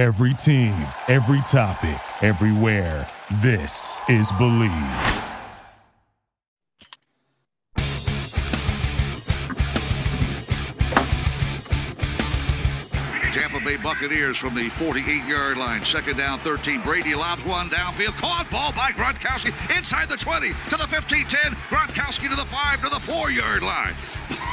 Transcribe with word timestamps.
Every 0.00 0.32
team, 0.32 0.88
every 1.08 1.42
topic, 1.42 2.00
everywhere. 2.22 3.06
This 3.42 4.00
is 4.08 4.32
Believe. 4.38 4.70
Tampa 13.30 13.60
Bay 13.62 13.76
Buccaneers 13.76 14.38
from 14.38 14.54
the 14.54 14.70
48-yard 14.70 15.58
line. 15.58 15.84
Second 15.84 16.16
down, 16.16 16.38
13. 16.38 16.80
Brady 16.80 17.14
lobs 17.14 17.44
one 17.44 17.68
downfield. 17.68 18.16
Caught 18.16 18.50
ball 18.50 18.72
by 18.72 18.92
Gronkowski 18.92 19.52
inside 19.76 20.08
the 20.08 20.16
20 20.16 20.48
to 20.48 20.76
the 20.78 20.84
15-10. 20.84 21.54
Gronkowski 21.68 22.30
to 22.30 22.36
the 22.36 22.46
5 22.46 22.80
to 22.80 22.88
the 22.88 22.96
4-yard 22.96 23.62
line. 23.62 23.94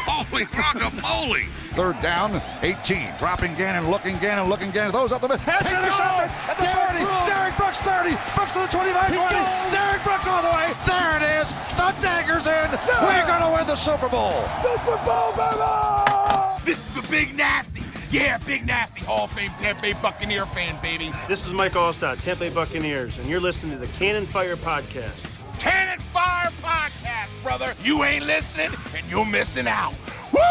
Holy 0.08 0.46
guacamole. 0.46 1.46
Third 1.76 2.00
down, 2.00 2.42
18. 2.64 3.14
Dropping 3.18 3.54
Gannon, 3.56 3.90
looking 3.92 4.18
Gannon, 4.18 4.50
looking 4.50 4.72
Gannon. 4.72 4.92
Those 4.92 5.12
up 5.12 5.22
the 5.22 5.28
middle. 5.28 5.44
It's 5.46 5.74
intercepted 5.74 6.32
at 6.50 6.58
the 6.58 6.64
Derek 6.64 6.90
40. 6.90 7.04
Brooks. 7.06 7.28
Derrick 7.30 7.56
Brooks 7.58 7.80
30. 7.80 8.18
Brooks 8.36 8.52
to 8.54 8.60
the 8.60 8.68
25 8.68 9.14
20. 9.14 9.36
Derrick 9.70 10.04
Brooks 10.04 10.28
all 10.28 10.42
the 10.42 10.50
way. 10.56 10.74
There 10.88 11.18
it 11.18 11.24
is. 11.42 11.54
The 11.78 11.94
dagger's 12.02 12.48
in. 12.48 12.54
Yeah. 12.54 13.04
We're 13.06 13.28
going 13.28 13.44
to 13.44 13.52
win 13.58 13.68
the 13.68 13.76
Super 13.76 14.10
Bowl. 14.10 14.42
Super 14.64 14.98
Bowl, 15.06 15.34
baby! 15.38 16.66
This 16.66 16.80
is 16.80 16.92
the 16.96 17.06
big 17.10 17.36
nasty. 17.36 17.84
Yeah, 18.10 18.38
big 18.40 18.66
nasty 18.66 19.02
Hall 19.02 19.26
of 19.26 19.32
Fame 19.32 19.52
Tampa 19.58 19.82
Bay 19.82 19.94
Buccaneer 20.02 20.46
fan, 20.46 20.80
baby. 20.82 21.12
This 21.28 21.46
is 21.46 21.54
Mike 21.54 21.74
Alstott, 21.74 22.24
Tampa 22.24 22.46
Bay 22.46 22.50
Buccaneers, 22.50 23.18
and 23.18 23.28
you're 23.28 23.40
listening 23.42 23.74
to 23.80 23.86
the 23.86 23.92
Cannon 23.94 24.26
Fire 24.26 24.56
Podcast. 24.56 25.28
Cannon 25.60 26.00
Fire 26.00 26.50
Podcast, 26.62 26.97
brother. 27.48 27.74
You 27.82 28.04
ain't 28.04 28.26
listening, 28.26 28.72
and 28.94 29.10
you're 29.10 29.26
missing 29.26 29.68
out. 29.68 29.94
Woo! 30.34 30.42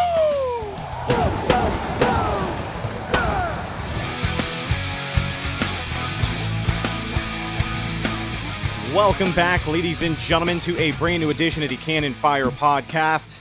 Welcome 8.95 9.31
back, 9.33 9.67
ladies 9.67 10.03
and 10.03 10.17
gentlemen, 10.17 10.59
to 10.61 10.75
a 10.81 10.93
brand 10.93 11.23
new 11.23 11.29
edition 11.29 11.63
of 11.63 11.69
the 11.69 11.77
Cannon 11.77 12.15
Fire 12.15 12.47
Podcast. 12.47 13.37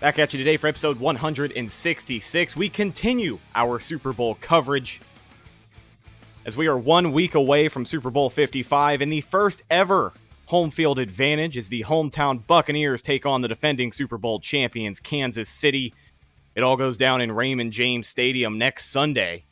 Back 0.00 0.18
at 0.18 0.34
you 0.34 0.38
today 0.38 0.58
for 0.58 0.66
episode 0.66 1.00
166. 1.00 2.56
We 2.56 2.68
continue 2.68 3.38
our 3.54 3.80
Super 3.80 4.12
Bowl 4.12 4.36
coverage 4.38 5.00
as 6.44 6.58
we 6.58 6.66
are 6.66 6.76
one 6.76 7.12
week 7.12 7.34
away 7.34 7.68
from 7.68 7.86
Super 7.86 8.10
Bowl 8.10 8.28
55 8.28 9.00
and 9.00 9.10
the 9.10 9.22
first 9.22 9.62
ever 9.70 10.12
home 10.50 10.72
field 10.72 10.98
advantage 10.98 11.56
as 11.56 11.68
the 11.68 11.84
hometown 11.84 12.44
Buccaneers 12.44 13.02
take 13.02 13.24
on 13.24 13.40
the 13.40 13.46
defending 13.46 13.92
Super 13.92 14.18
Bowl 14.18 14.40
champions, 14.40 14.98
Kansas 14.98 15.48
City. 15.48 15.94
It 16.56 16.64
all 16.64 16.76
goes 16.76 16.98
down 16.98 17.20
in 17.20 17.30
Raymond 17.30 17.72
James 17.72 18.08
Stadium 18.08 18.58
next 18.58 18.86
Sunday. 18.86 19.44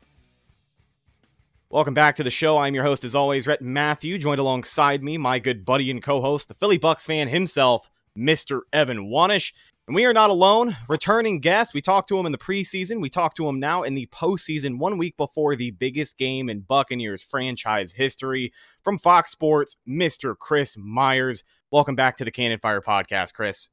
Welcome 1.70 1.94
back 1.94 2.16
to 2.16 2.24
the 2.24 2.30
show. 2.30 2.58
I'm 2.58 2.74
your 2.74 2.82
host, 2.82 3.04
as 3.04 3.14
always, 3.14 3.46
Rhett 3.46 3.62
Matthew, 3.62 4.18
joined 4.18 4.40
alongside 4.40 5.04
me, 5.04 5.16
my 5.16 5.38
good 5.38 5.64
buddy 5.64 5.88
and 5.88 6.02
co 6.02 6.20
host, 6.20 6.48
the 6.48 6.54
Philly 6.54 6.78
Bucks 6.78 7.04
fan 7.04 7.28
himself, 7.28 7.88
Mr. 8.18 8.62
Evan 8.72 9.08
Wanish. 9.08 9.52
And 9.88 9.94
we 9.94 10.04
are 10.04 10.12
not 10.12 10.28
alone. 10.28 10.76
Returning 10.86 11.40
guest. 11.40 11.72
We 11.72 11.80
talked 11.80 12.10
to 12.10 12.18
him 12.18 12.26
in 12.26 12.32
the 12.32 12.36
preseason. 12.36 13.00
We 13.00 13.08
talked 13.08 13.38
to 13.38 13.48
him 13.48 13.58
now 13.58 13.84
in 13.84 13.94
the 13.94 14.04
postseason, 14.08 14.76
one 14.76 14.98
week 14.98 15.16
before 15.16 15.56
the 15.56 15.70
biggest 15.70 16.18
game 16.18 16.50
in 16.50 16.60
Buccaneers 16.60 17.22
franchise 17.22 17.92
history. 17.92 18.52
From 18.82 18.98
Fox 18.98 19.30
Sports, 19.30 19.76
Mr. 19.88 20.36
Chris 20.36 20.76
Myers. 20.76 21.42
Welcome 21.70 21.94
back 21.94 22.18
to 22.18 22.26
the 22.26 22.30
Cannon 22.30 22.58
Fire 22.58 22.82
Podcast, 22.82 23.32
Chris. 23.32 23.70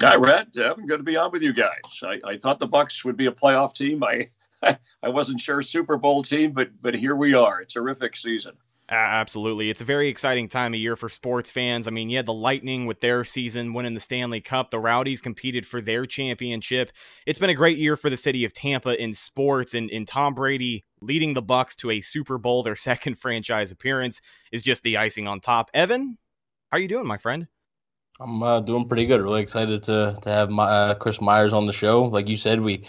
Hi, 0.00 0.14
Rhett. 0.14 0.56
I'm 0.58 0.86
good 0.86 0.98
to 0.98 1.02
be 1.02 1.16
on 1.16 1.32
with 1.32 1.42
you 1.42 1.52
guys. 1.52 1.72
I, 2.04 2.20
I 2.24 2.36
thought 2.36 2.60
the 2.60 2.68
Bucks 2.68 3.04
would 3.04 3.16
be 3.16 3.26
a 3.26 3.32
playoff 3.32 3.74
team. 3.74 4.04
I 4.04 4.28
I 5.02 5.08
wasn't 5.08 5.40
sure 5.40 5.60
Super 5.60 5.96
Bowl 5.96 6.22
team, 6.22 6.52
but 6.52 6.68
but 6.80 6.94
here 6.94 7.16
we 7.16 7.34
are. 7.34 7.62
A 7.62 7.66
terrific 7.66 8.14
season. 8.14 8.52
Absolutely. 8.90 9.68
It's 9.68 9.82
a 9.82 9.84
very 9.84 10.08
exciting 10.08 10.48
time 10.48 10.72
of 10.72 10.80
year 10.80 10.96
for 10.96 11.10
sports 11.10 11.50
fans. 11.50 11.86
I 11.86 11.90
mean, 11.90 12.08
you 12.08 12.16
had 12.16 12.24
the 12.24 12.32
Lightning 12.32 12.86
with 12.86 13.00
their 13.00 13.22
season 13.22 13.74
winning 13.74 13.92
the 13.92 14.00
Stanley 14.00 14.40
Cup. 14.40 14.70
The 14.70 14.78
Rowdies 14.78 15.20
competed 15.20 15.66
for 15.66 15.82
their 15.82 16.06
championship. 16.06 16.92
It's 17.26 17.38
been 17.38 17.50
a 17.50 17.54
great 17.54 17.76
year 17.76 17.96
for 17.96 18.08
the 18.08 18.16
city 18.16 18.46
of 18.46 18.54
Tampa 18.54 19.00
in 19.00 19.12
sports 19.12 19.74
and, 19.74 19.90
and 19.90 20.08
Tom 20.08 20.32
Brady 20.32 20.86
leading 21.02 21.34
the 21.34 21.42
Bucks 21.42 21.76
to 21.76 21.90
a 21.90 22.00
Super 22.00 22.38
Bowl, 22.38 22.62
their 22.62 22.76
second 22.88 23.16
franchise 23.18 23.70
appearance, 23.72 24.22
is 24.52 24.62
just 24.62 24.82
the 24.82 24.96
icing 24.96 25.28
on 25.28 25.40
top. 25.40 25.70
Evan, 25.74 26.16
how 26.70 26.78
are 26.78 26.80
you 26.80 26.88
doing, 26.88 27.06
my 27.06 27.18
friend? 27.18 27.46
I'm 28.20 28.42
uh, 28.42 28.60
doing 28.60 28.88
pretty 28.88 29.06
good. 29.06 29.20
Really 29.20 29.42
excited 29.42 29.82
to 29.84 30.18
to 30.22 30.30
have 30.30 30.50
my, 30.50 30.64
uh, 30.64 30.94
Chris 30.94 31.20
Myers 31.20 31.52
on 31.52 31.66
the 31.66 31.72
show. 31.72 32.04
Like 32.04 32.26
you 32.26 32.36
said, 32.36 32.60
we 32.60 32.84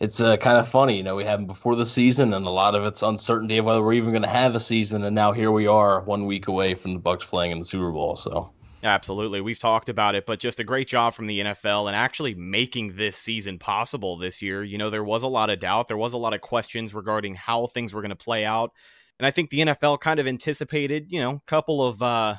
it's 0.00 0.20
uh, 0.20 0.36
kind 0.36 0.58
of 0.58 0.68
funny. 0.68 0.96
You 0.96 1.02
know, 1.02 1.16
we 1.16 1.24
had 1.24 1.40
them 1.40 1.46
before 1.46 1.74
the 1.76 1.86
season, 1.86 2.34
and 2.34 2.46
a 2.46 2.50
lot 2.50 2.74
of 2.74 2.84
it's 2.84 3.02
uncertainty 3.02 3.58
of 3.58 3.64
whether 3.64 3.82
we're 3.82 3.94
even 3.94 4.10
going 4.10 4.22
to 4.22 4.28
have 4.28 4.54
a 4.54 4.60
season. 4.60 5.04
And 5.04 5.14
now 5.14 5.32
here 5.32 5.50
we 5.50 5.66
are, 5.66 6.02
one 6.02 6.26
week 6.26 6.48
away 6.48 6.74
from 6.74 6.94
the 6.94 7.00
Bucks 7.00 7.24
playing 7.24 7.52
in 7.52 7.58
the 7.58 7.64
Super 7.64 7.90
Bowl. 7.90 8.16
So. 8.16 8.50
Absolutely. 8.84 9.40
We've 9.40 9.58
talked 9.58 9.88
about 9.88 10.14
it, 10.14 10.24
but 10.24 10.38
just 10.38 10.60
a 10.60 10.64
great 10.64 10.86
job 10.86 11.14
from 11.14 11.26
the 11.26 11.40
NFL 11.40 11.88
and 11.88 11.96
actually 11.96 12.34
making 12.34 12.94
this 12.94 13.16
season 13.16 13.58
possible 13.58 14.16
this 14.16 14.40
year. 14.40 14.62
You 14.62 14.78
know, 14.78 14.88
there 14.88 15.02
was 15.02 15.24
a 15.24 15.28
lot 15.28 15.50
of 15.50 15.58
doubt, 15.58 15.88
there 15.88 15.96
was 15.96 16.12
a 16.12 16.18
lot 16.18 16.32
of 16.32 16.40
questions 16.40 16.94
regarding 16.94 17.34
how 17.34 17.66
things 17.66 17.92
were 17.92 18.02
going 18.02 18.10
to 18.10 18.16
play 18.16 18.44
out. 18.44 18.72
And 19.18 19.26
I 19.26 19.32
think 19.32 19.50
the 19.50 19.60
NFL 19.60 19.98
kind 19.98 20.20
of 20.20 20.28
anticipated, 20.28 21.10
you 21.10 21.20
know, 21.20 21.30
a 21.30 21.42
couple 21.48 21.84
of 21.84 22.00
uh 22.00 22.36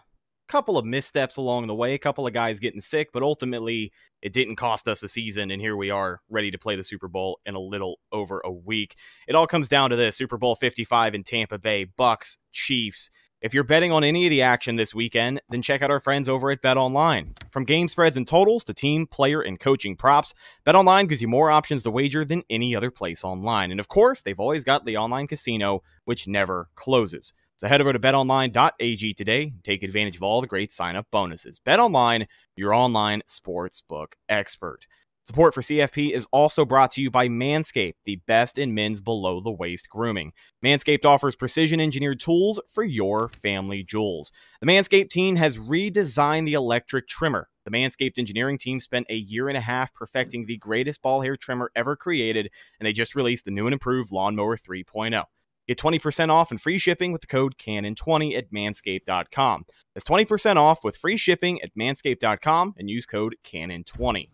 couple 0.49 0.77
of 0.77 0.85
missteps 0.85 1.37
along 1.37 1.67
the 1.67 1.75
way, 1.75 1.93
a 1.93 1.99
couple 1.99 2.27
of 2.27 2.33
guys 2.33 2.59
getting 2.59 2.81
sick, 2.81 3.11
but 3.13 3.23
ultimately 3.23 3.93
it 4.21 4.33
didn't 4.33 4.57
cost 4.57 4.87
us 4.87 5.03
a 5.03 5.07
season. 5.07 5.51
And 5.51 5.61
here 5.61 5.77
we 5.77 5.91
are 5.91 6.21
ready 6.29 6.51
to 6.51 6.57
play 6.57 6.75
the 6.75 6.83
Super 6.83 7.07
Bowl 7.07 7.39
in 7.45 7.55
a 7.55 7.59
little 7.59 7.99
over 8.11 8.41
a 8.43 8.51
week. 8.51 8.95
It 9.27 9.35
all 9.35 9.47
comes 9.47 9.69
down 9.69 9.91
to 9.91 9.95
this 9.95 10.17
Super 10.17 10.37
Bowl 10.37 10.55
55 10.55 11.15
in 11.15 11.23
Tampa 11.23 11.59
Bay, 11.59 11.85
Bucks, 11.85 12.37
Chiefs. 12.51 13.09
If 13.41 13.53
you're 13.53 13.63
betting 13.63 13.93
on 13.93 14.03
any 14.03 14.25
of 14.25 14.31
the 14.31 14.41
action 14.41 14.75
this 14.75 14.93
weekend, 14.93 15.41
then 15.49 15.61
check 15.61 15.81
out 15.81 15.89
our 15.89 16.01
friends 16.01 16.27
over 16.27 16.51
at 16.51 16.61
Bet 16.61 16.75
Online. 16.75 17.33
From 17.51 17.63
game 17.63 17.87
spreads 17.87 18.17
and 18.17 18.27
totals 18.27 18.65
to 18.65 18.73
team, 18.73 19.07
player, 19.07 19.39
and 19.39 19.57
coaching 19.57 19.95
props, 19.95 20.33
Bet 20.65 20.75
Online 20.75 21.07
gives 21.07 21.21
you 21.21 21.29
more 21.29 21.49
options 21.49 21.83
to 21.83 21.91
wager 21.91 22.25
than 22.25 22.43
any 22.49 22.75
other 22.75 22.91
place 22.91 23.23
online. 23.23 23.71
And 23.71 23.79
of 23.79 23.87
course, 23.87 24.21
they've 24.21 24.39
always 24.39 24.65
got 24.65 24.83
the 24.83 24.97
online 24.97 25.25
casino, 25.25 25.83
which 26.03 26.27
never 26.27 26.67
closes. 26.75 27.31
So 27.59 27.67
head 27.67 27.81
over 27.81 27.91
to 27.91 27.99
betonline.ag 27.99 29.13
today 29.15 29.51
take 29.63 29.83
advantage 29.83 30.15
of 30.15 30.23
all 30.23 30.39
the 30.39 30.47
great 30.47 30.71
sign 30.71 30.95
up 30.95 31.07
bonuses. 31.11 31.59
BetOnline, 31.59 32.25
your 32.55 32.73
online 32.73 33.21
sportsbook 33.27 34.13
expert. 34.29 34.87
Support 35.25 35.53
for 35.53 35.59
CFP 35.59 36.11
is 36.11 36.25
also 36.31 36.63
brought 36.63 36.89
to 36.91 37.01
you 37.01 37.11
by 37.11 37.27
Manscaped, 37.27 37.95
the 38.05 38.21
best 38.27 38.57
in 38.57 38.73
men's 38.73 39.01
below 39.01 39.41
the 39.41 39.51
waist 39.51 39.89
grooming. 39.89 40.31
Manscaped 40.63 41.03
offers 41.03 41.35
precision 41.35 41.81
engineered 41.81 42.21
tools 42.21 42.61
for 42.69 42.85
your 42.85 43.27
family 43.27 43.83
jewels. 43.83 44.31
The 44.61 44.67
Manscaped 44.67 45.09
team 45.09 45.35
has 45.35 45.57
redesigned 45.57 46.45
the 46.45 46.53
electric 46.53 47.09
trimmer. 47.09 47.49
The 47.65 47.71
Manscaped 47.71 48.17
engineering 48.17 48.57
team 48.57 48.79
spent 48.79 49.07
a 49.09 49.15
year 49.15 49.49
and 49.49 49.57
a 49.57 49.61
half 49.61 49.93
perfecting 49.93 50.45
the 50.45 50.55
greatest 50.55 51.01
ball 51.01 51.19
hair 51.19 51.35
trimmer 51.35 51.73
ever 51.75 51.97
created, 51.97 52.49
and 52.79 52.87
they 52.87 52.93
just 52.93 53.15
released 53.15 53.43
the 53.43 53.51
new 53.51 53.67
and 53.67 53.73
improved 53.73 54.13
Lawnmower 54.13 54.55
3.0. 54.55 55.25
Get 55.69 55.77
20% 55.77 56.31
off 56.31 56.49
and 56.49 56.59
free 56.59 56.79
shipping 56.79 57.11
with 57.11 57.21
the 57.21 57.27
code 57.27 57.59
CANON20 57.59 58.35
at 58.35 58.51
manscaped.com. 58.51 59.65
That's 59.93 60.09
20% 60.09 60.55
off 60.55 60.83
with 60.83 60.97
free 60.97 61.15
shipping 61.15 61.61
at 61.61 61.75
manscaped.com 61.75 62.73
and 62.75 62.89
use 62.89 63.05
code 63.05 63.35
CANON20. 63.43 64.31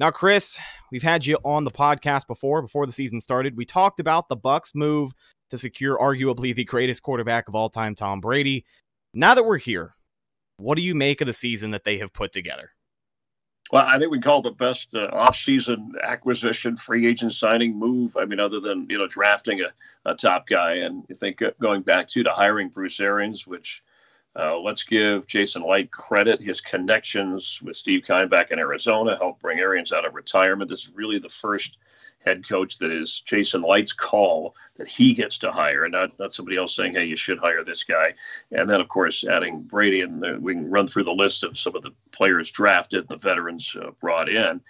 Now, 0.00 0.10
Chris, 0.10 0.58
we've 0.90 1.04
had 1.04 1.26
you 1.26 1.38
on 1.44 1.62
the 1.62 1.70
podcast 1.70 2.26
before, 2.26 2.60
before 2.60 2.86
the 2.86 2.92
season 2.92 3.20
started. 3.20 3.56
We 3.56 3.64
talked 3.64 4.00
about 4.00 4.28
the 4.28 4.34
Bucks 4.34 4.74
move 4.74 5.12
to 5.50 5.58
secure 5.58 5.96
arguably 5.96 6.52
the 6.52 6.64
greatest 6.64 7.04
quarterback 7.04 7.46
of 7.46 7.54
all 7.54 7.70
time, 7.70 7.94
Tom 7.94 8.20
Brady. 8.20 8.64
Now 9.14 9.36
that 9.36 9.46
we're 9.46 9.58
here, 9.58 9.94
what 10.56 10.74
do 10.74 10.82
you 10.82 10.96
make 10.96 11.20
of 11.20 11.28
the 11.28 11.34
season 11.34 11.70
that 11.70 11.84
they 11.84 11.98
have 11.98 12.12
put 12.12 12.32
together? 12.32 12.72
Well, 13.72 13.84
I 13.86 13.98
think 13.98 14.10
we 14.10 14.20
call 14.20 14.42
the 14.42 14.50
best 14.50 14.94
uh, 14.94 15.08
off-season 15.12 15.94
acquisition, 16.02 16.76
free 16.76 17.06
agent 17.06 17.32
signing 17.32 17.78
move. 17.78 18.16
I 18.16 18.24
mean, 18.26 18.38
other 18.38 18.60
than 18.60 18.86
you 18.90 18.98
know 18.98 19.06
drafting 19.06 19.62
a, 19.62 19.72
a 20.04 20.14
top 20.14 20.46
guy, 20.46 20.74
and 20.74 21.04
I 21.10 21.14
think 21.14 21.40
uh, 21.40 21.52
going 21.60 21.82
back 21.82 22.06
to 22.08 22.22
to 22.22 22.30
hiring 22.30 22.68
Bruce 22.68 23.00
Arians, 23.00 23.46
which 23.46 23.82
uh, 24.36 24.58
let's 24.58 24.82
give 24.82 25.26
Jason 25.26 25.62
Licht 25.62 25.90
credit. 25.92 26.42
His 26.42 26.60
connections 26.60 27.60
with 27.62 27.76
Steve 27.76 28.04
Keim 28.06 28.28
back 28.28 28.50
in 28.50 28.58
Arizona 28.58 29.16
helped 29.16 29.40
bring 29.40 29.60
Arians 29.60 29.92
out 29.92 30.06
of 30.06 30.14
retirement. 30.14 30.68
This 30.68 30.84
is 30.84 30.90
really 30.94 31.18
the 31.18 31.28
first 31.28 31.78
head 32.24 32.48
coach 32.48 32.78
that 32.78 32.90
is 32.90 33.20
Jason 33.20 33.62
Licht's 33.62 33.92
call 33.92 34.54
that 34.76 34.88
he 34.88 35.12
gets 35.14 35.38
to 35.38 35.52
hire, 35.52 35.84
and 35.84 35.92
not, 35.92 36.18
not 36.18 36.32
somebody 36.32 36.56
else 36.56 36.74
saying, 36.74 36.94
hey, 36.94 37.04
you 37.04 37.16
should 37.16 37.38
hire 37.38 37.62
this 37.62 37.84
guy. 37.84 38.14
And 38.50 38.68
then, 38.68 38.80
of 38.80 38.88
course, 38.88 39.24
adding 39.24 39.62
Brady, 39.62 40.00
and 40.00 40.22
the, 40.22 40.38
we 40.40 40.54
can 40.54 40.70
run 40.70 40.86
through 40.86 41.04
the 41.04 41.12
list 41.12 41.44
of 41.44 41.58
some 41.58 41.76
of 41.76 41.82
the 41.82 41.92
players 42.12 42.50
drafted 42.50 43.00
and 43.00 43.08
the 43.08 43.28
veterans 43.28 43.76
uh, 43.80 43.90
brought 44.00 44.28
in. 44.28 44.60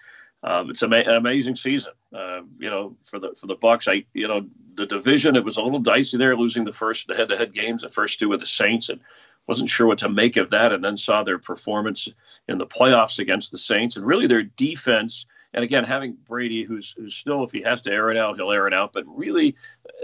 Um, 0.43 0.69
it's 0.69 0.83
ama- 0.83 0.97
an 0.97 1.15
amazing 1.15 1.55
season, 1.55 1.93
uh, 2.13 2.43
you 2.59 2.69
know, 2.69 2.95
for 3.03 3.19
the 3.19 3.35
for 3.41 3.47
the 3.47 3.55
Bucks. 3.55 3.89
I, 3.89 4.05
you 4.13 4.29
know, 4.29 4.47
the 4.75 4.85
division 4.85 5.37
it 5.37 5.45
was 5.45 5.57
a 5.57 5.63
little 5.63 5.79
dicey 5.79 6.19
there, 6.19 6.37
losing 6.37 6.65
the 6.65 6.73
first 6.73 7.07
the 7.07 7.15
head-to-head 7.15 7.55
games, 7.55 7.81
the 7.81 7.89
first 7.89 8.19
two 8.19 8.29
with 8.29 8.41
the 8.41 8.47
Saints, 8.47 8.91
and 8.91 9.01
wasn't 9.47 9.71
sure 9.71 9.87
what 9.87 9.97
to 9.99 10.09
make 10.11 10.37
of 10.37 10.51
that. 10.51 10.73
And 10.73 10.85
then 10.85 10.99
saw 10.99 11.23
their 11.23 11.39
performance 11.39 12.09
in 12.49 12.59
the 12.59 12.67
playoffs 12.67 13.21
against 13.21 13.53
the 13.53 13.59
Saints, 13.59 13.97
and 13.97 14.05
really 14.05 14.27
their 14.27 14.43
defense 14.43 15.25
and 15.55 15.63
again, 15.63 15.85
having 15.85 16.17
Brady, 16.27 16.65
who's 16.65 16.95
who's 16.99 17.15
still, 17.15 17.45
if 17.45 17.53
he 17.53 17.63
has 17.63 17.81
to 17.83 17.93
air 17.93 18.11
it 18.11 18.17
out, 18.17 18.37
he'll 18.37 18.51
air 18.51 18.67
it 18.67 18.75
out. 18.75 18.93
But 18.93 19.05
really, 19.07 19.55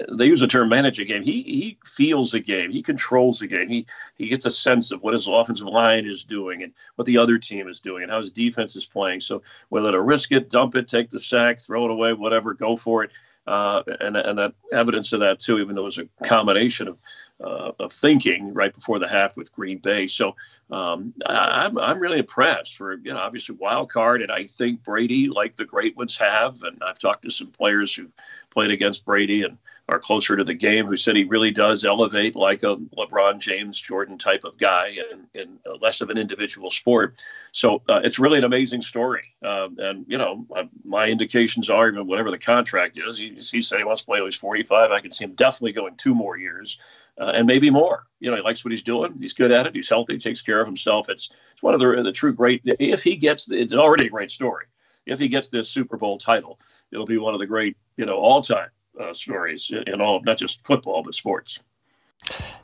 uh, 0.01 0.15
they 0.15 0.27
use 0.27 0.41
the 0.41 0.47
term 0.47 0.69
manage 0.69 1.01
a 1.01 1.05
game. 1.05 1.23
He 1.23 1.43
he 1.43 1.79
feels 1.85 2.31
the 2.31 2.41
game. 2.41 2.71
He 2.71 2.83
controls 2.83 3.41
the 3.41 3.49
game. 3.49 3.69
He 3.69 3.87
he 4.15 4.29
gets 4.29 4.47
a 4.47 4.51
sense 4.51 4.93
of 4.93 5.03
what 5.03 5.13
his 5.13 5.27
offensive 5.27 5.67
line 5.67 6.07
is 6.07 6.25
doing 6.25 6.63
and 6.63 6.73
what 6.95 7.05
the 7.07 7.19
other 7.19 7.37
team 7.37 7.69
is 7.69 7.81
doing 7.81 8.05
and 8.05 8.13
how 8.13 8.19
his 8.19 8.31
defense 8.31 8.77
is 8.77 8.87
playing. 8.87 9.21
So 9.21 9.43
whether 9.71 9.91
to 9.91 10.01
risk 10.01 10.31
it, 10.31 10.51
dump 10.51 10.77
it, 10.77 10.87
take 10.87 11.11
the 11.11 11.19
sack, 11.19 11.59
throw 11.59 11.85
it 11.85 11.91
away, 11.91 12.13
whatever, 12.13 12.55
go 12.55 12.77
for 12.77 13.03
it. 13.03 13.11
Uh, 13.47 13.83
and 14.01 14.17
and 14.17 14.39
that 14.39 14.55
evidence 14.73 15.13
of 15.13 15.21
that 15.21 15.41
too, 15.41 15.59
even 15.59 15.75
though 15.75 15.83
it 15.83 15.85
was 15.85 15.99
a 15.99 16.25
combination 16.25 16.87
of 16.87 17.01
uh, 17.43 17.73
of 17.79 17.93
thinking 17.93 18.53
right 18.53 18.75
before 18.75 18.99
the 18.99 19.09
half 19.09 19.37
with 19.37 19.53
Green 19.53 19.79
Bay. 19.79 20.07
So 20.07 20.37
um, 20.71 21.15
I, 21.27 21.67
am 21.67 21.79
I'm, 21.79 21.85
I'm 21.91 21.99
really 21.99 22.19
impressed 22.19 22.77
for 22.77 22.95
you 22.95 23.13
know 23.13 23.19
obviously 23.19 23.57
wild 23.59 23.91
card, 23.91 24.23
and 24.23 24.31
I 24.31 24.47
think 24.47 24.83
Brady, 24.83 25.29
like 25.29 25.57
the 25.57 25.65
great 25.65 25.97
ones 25.97 26.17
have, 26.17 26.63
and 26.63 26.81
I've 26.87 26.99
talked 26.99 27.23
to 27.25 27.31
some 27.31 27.49
players 27.49 27.95
who 27.95 28.09
played 28.51 28.71
against 28.71 29.05
Brady 29.05 29.43
and 29.43 29.57
are 29.89 29.99
closer 29.99 30.37
to 30.37 30.45
the 30.45 30.55
game 30.55 30.87
who 30.87 30.97
said 30.97 31.17
he 31.17 31.25
really 31.25 31.51
does 31.51 31.85
elevate 31.85 32.37
like 32.37 32.63
a 32.63 32.77
LeBron 32.97 33.41
James 33.41 33.81
Jordan 33.81 34.19
type 34.19 34.45
of 34.45 34.57
guy 34.57 34.97
and, 35.13 35.27
and 35.35 35.59
less 35.81 36.01
of 36.01 36.11
an 36.11 36.19
individual 36.19 36.71
sport. 36.71 37.23
So 37.53 37.83
uh, 37.89 38.01
it's 38.05 38.19
really 38.19 38.39
an 38.39 38.45
amazing 38.45 38.83
story. 38.83 39.35
Um, 39.45 39.77
and, 39.79 40.05
you 40.09 40.17
know, 40.17 40.47
my, 40.49 40.69
my, 40.85 41.09
indications 41.09 41.69
are 41.71 41.89
even 41.89 42.07
whatever 42.07 42.31
the 42.31 42.39
contract 42.39 42.99
is, 42.99 43.19
he, 43.19 43.31
he 43.35 43.61
said 43.61 43.79
he 43.79 43.85
wants 43.85 44.03
to 44.03 44.07
play 44.07 44.19
till 44.19 44.27
he's 44.27 44.37
45. 44.37 44.93
I 44.93 45.01
can 45.01 45.11
see 45.11 45.25
him 45.25 45.35
definitely 45.35 45.73
going 45.73 45.97
two 45.97 46.15
more 46.15 46.37
years 46.37 46.79
uh, 47.19 47.33
and 47.35 47.47
maybe 47.47 47.71
more. 47.71 48.07
You 48.21 48.31
know, 48.31 48.37
he 48.37 48.43
likes 48.43 48.65
what 48.65 48.71
he's 48.73 48.83
doing. 48.83 49.15
He's 49.19 49.33
good 49.33 49.51
at 49.51 49.67
it. 49.67 49.75
He's 49.75 49.89
healthy. 49.89 50.19
Takes 50.19 50.43
care 50.43 50.61
of 50.61 50.67
himself. 50.67 51.09
It's 51.09 51.31
it's 51.53 51.63
one 51.63 51.75
of 51.75 51.81
the 51.81 52.03
the 52.03 52.13
true 52.13 52.33
great. 52.33 52.63
If 52.65 53.03
he 53.03 53.17
gets, 53.17 53.49
it's 53.51 53.73
already 53.73 54.07
a 54.07 54.11
great 54.11 54.31
story. 54.31 54.67
If 55.07 55.19
he 55.19 55.29
gets 55.29 55.49
this 55.49 55.69
Super 55.69 55.97
Bowl 55.97 56.19
title, 56.19 56.59
it'll 56.93 57.07
be 57.07 57.19
one 57.19 57.35
of 57.35 57.41
the 57.41 57.47
great 57.47 57.77
you 57.97 58.07
know 58.07 58.17
all 58.17 58.43
time 58.43 58.69
uh, 59.01 59.15
stories 59.15 59.71
in, 59.87 60.01
all 60.01 60.21
not 60.23 60.39
just 60.39 60.67
football 60.67 61.03
but 61.03 61.15
sports. 61.15 61.63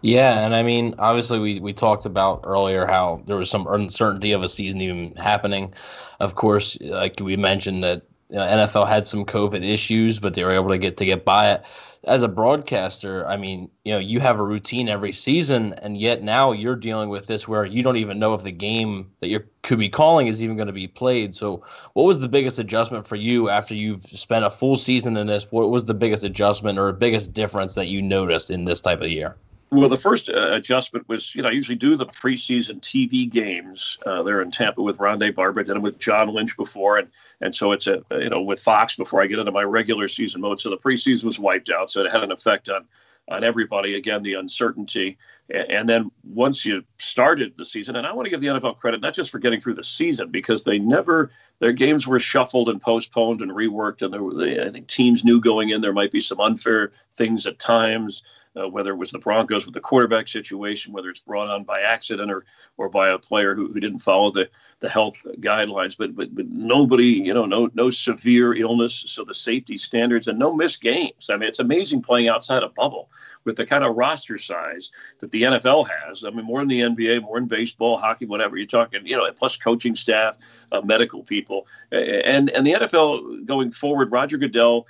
Yeah, 0.03 0.45
and 0.45 0.55
I 0.55 0.63
mean, 0.63 0.95
obviously, 0.99 1.39
we, 1.39 1.61
we 1.61 1.73
talked 1.73 2.05
about 2.05 2.43
earlier 2.45 2.87
how 2.87 3.23
there 3.27 3.37
was 3.37 3.49
some 3.49 3.67
uncertainty 3.67 4.33
of 4.33 4.43
a 4.43 4.51
season 4.51 4.83
even 4.83 5.17
happening. 5.17 5.73
Of 6.21 6.35
course, 6.35 6.79
like 6.83 7.19
we 7.21 7.37
mentioned 7.39 7.83
that 7.83 8.03
you 8.29 8.37
know, 8.37 8.47
NFL 8.47 8.87
had 8.87 9.07
some 9.07 9.25
COVID 9.25 9.65
issues, 9.65 10.19
but 10.19 10.35
they 10.35 10.45
were 10.45 10.51
able 10.51 10.69
to 10.69 10.79
get 10.79 10.99
to 10.99 11.07
get 11.07 11.25
by 11.25 11.53
it 11.53 11.65
as 12.07 12.23
a 12.23 12.29
broadcaster, 12.29 13.27
I 13.27 13.37
mean, 13.37 13.69
you 13.85 13.93
know, 13.93 13.99
you 13.99 14.21
have 14.21 14.39
a 14.39 14.43
routine 14.43 14.89
every 14.89 15.13
season, 15.13 15.73
and 15.75 15.97
yet 15.97 16.23
now 16.23 16.53
you're 16.53 16.77
dealing 16.77 17.09
with 17.09 17.27
this 17.27 17.49
where 17.49 17.65
you 17.65 17.83
don't 17.83 17.97
even 17.97 18.21
know 18.21 18.33
if 18.33 18.45
the 18.45 18.53
game 18.53 19.11
that 19.19 19.29
you 19.29 19.43
could 19.63 19.81
be 19.81 19.89
calling 19.89 20.29
is 20.29 20.41
even 20.41 20.57
going 20.57 20.69
to 20.69 20.73
be 20.73 20.87
played. 20.87 21.35
So, 21.35 21.65
what 21.95 22.05
was 22.05 22.21
the 22.21 22.29
biggest 22.29 22.61
adjustment 22.61 23.09
for 23.09 23.17
you 23.17 23.49
after 23.49 23.75
you've 23.75 24.05
spent 24.05 24.45
a 24.45 24.51
full 24.51 24.79
season 24.79 25.17
in 25.17 25.27
this? 25.27 25.51
What 25.51 25.71
was 25.71 25.85
the 25.85 25.95
biggest 25.95 26.23
adjustment 26.23 26.79
or 26.79 26.93
biggest 26.93 27.33
difference 27.33 27.75
that 27.75 27.89
you 27.89 28.01
noticed 28.01 28.51
in 28.51 28.65
this 28.65 28.81
type 28.81 29.01
of 29.01 29.09
year? 29.09 29.37
Well, 29.71 29.89
the 29.89 29.97
first 29.97 30.29
uh, 30.29 30.51
adjustment 30.53 31.09
was, 31.09 31.35
you 31.35 31.43
know, 31.43 31.49
I 31.49 31.53
usually 31.53 31.77
do 31.77 31.97
the 31.97 32.07
preseason 32.07 32.81
TV 32.81 33.29
games 33.29 33.99
uh, 34.07 34.23
there 34.23 34.41
in 34.41 34.53
Tampa 34.53 34.81
with 34.81 34.99
Rondé 34.99 35.35
Barber. 35.35 35.65
did 35.65 35.75
them 35.75 35.83
with 35.83 35.99
John 35.99 36.29
Lynch 36.29 36.57
before, 36.57 36.99
and 36.99 37.09
and 37.41 37.55
so 37.55 37.73
it's 37.73 37.87
a 37.87 38.03
you 38.13 38.31
know 38.31 38.41
with 38.41 38.61
Fox 38.61 38.97
before 38.97 39.23
I 39.23 39.27
get 39.27 39.39
into 39.39 39.53
my 39.53 39.63
regular 39.63 40.09
season 40.09 40.41
mode. 40.41 40.61
So 40.61 40.71
the 40.71 40.79
preseason 40.79 41.25
was 41.25 41.39
wiped 41.39 41.71
out, 41.71 41.91
so 41.91 42.05
it 42.05 42.13
had 42.13 42.23
an 42.23 42.33
effect 42.33 42.69
on 42.69 42.87
on 43.29 43.45
everybody. 43.45 43.97
Again, 43.97 44.23
the 44.23 44.35
uncertainty, 44.35 45.19
and, 45.51 45.89
then 45.89 46.11
once 46.23 46.65
you 46.65 46.85
started 46.99 47.57
the 47.57 47.65
season, 47.65 47.97
and 47.97 48.07
I 48.07 48.13
want 48.13 48.27
to 48.27 48.31
give 48.31 48.41
the 48.41 48.47
NFL 48.47 48.77
credit 48.77 49.01
not 49.01 49.15
just 49.15 49.31
for 49.31 49.41
getting 49.41 49.61
through 49.61 49.75
the 49.75 49.85
season 49.85 50.31
because 50.31 50.63
they 50.63 50.79
never 50.79 51.31
their 51.59 51.73
games 51.73 52.07
were 52.07 52.21
shuffled 52.21 52.69
and 52.69 52.81
postponed 52.81 53.41
and 53.41 53.51
reworked, 53.51 54.03
and 54.03 54.13
there 54.15 54.23
were, 54.23 54.41
I 54.65 54.71
think 54.71 54.87
teams 54.87 55.25
knew 55.25 55.41
going 55.41 55.71
in 55.71 55.81
there 55.81 55.93
might 55.93 56.13
be 56.13 56.21
some 56.21 56.41
unfair 56.41 56.93
things 57.17 57.47
at 57.47 57.59
times 57.59 58.23
uh, 58.57 58.69
whether 58.69 58.91
it 58.91 58.97
was 58.97 59.11
the 59.11 59.19
Broncos 59.19 59.67
with 59.67 59.75
the 59.75 59.81
quarterback 59.81 60.29
situation, 60.29 60.93
whether 60.93 61.11
it's 61.11 61.21
brought 61.21 61.49
on 61.49 61.65
by 61.65 61.81
accident 61.81 62.31
or 62.31 62.45
or 62.77 62.89
by 62.89 63.11
a 63.11 63.19
player 63.19 63.55
who, 63.55 63.73
who 63.73 63.81
didn't 63.81 63.99
follow 63.99 64.31
the, 64.31 64.49
the 64.81 64.89
health 64.89 65.17
guidelines. 65.41 65.97
But, 65.97 66.17
but 66.17 66.35
but 66.35 66.49
nobody, 66.49 67.07
you 67.07 67.35
know, 67.35 67.47
no 67.47 67.71
no 67.75 67.91
severe 67.91 68.55
illness, 68.55 69.05
so 69.07 69.25
the 69.25 69.35
safety 69.35 69.77
standards 69.77 70.29
and 70.29 70.39
no 70.39 70.53
missed 70.53 70.81
games. 70.81 71.31
I 71.31 71.37
mean, 71.37 71.49
it's 71.49 71.61
amazing 71.61 72.03
playing 72.03 72.29
outside 72.29 72.63
a 72.63 72.69
bubble 72.69 73.11
with 73.45 73.57
the 73.57 73.67
kind 73.67 73.85
of 73.85 73.97
roster 73.97 74.39
size 74.39 74.91
that 75.21 75.31
the 75.31 75.43
NFL 75.43 75.89
has. 75.89 76.25
I 76.25 76.31
mean, 76.31 76.45
more 76.45 76.63
in 76.63 76.69
the 76.69 76.81
NBA, 76.81 77.23
more 77.23 77.39
in 77.39 77.47
baseball, 77.47 77.97
hockey, 77.97 78.27
whatever 78.27 78.57
you're 78.57 78.67
talking. 78.67 79.07
You 79.07 79.17
know, 79.17 79.31
plus 79.33 79.57
coaching 79.57 79.95
staff, 79.95 80.37
uh, 80.73 80.81
medical 80.81 81.23
people, 81.23 81.67
and 81.93 82.51
and 82.51 82.67
the 82.67 82.73
NFL 82.73 83.47
going 83.47 83.71
forward. 83.71 84.11
Roger 84.13 84.39
Goodell 84.39 84.87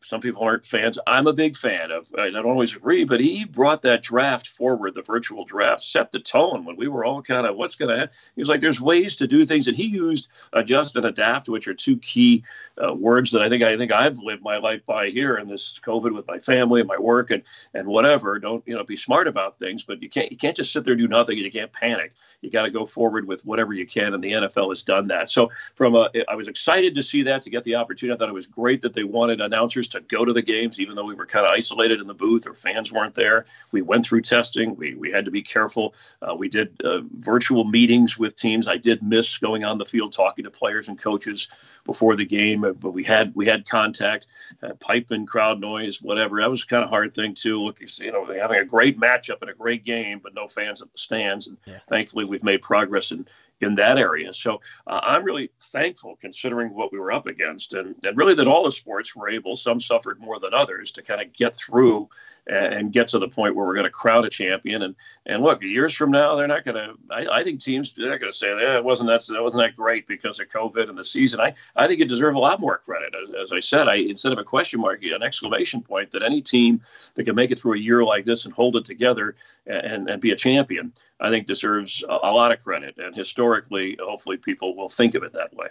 some 0.00 0.20
people 0.20 0.42
aren't 0.42 0.64
fans. 0.64 0.98
I'm 1.06 1.26
a 1.26 1.32
big 1.32 1.56
fan 1.56 1.90
of. 1.90 2.08
I 2.18 2.30
don't 2.30 2.46
always 2.46 2.74
agree, 2.74 3.04
but 3.04 3.20
he 3.20 3.44
brought 3.44 3.82
that 3.82 4.02
draft 4.02 4.46
forward. 4.46 4.94
The 4.94 5.02
virtual 5.02 5.44
draft 5.44 5.82
set 5.82 6.12
the 6.12 6.20
tone 6.20 6.64
when 6.64 6.76
we 6.76 6.88
were 6.88 7.04
all 7.04 7.22
kind 7.22 7.46
of 7.46 7.56
what's 7.56 7.74
going 7.74 7.90
to. 7.90 7.98
happen. 7.98 8.14
He 8.34 8.40
was 8.40 8.48
like, 8.48 8.60
"There's 8.60 8.80
ways 8.80 9.16
to 9.16 9.26
do 9.26 9.44
things," 9.44 9.66
and 9.66 9.76
he 9.76 9.86
used 9.86 10.28
adjust 10.52 10.96
and 10.96 11.06
adapt, 11.06 11.48
which 11.48 11.66
are 11.68 11.74
two 11.74 11.98
key 11.98 12.44
uh, 12.82 12.94
words 12.94 13.30
that 13.32 13.42
I 13.42 13.48
think 13.48 13.62
I 13.62 13.76
think 13.76 13.92
I've 13.92 14.18
lived 14.18 14.42
my 14.42 14.58
life 14.58 14.84
by 14.86 15.08
here 15.08 15.36
in 15.36 15.48
this 15.48 15.78
COVID 15.84 16.14
with 16.14 16.26
my 16.26 16.38
family 16.38 16.80
and 16.80 16.88
my 16.88 16.98
work 16.98 17.30
and 17.30 17.42
and 17.74 17.88
whatever. 17.88 18.38
Don't 18.38 18.62
you 18.66 18.76
know? 18.76 18.84
Be 18.84 18.96
smart 18.96 19.26
about 19.26 19.58
things, 19.58 19.82
but 19.82 20.02
you 20.02 20.08
can't 20.08 20.30
you 20.30 20.38
can't 20.38 20.56
just 20.56 20.72
sit 20.72 20.84
there 20.84 20.92
and 20.92 21.00
do 21.00 21.08
nothing. 21.08 21.38
You 21.38 21.50
can't 21.50 21.72
panic. 21.72 22.14
You 22.40 22.50
got 22.50 22.62
to 22.62 22.70
go 22.70 22.86
forward 22.86 23.26
with 23.26 23.44
whatever 23.44 23.72
you 23.72 23.86
can, 23.86 24.14
and 24.14 24.22
the 24.22 24.32
NFL 24.32 24.70
has 24.70 24.82
done 24.82 25.08
that. 25.08 25.28
So 25.28 25.50
from 25.74 25.94
a, 25.96 26.08
I 26.28 26.34
was 26.34 26.48
excited 26.48 26.94
to 26.94 27.02
see 27.02 27.22
that 27.24 27.42
to 27.42 27.50
get 27.50 27.64
the 27.64 27.74
opportunity. 27.74 28.14
I 28.14 28.18
thought 28.18 28.28
it 28.28 28.34
was 28.34 28.46
great 28.46 28.80
that 28.82 28.94
they 28.94 29.04
wanted 29.04 29.40
announcers 29.40 29.87
to 29.88 30.00
go 30.00 30.24
to 30.24 30.32
the 30.32 30.42
games, 30.42 30.80
even 30.80 30.94
though 30.94 31.04
we 31.04 31.14
were 31.14 31.26
kind 31.26 31.46
of 31.46 31.52
isolated 31.52 32.00
in 32.00 32.06
the 32.06 32.14
booth 32.14 32.46
or 32.46 32.54
fans 32.54 32.92
weren't 32.92 33.14
there. 33.14 33.46
We 33.72 33.82
went 33.82 34.04
through 34.04 34.22
testing. 34.22 34.76
We, 34.76 34.94
we 34.94 35.10
had 35.10 35.24
to 35.24 35.30
be 35.30 35.42
careful. 35.42 35.94
Uh, 36.22 36.34
we 36.34 36.48
did 36.48 36.80
uh, 36.82 37.02
virtual 37.18 37.64
meetings 37.64 38.18
with 38.18 38.34
teams. 38.34 38.68
I 38.68 38.76
did 38.76 39.02
miss 39.02 39.38
going 39.38 39.64
on 39.64 39.78
the 39.78 39.84
field 39.84 40.12
talking 40.12 40.44
to 40.44 40.50
players 40.50 40.88
and 40.88 40.98
coaches 40.98 41.48
before 41.84 42.16
the 42.16 42.24
game, 42.24 42.64
uh, 42.64 42.72
but 42.72 42.90
we 42.90 43.02
had 43.02 43.32
we 43.34 43.46
had 43.46 43.68
contact, 43.68 44.26
uh, 44.62 44.74
pipe 44.74 45.10
and 45.10 45.26
crowd 45.26 45.60
noise, 45.60 46.02
whatever. 46.02 46.40
That 46.40 46.50
was 46.50 46.64
kind 46.64 46.84
of 46.84 46.90
hard 46.90 47.14
thing 47.14 47.34
too. 47.34 47.62
Look, 47.62 47.80
you 47.80 48.12
know, 48.12 48.26
having 48.26 48.58
a 48.58 48.64
great 48.64 48.98
matchup 49.00 49.40
and 49.40 49.50
a 49.50 49.54
great 49.54 49.84
game, 49.84 50.20
but 50.22 50.34
no 50.34 50.48
fans 50.48 50.82
at 50.82 50.92
the 50.92 50.98
stands. 50.98 51.46
And 51.46 51.56
yeah. 51.64 51.78
thankfully, 51.88 52.24
we've 52.24 52.44
made 52.44 52.62
progress 52.62 53.10
in 53.10 53.26
in 53.60 53.74
that 53.76 53.98
area. 53.98 54.32
So 54.32 54.60
uh, 54.86 55.00
I'm 55.02 55.24
really 55.24 55.50
thankful 55.72 56.16
considering 56.20 56.74
what 56.74 56.92
we 56.92 56.98
were 56.98 57.12
up 57.12 57.26
against, 57.26 57.74
and, 57.74 57.94
and 58.04 58.16
really 58.16 58.34
that 58.34 58.46
all 58.46 58.64
the 58.64 58.72
sports 58.72 59.16
were 59.16 59.28
able, 59.28 59.56
some 59.56 59.80
suffered 59.80 60.20
more 60.20 60.38
than 60.38 60.54
others, 60.54 60.92
to 60.92 61.02
kind 61.02 61.20
of 61.20 61.32
get 61.32 61.54
through 61.54 62.08
and 62.48 62.92
get 62.92 63.08
to 63.08 63.18
the 63.18 63.28
point 63.28 63.54
where 63.54 63.66
we're 63.66 63.74
going 63.74 63.84
to 63.84 63.90
crown 63.90 64.24
a 64.24 64.30
champion. 64.30 64.82
And 64.82 64.94
and 65.26 65.42
look, 65.42 65.62
years 65.62 65.94
from 65.94 66.10
now, 66.10 66.34
they're 66.34 66.46
not 66.46 66.64
going 66.64 66.76
to. 66.76 66.94
I, 67.10 67.40
I 67.40 67.44
think 67.44 67.60
teams 67.60 67.92
they're 67.92 68.10
not 68.10 68.20
going 68.20 68.32
to 68.32 68.36
say 68.36 68.54
that 68.54 68.76
it 68.76 68.84
wasn't 68.84 69.08
that 69.08 69.26
that 69.26 69.42
wasn't 69.42 69.62
that 69.62 69.76
great 69.76 70.06
because 70.06 70.40
of 70.40 70.48
COVID 70.48 70.88
and 70.88 70.98
the 70.98 71.04
season. 71.04 71.40
I 71.40 71.54
I 71.76 71.86
think 71.86 72.00
it 72.00 72.08
deserves 72.08 72.36
a 72.36 72.40
lot 72.40 72.60
more 72.60 72.78
credit. 72.78 73.14
As, 73.22 73.30
as 73.34 73.52
I 73.52 73.60
said, 73.60 73.88
I 73.88 73.96
instead 73.96 74.32
of 74.32 74.38
a 74.38 74.44
question 74.44 74.80
mark, 74.80 75.04
an 75.04 75.22
exclamation 75.22 75.82
point 75.82 76.10
that 76.12 76.22
any 76.22 76.40
team 76.40 76.80
that 77.14 77.24
can 77.24 77.34
make 77.34 77.50
it 77.50 77.58
through 77.58 77.74
a 77.74 77.78
year 77.78 78.04
like 78.04 78.24
this 78.24 78.44
and 78.44 78.54
hold 78.54 78.76
it 78.76 78.84
together 78.84 79.36
and 79.66 80.08
and 80.08 80.20
be 80.20 80.30
a 80.30 80.36
champion, 80.36 80.92
I 81.20 81.30
think 81.30 81.46
deserves 81.46 82.02
a, 82.08 82.18
a 82.22 82.32
lot 82.32 82.52
of 82.52 82.62
credit. 82.62 82.98
And 82.98 83.14
historically, 83.14 83.98
hopefully, 84.00 84.36
people 84.36 84.74
will 84.74 84.88
think 84.88 85.14
of 85.14 85.22
it 85.22 85.32
that 85.34 85.54
way. 85.54 85.68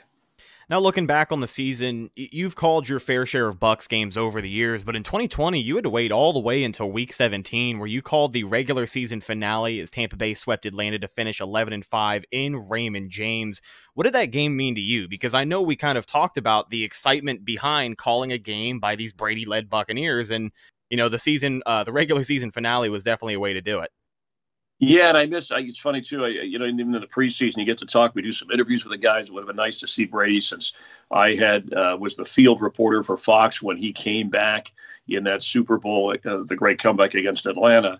Now, 0.69 0.79
looking 0.79 1.07
back 1.07 1.31
on 1.31 1.39
the 1.39 1.47
season, 1.47 2.09
you've 2.17 2.57
called 2.57 2.89
your 2.89 3.00
fair 3.00 3.25
share 3.25 3.47
of 3.47 3.57
Bucks 3.57 3.88
games 3.88 4.17
over 4.17 4.41
the 4.41 4.50
years, 4.50 4.83
but 4.83 4.97
in 4.97 5.03
2020, 5.03 5.62
you 5.62 5.75
had 5.75 5.86
to 5.86 5.89
wait 5.89 6.12
all 6.12 6.33
the 6.33 6.41
way 6.41 6.65
until 6.65 6.91
Week 6.91 7.13
17, 7.13 7.79
where 7.79 7.88
you 7.88 8.01
called 8.01 8.33
the 8.33 8.43
regular 8.43 8.86
season 8.86 9.21
finale 9.21 9.79
as 9.79 9.89
Tampa 9.89 10.17
Bay 10.17 10.33
swept 10.33 10.65
Atlanta 10.65 11.00
to 11.00 11.07
finish 11.07 11.39
11 11.39 11.71
and 11.71 11.86
5 11.86 12.25
in 12.31 12.67
Raymond 12.67 13.12
James. 13.12 13.62
What 13.93 14.03
did 14.03 14.13
that 14.15 14.31
game 14.31 14.57
mean 14.57 14.75
to 14.75 14.81
you? 14.81 15.07
Because 15.07 15.33
I 15.33 15.45
know 15.45 15.62
we 15.62 15.77
kind 15.77 15.97
of 15.97 16.05
talked 16.05 16.38
about 16.38 16.69
the 16.69 16.83
excitement 16.83 17.45
behind 17.45 17.97
calling 17.97 18.33
a 18.33 18.38
game 18.38 18.81
by 18.81 18.97
these 18.97 19.13
Brady-led 19.13 19.69
Buccaneers, 19.69 20.31
and 20.31 20.51
you 20.89 20.97
know 20.97 21.07
the 21.07 21.17
season, 21.17 21.63
uh, 21.65 21.86
the 21.86 21.93
regular 21.93 22.25
season 22.25 22.51
finale 22.51 22.89
was 22.89 23.03
definitely 23.03 23.36
a 23.36 23.39
way 23.39 23.53
to 23.53 23.62
do 23.62 23.79
it. 23.79 23.91
Yeah, 24.79 25.10
and 25.10 25.17
I 25.17 25.25
miss. 25.25 25.51
It's 25.51 25.79
funny 25.79 26.01
too. 26.01 26.25
I, 26.25 26.27
you 26.27 26.60
know, 26.60 26.65
even 26.65 26.93
in 26.93 27.01
the 27.01 27.07
preseason, 27.07 27.57
you 27.57 27.65
get 27.65 27.79
to 27.79 27.86
talk. 27.86 28.13
We 28.13 28.22
do 28.22 28.31
some 28.31 28.51
interviews 28.51 28.86
with 28.86 28.91
the 28.91 28.98
guys. 28.98 29.27
It 29.27 29.34
would 29.34 29.41
have 29.41 29.48
been 29.48 29.55
nice 29.55 29.79
to 29.79 29.88
see 29.88 30.05
Brady 30.05 30.39
since 30.39 30.74
I 31.10 31.36
had 31.36 31.74
uh, 31.74 31.98
was 32.00 32.15
the 32.15 32.25
field 32.25 32.62
reporter 32.62 33.01
for 33.01 33.17
Fox 33.17 33.60
when 33.62 33.77
he 33.77 33.91
came 33.91 34.29
back 34.29 34.72
in 35.07 35.24
that 35.24 35.41
Super 35.41 35.77
Bowl, 35.79 36.13
uh, 36.13 36.43
the 36.43 36.55
great 36.55 36.79
comeback 36.79 37.15
against 37.15 37.48
Atlanta. 37.48 38.00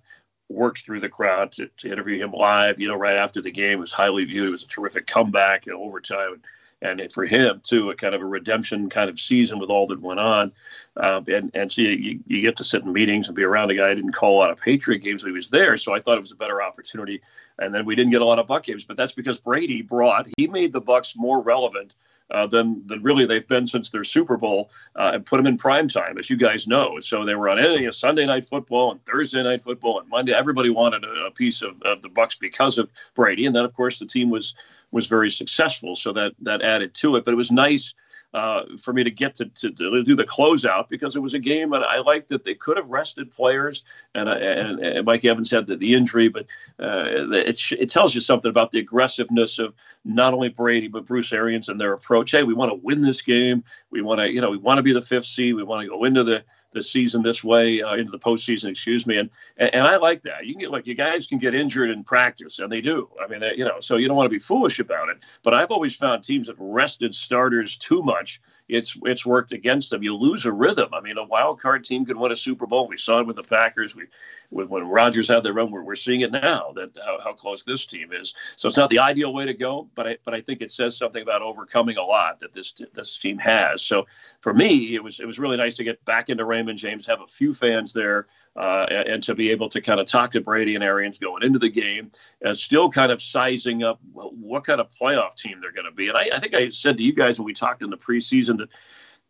Worked 0.50 0.86
through 0.86 1.02
the 1.02 1.10
crowd 1.10 1.52
to, 1.54 1.68
to, 1.78 1.92
interview 1.92 2.24
him 2.24 2.32
live. 2.32 2.80
You 2.80 2.88
know, 2.88 2.96
right 2.96 3.18
after 3.18 3.42
the 3.42 3.52
game, 3.52 3.80
it 3.80 3.82
was 3.82 3.92
highly 3.92 4.24
viewed. 4.24 4.48
It 4.48 4.52
was 4.52 4.64
a 4.64 4.68
terrific 4.68 5.06
comeback 5.06 5.68
in 5.68 5.74
overtime 5.74 6.42
and 6.82 7.12
for 7.12 7.26
him 7.26 7.62
too, 7.64 7.90
a 7.90 7.96
kind 7.96 8.14
of 8.14 8.22
a 8.22 8.26
redemption 8.26 8.90
kind 8.90 9.10
of 9.10 9.20
season 9.20 9.60
with 9.60 9.70
all 9.70 9.88
that 9.88 10.02
went 10.02 10.20
on. 10.20 10.52
Uh, 10.96 11.22
and 11.28 11.52
and 11.54 11.72
so 11.72 11.82
you, 11.82 12.20
you 12.28 12.42
get 12.42 12.56
to 12.58 12.64
sit 12.64 12.84
in 12.84 12.94
meetings 12.94 13.28
and 13.28 13.36
be 13.36 13.44
around 13.44 13.72
a 13.72 13.76
guy. 13.76 13.90
I 13.90 13.96
didn't 13.96 14.12
call 14.12 14.38
a 14.38 14.40
lot 14.40 14.52
of 14.52 14.60
Patriot 14.60 15.00
games 15.00 15.24
when 15.24 15.32
he 15.32 15.36
was 15.36 15.50
there, 15.50 15.78
so 15.78 15.94
I 15.94 16.00
thought 16.00 16.18
it 16.18 16.22
was 16.22 16.32
a 16.32 16.36
better 16.36 16.62
opportunity. 16.62 17.22
And 17.60 17.74
then 17.74 17.86
we 17.86 17.96
didn't 17.96 18.12
get 18.12 18.22
a 18.22 18.26
lot 18.26 18.40
of 18.40 18.48
Buck 18.48 18.64
games, 18.64 18.86
but 18.86 18.98
that's 18.98 19.14
because 19.14 19.40
Brady 19.40 19.82
brought 19.82 20.28
he 20.38 20.48
made 20.48 20.74
the 20.74 20.82
Bucks 20.82 21.16
more 21.16 21.42
relevant 21.42 21.96
uh, 22.32 22.46
than 22.46 22.86
than 22.88 23.02
really 23.02 23.26
they've 23.26 23.48
been 23.48 23.66
since 23.66 23.90
their 23.90 24.04
Super 24.04 24.38
Bowl 24.38 24.70
uh, 24.96 25.12
and 25.14 25.26
put 25.26 25.38
them 25.38 25.48
in 25.48 25.58
prime 25.58 25.88
time, 25.88 26.18
as 26.18 26.30
you 26.30 26.38
guys 26.38 26.68
know. 26.68 27.00
So 27.00 27.26
they 27.26 27.36
were 27.36 27.50
on 27.50 27.60
any 27.60 27.92
Sunday 27.92 28.26
night 28.26 28.46
football 28.46 28.92
and 28.92 29.04
Thursday 29.06 29.42
night 29.44 29.64
football 29.64 30.00
and 30.00 30.10
Monday. 30.10 30.34
Everybody 30.34 30.70
wanted 30.70 31.06
a, 31.06 31.26
a 31.26 31.32
piece 31.32 31.62
of, 31.62 31.82
of 31.84 32.02
the 32.02 32.10
Bucks 32.10 32.36
because 32.36 32.78
of 32.78 32.90
Brady, 33.16 33.46
and 33.46 33.56
then 33.56 33.66
of 33.66 33.74
course 33.74 34.00
the 34.00 34.06
team 34.06 34.30
was 34.30 34.56
was 34.92 35.08
very 35.08 35.32
successful, 35.32 35.96
so 35.96 36.14
that 36.14 36.34
that 36.42 36.62
added 36.62 36.94
to 36.96 37.16
it. 37.16 37.26
But 37.26 37.34
it 37.34 37.38
was 37.38 37.52
nice 37.52 37.94
uh, 38.34 38.64
for 38.78 38.94
me 38.94 39.04
to 39.04 39.10
get 39.10 39.34
to, 39.36 39.46
to, 39.46 39.72
to, 39.72 40.04
do 40.04 40.16
the 40.16 40.24
closeout 40.24 40.90
because 40.90 41.16
it 41.16 41.20
was 41.20 41.34
a 41.34 41.40
game 41.40 41.72
and 41.74 41.84
I 41.84 42.00
liked 42.00 42.28
that 42.30 42.44
they 42.44 42.54
could 42.56 42.76
have 42.76 42.90
rested 42.90 43.32
players 43.32 43.84
and, 44.16 44.28
and, 44.28 44.80
and 44.80 45.06
Mike 45.06 45.24
Evans 45.24 45.50
had 45.50 45.66
the, 45.66 45.78
the 45.78 45.94
injury, 45.94 46.28
but 46.28 46.46
uh, 46.80 47.06
it, 47.10 47.72
it 47.72 47.90
tells 47.90 48.14
you 48.14 48.22
something 48.22 48.50
about 48.50 48.72
the 48.72 48.80
aggressiveness 48.80 49.60
of 49.60 49.74
not 50.04 50.34
only 50.34 50.50
Brady 50.50 50.88
but 50.88 51.06
Bruce 51.06 51.32
Arians 51.32 51.70
and 51.70 51.80
their 51.80 51.94
approach. 51.94 52.32
Hey, 52.32 52.44
we 52.44 52.54
want 52.54 52.70
to 52.70 52.80
win 52.84 53.02
this 53.02 53.22
game. 53.22 53.64
We 53.92 54.02
want 54.02 54.20
to 54.20 54.32
you 54.32 54.42
know 54.42 54.52
we 54.52 54.58
want 54.58 54.78
to 54.78 54.84
be 54.84 54.94
the 54.94 55.02
fifth 55.02 55.26
seed. 55.26 55.56
We 55.56 55.64
want 55.64 55.82
to 55.84 55.88
go 55.88 56.04
into 56.04 56.24
the 56.24 56.44
the 56.78 56.84
season 56.84 57.22
this 57.22 57.44
way 57.44 57.82
uh, 57.82 57.96
into 57.96 58.12
the 58.12 58.20
postseason, 58.20 58.70
excuse 58.70 59.06
me. 59.06 59.18
And, 59.18 59.30
and, 59.58 59.74
and 59.74 59.88
I 59.88 59.98
like 59.98 60.22
that. 60.24 60.46
You 60.46 60.54
can 60.54 60.62
get 60.62 60.72
like 60.72 60.88
you 60.88 60.96
guys 60.96 61.28
can 61.28 61.38
get 61.38 61.54
injured 61.54 61.90
in 61.90 62.04
practice, 62.04 62.60
and 62.60 62.72
they 62.72 62.82
do. 62.82 63.10
I 63.22 63.28
mean, 63.28 63.40
they, 63.40 63.56
you 63.56 63.66
know, 63.66 63.80
so 63.80 63.98
you 63.98 64.08
don't 64.08 64.18
want 64.18 64.26
to 64.26 64.36
be 64.36 64.40
foolish 64.40 64.80
about 64.80 65.10
it. 65.10 65.24
But 65.44 65.54
I've 65.54 65.72
always 65.72 65.96
found 65.96 66.24
teams 66.24 66.48
that 66.48 66.56
rested 66.58 67.14
starters 67.14 67.76
too 67.76 68.02
much 68.02 68.42
it's 68.70 68.98
it's 69.04 69.26
worked 69.26 69.52
against 69.52 69.90
them. 69.90 70.04
You 70.04 70.16
lose 70.16 70.46
a 70.46 70.52
rhythm. 70.52 70.90
I 70.94 71.02
mean, 71.02 71.18
a 71.18 71.24
wild 71.24 71.62
card 71.62 71.84
team 71.84 72.06
could 72.06 72.18
win 72.18 72.32
a 72.32 72.36
Super 72.36 72.66
Bowl. 72.66 72.88
We 72.88 72.98
saw 72.98 73.20
it 73.20 73.28
with 73.28 73.36
the 73.36 73.44
Packers. 73.44 73.96
We 73.96 74.06
when, 74.50 74.88
Rodgers 74.88 75.28
had 75.28 75.44
their 75.44 75.54
run, 75.54 75.72
we're, 75.72 75.84
we're 75.84 75.96
seeing 75.96 76.22
it 76.22 76.32
now 76.32 76.72
that 76.76 76.92
how, 77.04 77.20
how 77.22 77.34
close 77.34 77.64
this 77.64 77.86
team 77.86 78.14
is. 78.14 78.34
So 78.56 78.68
it's 78.68 78.78
not 78.78 78.90
the 78.90 79.00
ideal 79.00 79.34
way 79.34 79.46
to 79.46 79.54
go, 79.54 79.90
but 79.96 80.08
I 80.08 80.18
but 80.24 80.34
I 80.34 80.42
think 80.42 80.62
it 80.62 80.72
says 80.72 80.98
something 80.98 81.22
about 81.22 81.42
overcoming 81.42 81.98
a 81.98 82.04
lot 82.04 82.40
that 82.40 82.54
this 82.54 82.74
this 82.94 83.18
team 83.18 83.38
has. 83.40 83.82
So 83.82 84.06
for 84.40 84.54
me, 84.54 84.96
it 84.96 85.04
was 85.04 85.20
it 85.20 85.26
was 85.26 85.40
really 85.40 85.58
nice 85.58 85.76
to 85.78 85.84
get 85.84 86.04
back 86.06 86.30
into 86.30 86.46
Raymond 86.46 86.80
James, 86.80 87.06
have 87.06 87.22
a 87.22 87.28
few 87.28 87.54
fans 87.54 87.92
there, 87.94 88.28
uh, 88.56 88.86
and, 88.90 89.10
and, 89.10 89.24
to 89.24 89.36
be 89.36 89.52
able 89.52 89.70
to 89.70 89.82
kind 89.82 90.00
of 90.00 90.08
talk 90.08 90.32
to 90.32 90.42
Brady 90.42 90.76
and 90.76 90.84
Arians 90.84 91.18
going 91.18 91.44
into 91.44 91.60
the 91.60 91.70
game, 91.70 92.12
and 92.42 92.58
still 92.58 92.90
kind 92.90 93.12
of 93.12 93.22
sizing 93.22 93.84
up 93.84 94.00
what 94.14 94.64
kind 94.64 94.80
of 94.80 94.90
playoff 94.90 95.36
team 95.36 95.60
they're 95.62 95.72
going 95.72 95.86
to 95.86 95.92
be. 95.92 96.08
And 96.08 96.18
I, 96.18 96.30
I 96.34 96.40
think 96.40 96.54
I 96.54 96.70
said 96.70 96.98
to 96.98 97.04
you 97.04 97.14
guys 97.14 97.40
when 97.40 97.46
we 97.46 97.54
talked 97.54 97.84
in 97.84 97.90
the 97.90 97.98
preseason 97.98 98.57
that 98.58 98.70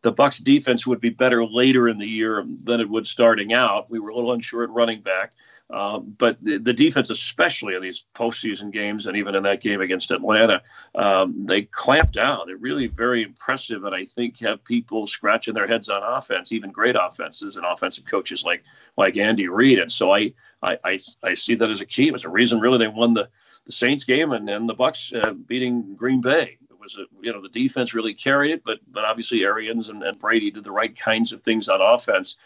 the 0.04 0.12
Bucks 0.12 0.38
defense 0.38 0.86
would 0.86 1.02
be 1.02 1.10
better 1.10 1.46
later 1.46 1.90
in 1.90 1.98
the 1.98 2.08
year 2.08 2.46
than 2.64 2.80
it 2.80 2.90
would 2.90 3.08
starting 3.08 3.54
out. 3.54 3.90
We 3.90 4.00
were 4.00 4.10
a 4.10 4.16
little 4.16 4.32
unsure 4.32 4.64
at 4.64 4.70
running 4.70 5.02
back, 5.02 5.34
um, 5.72 6.16
but 6.18 6.40
the, 6.42 6.60
the, 6.60 6.72
defense, 6.72 7.10
especially 7.10 7.76
in 7.76 7.82
these 7.82 8.06
postseason 8.16 8.72
games, 8.72 9.08
and 9.08 9.18
even 9.18 9.36
in 9.36 9.44
that 9.44 9.60
game 9.60 9.82
against 9.82 10.12
Atlanta, 10.12 10.62
um, 10.96 11.46
they 11.46 11.64
clamped 11.64 12.14
down. 12.14 12.44
They're 12.46 12.58
really 12.58 12.88
very 12.88 13.24
impressive, 13.24 13.84
and 13.84 13.94
I 13.94 14.06
think 14.06 14.40
have 14.40 14.64
people 14.64 15.08
scratching 15.08 15.56
their 15.56 15.68
heads 15.68 15.90
on 15.90 16.04
offense, 16.04 16.52
even 16.52 16.72
great 16.72 16.96
offenses 16.96 17.58
and 17.58 17.66
offensive 17.66 18.06
coaches 18.06 18.46
like 18.46 18.64
like 18.98 19.18
Andy 19.18 19.48
Reid. 19.48 19.80
And 19.80 19.92
so 19.92 20.14
I 20.14 20.32
I, 20.62 20.78
I, 20.86 21.00
I 21.24 21.34
see 21.34 21.56
that 21.56 21.70
as 21.70 21.82
a 21.82 21.86
key. 21.86 22.08
It 22.08 22.14
was 22.14 22.24
a 22.24 22.30
reason 22.30 22.60
really 22.60 22.78
they 22.78 22.88
won 22.88 23.14
the 23.14 23.30
the 23.66 23.74
Saints 23.74 24.06
game 24.06 24.32
and, 24.32 24.50
and 24.50 24.70
the 24.70 24.74
Bucks 24.74 25.12
uh, 25.12 25.34
beating 25.34 25.96
Green 25.96 26.22
Bay 26.22 26.58
was 26.96 26.98
a, 26.98 27.26
you 27.26 27.32
know 27.32 27.42
the 27.42 27.50
defense 27.50 27.94
really 27.94 28.14
carried 28.14 28.52
it, 28.52 28.64
but 28.64 28.80
but 28.92 29.06
obviously 29.06 29.44
Arians 29.44 29.90
and, 29.90 30.04
and 30.04 30.18
Brady 30.20 30.52
did 30.52 30.64
the 30.64 30.72
right 30.72 30.98
kinds 30.98 31.32
of 31.32 31.44
things 31.44 31.68
on 31.70 31.82
offense. 31.82 32.38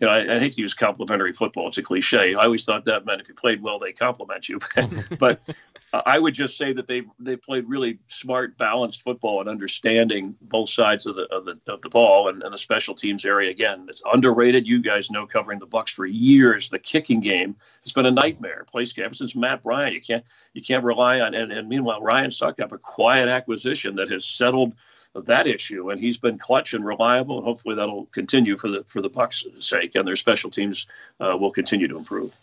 You 0.00 0.06
know, 0.06 0.12
I, 0.14 0.36
I, 0.36 0.38
hate 0.38 0.54
to 0.54 0.62
use 0.62 0.74
complimentary 0.74 1.32
football; 1.32 1.68
it's 1.68 1.78
a 1.78 1.82
cliche. 1.82 2.34
I 2.34 2.44
always 2.44 2.64
thought 2.64 2.84
that 2.86 3.06
meant 3.06 3.20
if 3.20 3.28
you 3.28 3.34
played 3.34 3.62
well, 3.62 3.78
they 3.78 3.92
compliment 3.92 4.48
you. 4.48 4.58
but 5.18 5.54
I 5.92 6.18
would 6.18 6.32
just 6.32 6.56
say 6.56 6.72
that 6.72 6.86
they 6.86 7.02
they 7.18 7.36
played 7.36 7.68
really 7.68 7.98
smart, 8.06 8.56
balanced 8.56 9.02
football 9.02 9.40
and 9.40 9.48
understanding 9.48 10.34
both 10.40 10.70
sides 10.70 11.04
of 11.04 11.16
the 11.16 11.26
of 11.26 11.44
the 11.44 11.60
of 11.70 11.82
the 11.82 11.90
ball 11.90 12.28
and, 12.28 12.42
and 12.42 12.52
the 12.52 12.58
special 12.58 12.94
teams 12.94 13.26
area. 13.26 13.50
Again, 13.50 13.84
it's 13.88 14.02
underrated. 14.10 14.66
You 14.66 14.80
guys 14.80 15.10
know, 15.10 15.26
covering 15.26 15.58
the 15.58 15.66
Bucks 15.66 15.92
for 15.92 16.06
years, 16.06 16.70
the 16.70 16.78
kicking 16.78 17.20
game 17.20 17.54
has 17.84 17.92
been 17.92 18.06
a 18.06 18.10
nightmare. 18.10 18.64
Place 18.70 18.94
ever 18.96 19.12
since 19.12 19.36
Matt 19.36 19.62
Bryant, 19.62 19.92
you 19.92 20.00
can't 20.00 20.24
you 20.54 20.62
can't 20.62 20.82
rely 20.82 21.20
on. 21.20 21.34
And, 21.34 21.52
and 21.52 21.68
meanwhile, 21.68 22.00
Ryan 22.00 22.30
Succop, 22.30 22.72
a 22.72 22.78
quiet 22.78 23.28
acquisition 23.28 23.94
that 23.96 24.08
has 24.08 24.24
settled 24.24 24.74
that 25.14 25.46
issue, 25.46 25.90
and 25.90 26.00
he's 26.00 26.16
been 26.16 26.38
clutch 26.38 26.72
and 26.72 26.86
reliable, 26.86 27.36
and 27.36 27.44
hopefully 27.44 27.74
that'll 27.74 28.06
continue 28.06 28.56
for 28.56 28.68
the 28.68 28.82
for 28.84 29.02
the 29.02 29.10
Bucs' 29.10 29.62
sake, 29.62 29.94
and 29.94 30.08
their 30.08 30.16
special 30.16 30.48
teams 30.48 30.86
uh, 31.20 31.36
will 31.38 31.50
continue 31.50 31.86
to 31.86 31.98
improve. 31.98 32.34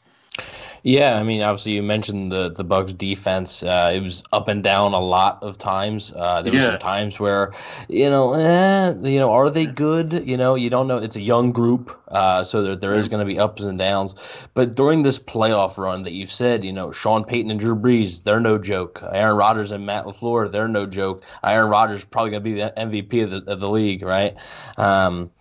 Yeah, 0.83 1.19
I 1.19 1.23
mean, 1.23 1.41
obviously 1.41 1.73
you 1.73 1.83
mentioned 1.83 2.31
the 2.31 2.49
the 2.49 2.63
Bucs 2.63 2.97
defense. 2.97 3.63
Uh, 3.63 3.91
it 3.93 4.01
was 4.01 4.23
up 4.31 4.47
and 4.47 4.63
down 4.63 4.93
a 4.93 4.99
lot 4.99 5.41
of 5.43 5.57
times. 5.57 6.13
Uh, 6.15 6.41
there 6.41 6.53
yeah. 6.53 6.59
were 6.59 6.65
some 6.71 6.79
times 6.79 7.19
where, 7.19 7.53
you 7.89 8.09
know, 8.09 8.33
eh, 8.33 8.93
you 9.01 9.19
know, 9.19 9.31
are 9.31 9.49
they 9.49 9.65
good? 9.65 10.23
You 10.25 10.37
know, 10.37 10.55
you 10.55 10.69
don't 10.69 10.87
know. 10.87 10.97
It's 10.97 11.15
a 11.15 11.21
young 11.21 11.51
group, 11.51 11.99
uh, 12.07 12.43
so 12.43 12.61
there 12.61 12.75
there 12.75 12.93
is 12.93 13.09
going 13.09 13.25
to 13.25 13.31
be 13.31 13.37
ups 13.37 13.63
and 13.63 13.77
downs. 13.77 14.15
But 14.53 14.75
during 14.75 15.03
this 15.03 15.19
playoff 15.19 15.77
run 15.77 16.03
that 16.03 16.13
you've 16.13 16.31
said, 16.31 16.63
you 16.63 16.71
know, 16.71 16.91
Sean 16.91 17.23
Payton 17.23 17.51
and 17.51 17.59
Drew 17.59 17.75
Brees, 17.75 18.23
they're 18.23 18.39
no 18.39 18.57
joke. 18.57 19.01
Aaron 19.11 19.35
Rodgers 19.35 19.71
and 19.71 19.85
Matt 19.85 20.05
LaFleur, 20.05 20.51
they're 20.51 20.67
no 20.67 20.85
joke. 20.85 21.23
Aaron 21.43 21.69
Rodgers 21.69 22.05
probably 22.05 22.31
going 22.31 22.43
to 22.43 22.49
be 22.49 22.53
the 22.53 22.73
MVP 22.77 23.23
of 23.23 23.31
the 23.31 23.51
of 23.51 23.59
the 23.59 23.69
league, 23.69 24.01
right? 24.01 24.37
Um, 24.77 25.31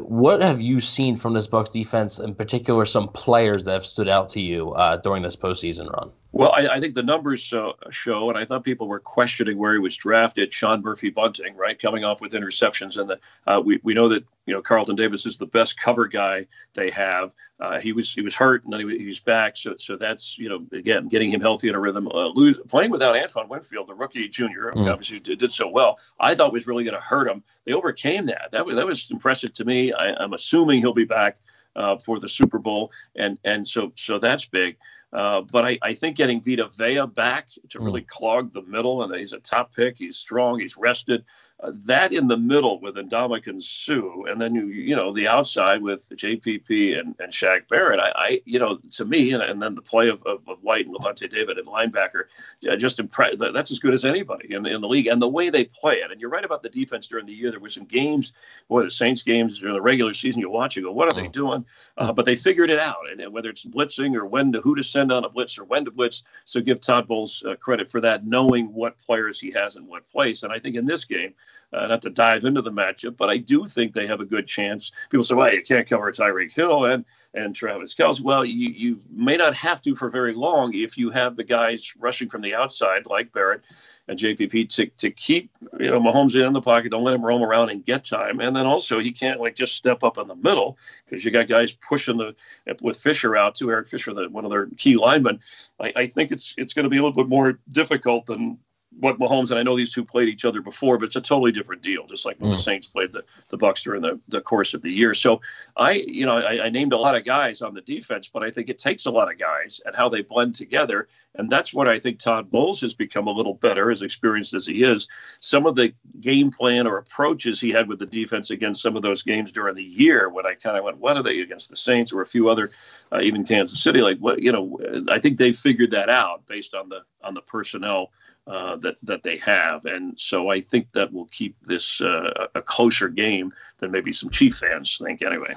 what 0.00 0.42
have 0.42 0.60
you 0.60 0.80
seen 0.80 1.16
from 1.16 1.34
this 1.34 1.46
Bucks 1.46 1.70
defense, 1.70 2.18
in 2.18 2.34
particular, 2.34 2.84
some 2.84 3.08
players 3.08 3.64
that 3.64 3.72
have 3.72 3.84
stood 3.84 4.08
out 4.08 4.28
to 4.30 4.40
you 4.40 4.72
uh, 4.72 4.96
during 4.98 5.22
this 5.22 5.36
postseason 5.36 5.90
run? 5.92 6.10
Well, 6.32 6.52
I, 6.52 6.68
I 6.68 6.80
think 6.80 6.94
the 6.94 7.02
numbers 7.02 7.40
show, 7.40 7.74
show, 7.90 8.28
and 8.28 8.36
I 8.36 8.44
thought 8.44 8.62
people 8.62 8.86
were 8.86 9.00
questioning 9.00 9.56
where 9.56 9.72
he 9.72 9.78
was 9.78 9.96
drafted. 9.96 10.52
Sean 10.52 10.82
Murphy 10.82 11.08
Bunting, 11.08 11.56
right, 11.56 11.80
coming 11.80 12.04
off 12.04 12.20
with 12.20 12.32
interceptions, 12.32 12.98
and 12.98 13.08
the, 13.08 13.18
uh, 13.46 13.62
we 13.64 13.80
we 13.82 13.94
know 13.94 14.08
that 14.08 14.24
you 14.44 14.54
know 14.54 14.60
Carlton 14.60 14.94
Davis 14.94 15.24
is 15.24 15.38
the 15.38 15.46
best 15.46 15.80
cover 15.80 16.06
guy 16.06 16.46
they 16.74 16.90
have. 16.90 17.32
Uh, 17.60 17.80
he 17.80 17.92
was 17.92 18.12
he 18.12 18.20
was 18.20 18.34
hurt, 18.34 18.62
and 18.64 18.72
then 18.72 18.86
he, 18.86 18.98
he's 18.98 19.20
back. 19.20 19.56
So 19.56 19.74
so 19.78 19.96
that's 19.96 20.36
you 20.38 20.50
know 20.50 20.66
again 20.72 21.08
getting 21.08 21.30
him 21.30 21.40
healthy 21.40 21.70
in 21.70 21.74
a 21.74 21.80
rhythm. 21.80 22.08
Uh, 22.08 22.28
lose, 22.28 22.60
playing 22.68 22.90
without 22.90 23.16
Antoine 23.16 23.48
Winfield, 23.48 23.86
the 23.86 23.94
rookie 23.94 24.28
junior, 24.28 24.70
mm. 24.76 24.92
obviously 24.92 25.20
did, 25.20 25.38
did, 25.38 25.50
so 25.50 25.66
well. 25.66 25.98
I 26.20 26.34
thought 26.34 26.52
was 26.52 26.66
really 26.66 26.84
going 26.84 26.94
to 26.94 27.00
hurt 27.00 27.26
him. 27.26 27.42
They 27.64 27.72
overcame 27.72 28.26
that. 28.26 28.50
That 28.52 28.66
was 28.66 28.76
that 28.76 28.86
was 28.86 29.10
impressive 29.10 29.54
to 29.54 29.64
me. 29.64 29.94
I, 29.94 30.12
I'm 30.22 30.34
assuming 30.34 30.80
he'll 30.80 30.92
be 30.92 31.04
back 31.04 31.38
uh, 31.74 31.96
for 31.96 32.20
the 32.20 32.28
Super 32.28 32.58
Bowl, 32.58 32.92
and 33.16 33.38
and 33.44 33.66
so 33.66 33.92
so 33.96 34.18
that's 34.18 34.44
big. 34.44 34.76
Uh, 35.12 35.40
but 35.40 35.64
I, 35.64 35.78
I, 35.80 35.94
think 35.94 36.16
getting 36.16 36.42
Vita 36.42 36.68
Vea 36.68 37.06
back 37.06 37.48
to 37.70 37.80
really 37.80 38.02
mm. 38.02 38.08
clog 38.08 38.52
the 38.52 38.62
middle, 38.62 39.02
and 39.02 39.14
he's 39.14 39.32
a 39.32 39.40
top 39.40 39.74
pick. 39.74 39.96
He's 39.96 40.18
strong. 40.18 40.60
He's 40.60 40.76
rested. 40.76 41.24
Uh, 41.60 41.72
that 41.84 42.12
in 42.12 42.28
the 42.28 42.36
middle 42.36 42.80
with 42.80 42.94
Ndamukong 42.94 43.60
Suh, 43.60 44.30
and 44.30 44.40
then 44.40 44.54
you 44.54 44.66
you 44.66 44.94
know 44.94 45.12
the 45.12 45.26
outside 45.26 45.82
with 45.82 46.08
JPP 46.10 46.96
and, 46.96 47.16
and 47.18 47.32
Shaq 47.32 47.66
Barrett. 47.66 47.98
I, 47.98 48.12
I 48.14 48.42
you 48.44 48.60
know 48.60 48.78
to 48.92 49.04
me, 49.04 49.32
and, 49.32 49.42
and 49.42 49.60
then 49.60 49.74
the 49.74 49.82
play 49.82 50.08
of, 50.08 50.22
of, 50.22 50.40
of 50.46 50.62
White 50.62 50.86
and 50.86 50.94
Lavonte 50.94 51.28
David 51.28 51.58
at 51.58 51.64
linebacker, 51.64 52.24
yeah, 52.60 52.76
just 52.76 53.00
impressed. 53.00 53.40
That's 53.40 53.72
as 53.72 53.80
good 53.80 53.92
as 53.92 54.04
anybody 54.04 54.54
in, 54.54 54.66
in 54.66 54.80
the 54.80 54.86
league, 54.86 55.08
and 55.08 55.20
the 55.20 55.28
way 55.28 55.50
they 55.50 55.64
play 55.64 55.94
it. 55.94 56.12
And 56.12 56.20
you're 56.20 56.30
right 56.30 56.44
about 56.44 56.62
the 56.62 56.68
defense 56.68 57.08
during 57.08 57.26
the 57.26 57.34
year. 57.34 57.50
There 57.50 57.58
were 57.58 57.68
some 57.68 57.86
games, 57.86 58.34
boy, 58.68 58.84
the 58.84 58.90
Saints 58.92 59.24
games 59.24 59.58
during 59.58 59.74
the 59.74 59.80
regular 59.80 60.14
season. 60.14 60.40
You 60.40 60.50
watch, 60.50 60.76
you 60.76 60.84
go, 60.84 60.92
what 60.92 61.08
are 61.08 61.14
they 61.14 61.26
oh. 61.26 61.32
doing? 61.32 61.64
Uh, 61.96 62.12
but 62.12 62.24
they 62.24 62.36
figured 62.36 62.70
it 62.70 62.78
out, 62.78 63.10
and, 63.10 63.20
and, 63.20 63.32
whether 63.32 63.50
it's 63.50 63.64
blitzing 63.64 64.14
or 64.14 64.26
when 64.26 64.52
to 64.52 64.60
who 64.60 64.76
to 64.76 64.84
send 64.84 65.10
on 65.10 65.24
a 65.24 65.28
blitz 65.28 65.58
or 65.58 65.64
when 65.64 65.84
to 65.86 65.90
blitz. 65.90 66.22
So 66.44 66.60
give 66.60 66.80
Todd 66.80 67.08
Bowles 67.08 67.42
uh, 67.44 67.56
credit 67.56 67.90
for 67.90 68.00
that, 68.00 68.24
knowing 68.24 68.72
what 68.72 68.96
players 69.00 69.40
he 69.40 69.50
has 69.50 69.74
in 69.74 69.88
what 69.88 70.08
place. 70.08 70.44
And 70.44 70.52
I 70.52 70.60
think 70.60 70.76
in 70.76 70.86
this 70.86 71.04
game 71.04 71.34
uh, 71.72 71.86
not 71.86 72.02
to 72.02 72.10
dive 72.10 72.44
into 72.44 72.62
the 72.62 72.70
matchup, 72.70 73.16
but 73.16 73.28
I 73.28 73.36
do 73.36 73.66
think 73.66 73.92
they 73.92 74.06
have 74.06 74.20
a 74.20 74.24
good 74.24 74.46
chance. 74.46 74.92
People 75.10 75.22
say, 75.22 75.34
well, 75.34 75.52
you 75.52 75.62
can't 75.62 75.88
cover 75.88 76.10
Tyreek 76.10 76.52
Hill 76.52 76.86
and, 76.86 77.04
and 77.34 77.54
Travis 77.54 77.94
Kelce. 77.94 78.20
Well, 78.20 78.44
you, 78.44 78.70
you 78.70 79.00
may 79.10 79.36
not 79.36 79.54
have 79.54 79.82
to 79.82 79.94
for 79.94 80.08
very 80.08 80.32
long 80.34 80.74
if 80.74 80.96
you 80.96 81.10
have 81.10 81.36
the 81.36 81.44
guys 81.44 81.92
rushing 81.98 82.28
from 82.28 82.40
the 82.40 82.54
outside 82.54 83.06
like 83.06 83.32
Barrett 83.32 83.62
and 84.08 84.18
JPP 84.18 84.68
to, 84.70 84.86
to 84.86 85.10
keep 85.10 85.50
you 85.78 85.90
know 85.90 86.00
Mahomes 86.00 86.34
in 86.34 86.52
the 86.54 86.60
pocket, 86.60 86.90
don't 86.90 87.04
let 87.04 87.14
him 87.14 87.24
roam 87.24 87.42
around 87.42 87.68
and 87.68 87.84
get 87.84 88.04
time. 88.04 88.40
And 88.40 88.56
then 88.56 88.66
also 88.66 88.98
he 88.98 89.12
can't 89.12 89.40
like 89.40 89.54
just 89.54 89.74
step 89.74 90.02
up 90.02 90.16
in 90.16 90.26
the 90.26 90.34
middle 90.34 90.78
because 91.04 91.24
you 91.24 91.30
got 91.30 91.48
guys 91.48 91.74
pushing 91.74 92.16
the 92.16 92.34
with 92.80 92.98
Fisher 92.98 93.36
out 93.36 93.54
too, 93.54 93.70
Eric 93.70 93.88
Fisher, 93.88 94.14
the, 94.14 94.28
one 94.30 94.44
of 94.44 94.50
their 94.50 94.66
key 94.78 94.96
linemen. 94.96 95.40
I, 95.78 95.92
I 95.94 96.06
think 96.06 96.32
it's 96.32 96.54
it's 96.56 96.72
going 96.72 96.84
to 96.84 96.90
be 96.90 96.96
a 96.96 97.02
little 97.02 97.22
bit 97.22 97.28
more 97.28 97.58
difficult 97.68 98.24
than 98.24 98.58
what 99.00 99.18
Mahomes 99.18 99.50
and 99.50 99.58
I 99.58 99.62
know 99.62 99.76
these 99.76 99.92
two 99.92 100.04
played 100.04 100.28
each 100.28 100.44
other 100.44 100.60
before, 100.60 100.98
but 100.98 101.06
it's 101.06 101.16
a 101.16 101.20
totally 101.20 101.52
different 101.52 101.82
deal. 101.82 102.06
Just 102.06 102.24
like 102.24 102.38
when 102.40 102.50
mm. 102.50 102.56
the 102.56 102.62
Saints 102.62 102.88
played 102.88 103.12
the 103.12 103.24
the 103.50 103.58
Bucs 103.58 103.82
during 103.82 104.02
the, 104.02 104.18
the 104.28 104.40
course 104.40 104.74
of 104.74 104.82
the 104.82 104.90
year. 104.90 105.14
So 105.14 105.40
I, 105.76 105.92
you 105.92 106.26
know, 106.26 106.38
I, 106.38 106.66
I, 106.66 106.68
named 106.68 106.92
a 106.92 106.98
lot 106.98 107.14
of 107.14 107.24
guys 107.24 107.62
on 107.62 107.74
the 107.74 107.80
defense, 107.80 108.28
but 108.28 108.42
I 108.42 108.50
think 108.50 108.68
it 108.68 108.78
takes 108.78 109.06
a 109.06 109.10
lot 109.10 109.30
of 109.30 109.38
guys 109.38 109.80
and 109.86 109.94
how 109.94 110.08
they 110.08 110.22
blend 110.22 110.54
together, 110.54 111.08
and 111.34 111.50
that's 111.50 111.72
what 111.72 111.88
I 111.88 111.98
think 111.98 112.18
Todd 112.18 112.50
Bowles 112.50 112.80
has 112.80 112.94
become 112.94 113.28
a 113.28 113.32
little 113.32 113.54
better, 113.54 113.90
as 113.90 114.02
experienced 114.02 114.54
as 114.54 114.66
he 114.66 114.82
is. 114.82 115.06
Some 115.40 115.66
of 115.66 115.76
the 115.76 115.92
game 116.20 116.50
plan 116.50 116.86
or 116.86 116.98
approaches 116.98 117.60
he 117.60 117.70
had 117.70 117.88
with 117.88 118.00
the 118.00 118.06
defense 118.06 118.50
against 118.50 118.82
some 118.82 118.96
of 118.96 119.02
those 119.02 119.22
games 119.22 119.52
during 119.52 119.76
the 119.76 119.82
year, 119.82 120.28
when 120.28 120.46
I 120.46 120.54
kind 120.54 120.76
of 120.76 120.84
went, 120.84 120.98
what 120.98 121.16
are 121.16 121.22
they 121.22 121.40
against 121.40 121.70
the 121.70 121.76
Saints 121.76 122.12
or 122.12 122.22
a 122.22 122.26
few 122.26 122.48
other, 122.48 122.70
uh, 123.12 123.20
even 123.22 123.44
Kansas 123.44 123.82
City? 123.82 124.00
Like 124.00 124.18
what, 124.18 124.42
you 124.42 124.50
know, 124.52 124.78
I 125.08 125.18
think 125.18 125.38
they 125.38 125.52
figured 125.52 125.92
that 125.92 126.08
out 126.08 126.46
based 126.46 126.74
on 126.74 126.88
the 126.88 127.02
on 127.22 127.34
the 127.34 127.42
personnel 127.42 128.10
uh, 128.48 128.76
that 128.76 128.96
that 129.02 129.22
they 129.22 129.36
have, 129.38 129.84
and 129.84 130.18
so 130.18 130.50
I 130.50 130.60
think 130.60 130.92
that 130.92 131.12
will 131.12 131.26
keep 131.26 131.56
this 131.62 132.00
uh, 132.00 132.48
a 132.54 132.62
closer 132.62 133.08
game 133.08 133.52
than 133.78 133.90
maybe 133.90 134.12
some 134.12 134.30
Chief 134.30 134.56
fans 134.56 134.98
think. 135.02 135.22
Anyway. 135.22 135.54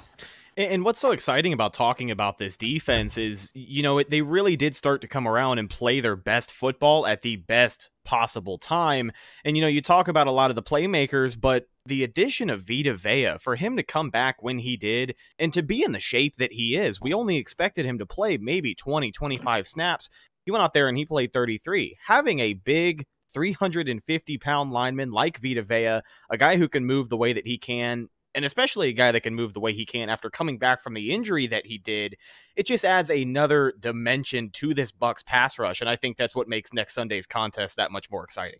And 0.58 0.84
what's 0.84 1.00
so 1.00 1.12
exciting 1.12 1.54
about 1.54 1.74
talking 1.74 2.12
about 2.12 2.38
this 2.38 2.58
defense 2.58 3.18
is, 3.18 3.52
you 3.54 3.82
know, 3.82 4.04
they 4.04 4.22
really 4.22 4.58
did 4.58 4.76
start 4.76 5.00
to 5.02 5.08
come 5.08 5.26
around 5.26 5.60
and 5.60 5.70
play 5.70 6.02
their 6.02 6.18
best 6.18 6.52
football 6.52 7.08
at 7.08 7.22
the 7.22 7.38
best 7.38 7.90
possible 8.04 8.58
time. 8.58 9.14
And, 9.46 9.56
you 9.56 9.62
know, 9.62 9.70
you 9.70 9.80
talk 9.80 10.10
about 10.10 10.28
a 10.28 10.32
lot 10.32 10.50
of 10.50 10.56
the 10.58 10.62
playmakers, 10.62 11.40
but 11.40 11.68
the 11.86 12.04
addition 12.04 12.50
of 12.50 12.64
Vita 12.64 12.94
Vea, 12.94 13.38
for 13.40 13.56
him 13.56 13.78
to 13.78 13.84
come 13.84 14.10
back 14.10 14.44
when 14.44 14.60
he 14.60 14.76
did 14.76 15.16
and 15.40 15.54
to 15.54 15.64
be 15.64 15.84
in 15.84 15.94
the 15.94 16.00
shape 16.02 16.36
that 16.36 16.54
he 16.54 16.76
is, 16.76 17.02
we 17.02 17.14
only 17.14 17.38
expected 17.38 17.86
him 17.86 17.98
to 17.98 18.06
play 18.06 18.38
maybe 18.38 18.76
20, 18.76 19.12
25 19.12 19.68
snaps. 19.68 20.10
He 20.46 20.52
went 20.52 20.64
out 20.64 20.74
there 20.74 20.88
and 20.88 20.98
he 20.98 21.06
played 21.06 21.34
33. 21.34 21.98
Having 22.06 22.40
a 22.40 22.54
big 22.54 23.06
350 23.34 24.38
pound 24.38 24.72
lineman 24.72 25.12
like 25.12 25.40
Vita 25.40 25.64
Vea, 25.64 26.02
a 26.30 26.38
guy 26.38 26.58
who 26.58 26.68
can 26.68 26.86
move 26.86 27.10
the 27.10 27.18
way 27.18 27.34
that 27.34 27.48
he 27.48 27.58
can, 27.58 28.10
and 28.34 28.46
especially 28.46 28.90
a 28.90 28.94
guy 28.94 29.12
that 29.12 29.22
can 29.22 29.36
move 29.36 29.54
the 29.54 29.60
way 29.60 29.74
he 29.74 29.86
can 29.86 30.10
after 30.10 30.30
coming 30.30 30.58
back 30.58 30.82
from 30.82 30.94
the 30.94 31.12
injury 31.12 31.48
that 31.48 31.66
he 31.66 31.78
did, 31.78 32.16
it 32.56 32.66
just 32.66 32.86
adds 32.86 33.10
another 33.10 33.74
dimension 33.80 34.50
to 34.52 34.74
this 34.74 34.92
Bucks 34.92 35.24
pass 35.24 35.60
rush, 35.60 35.82
and 35.82 35.90
I 35.90 35.96
think 35.96 36.18
that's 36.18 36.36
what 36.36 36.48
makes 36.48 36.74
next 36.74 36.94
Sunday's 36.94 37.28
contest 37.28 37.78
that 37.78 37.92
much 37.92 38.10
more 38.10 38.24
exciting. 38.24 38.60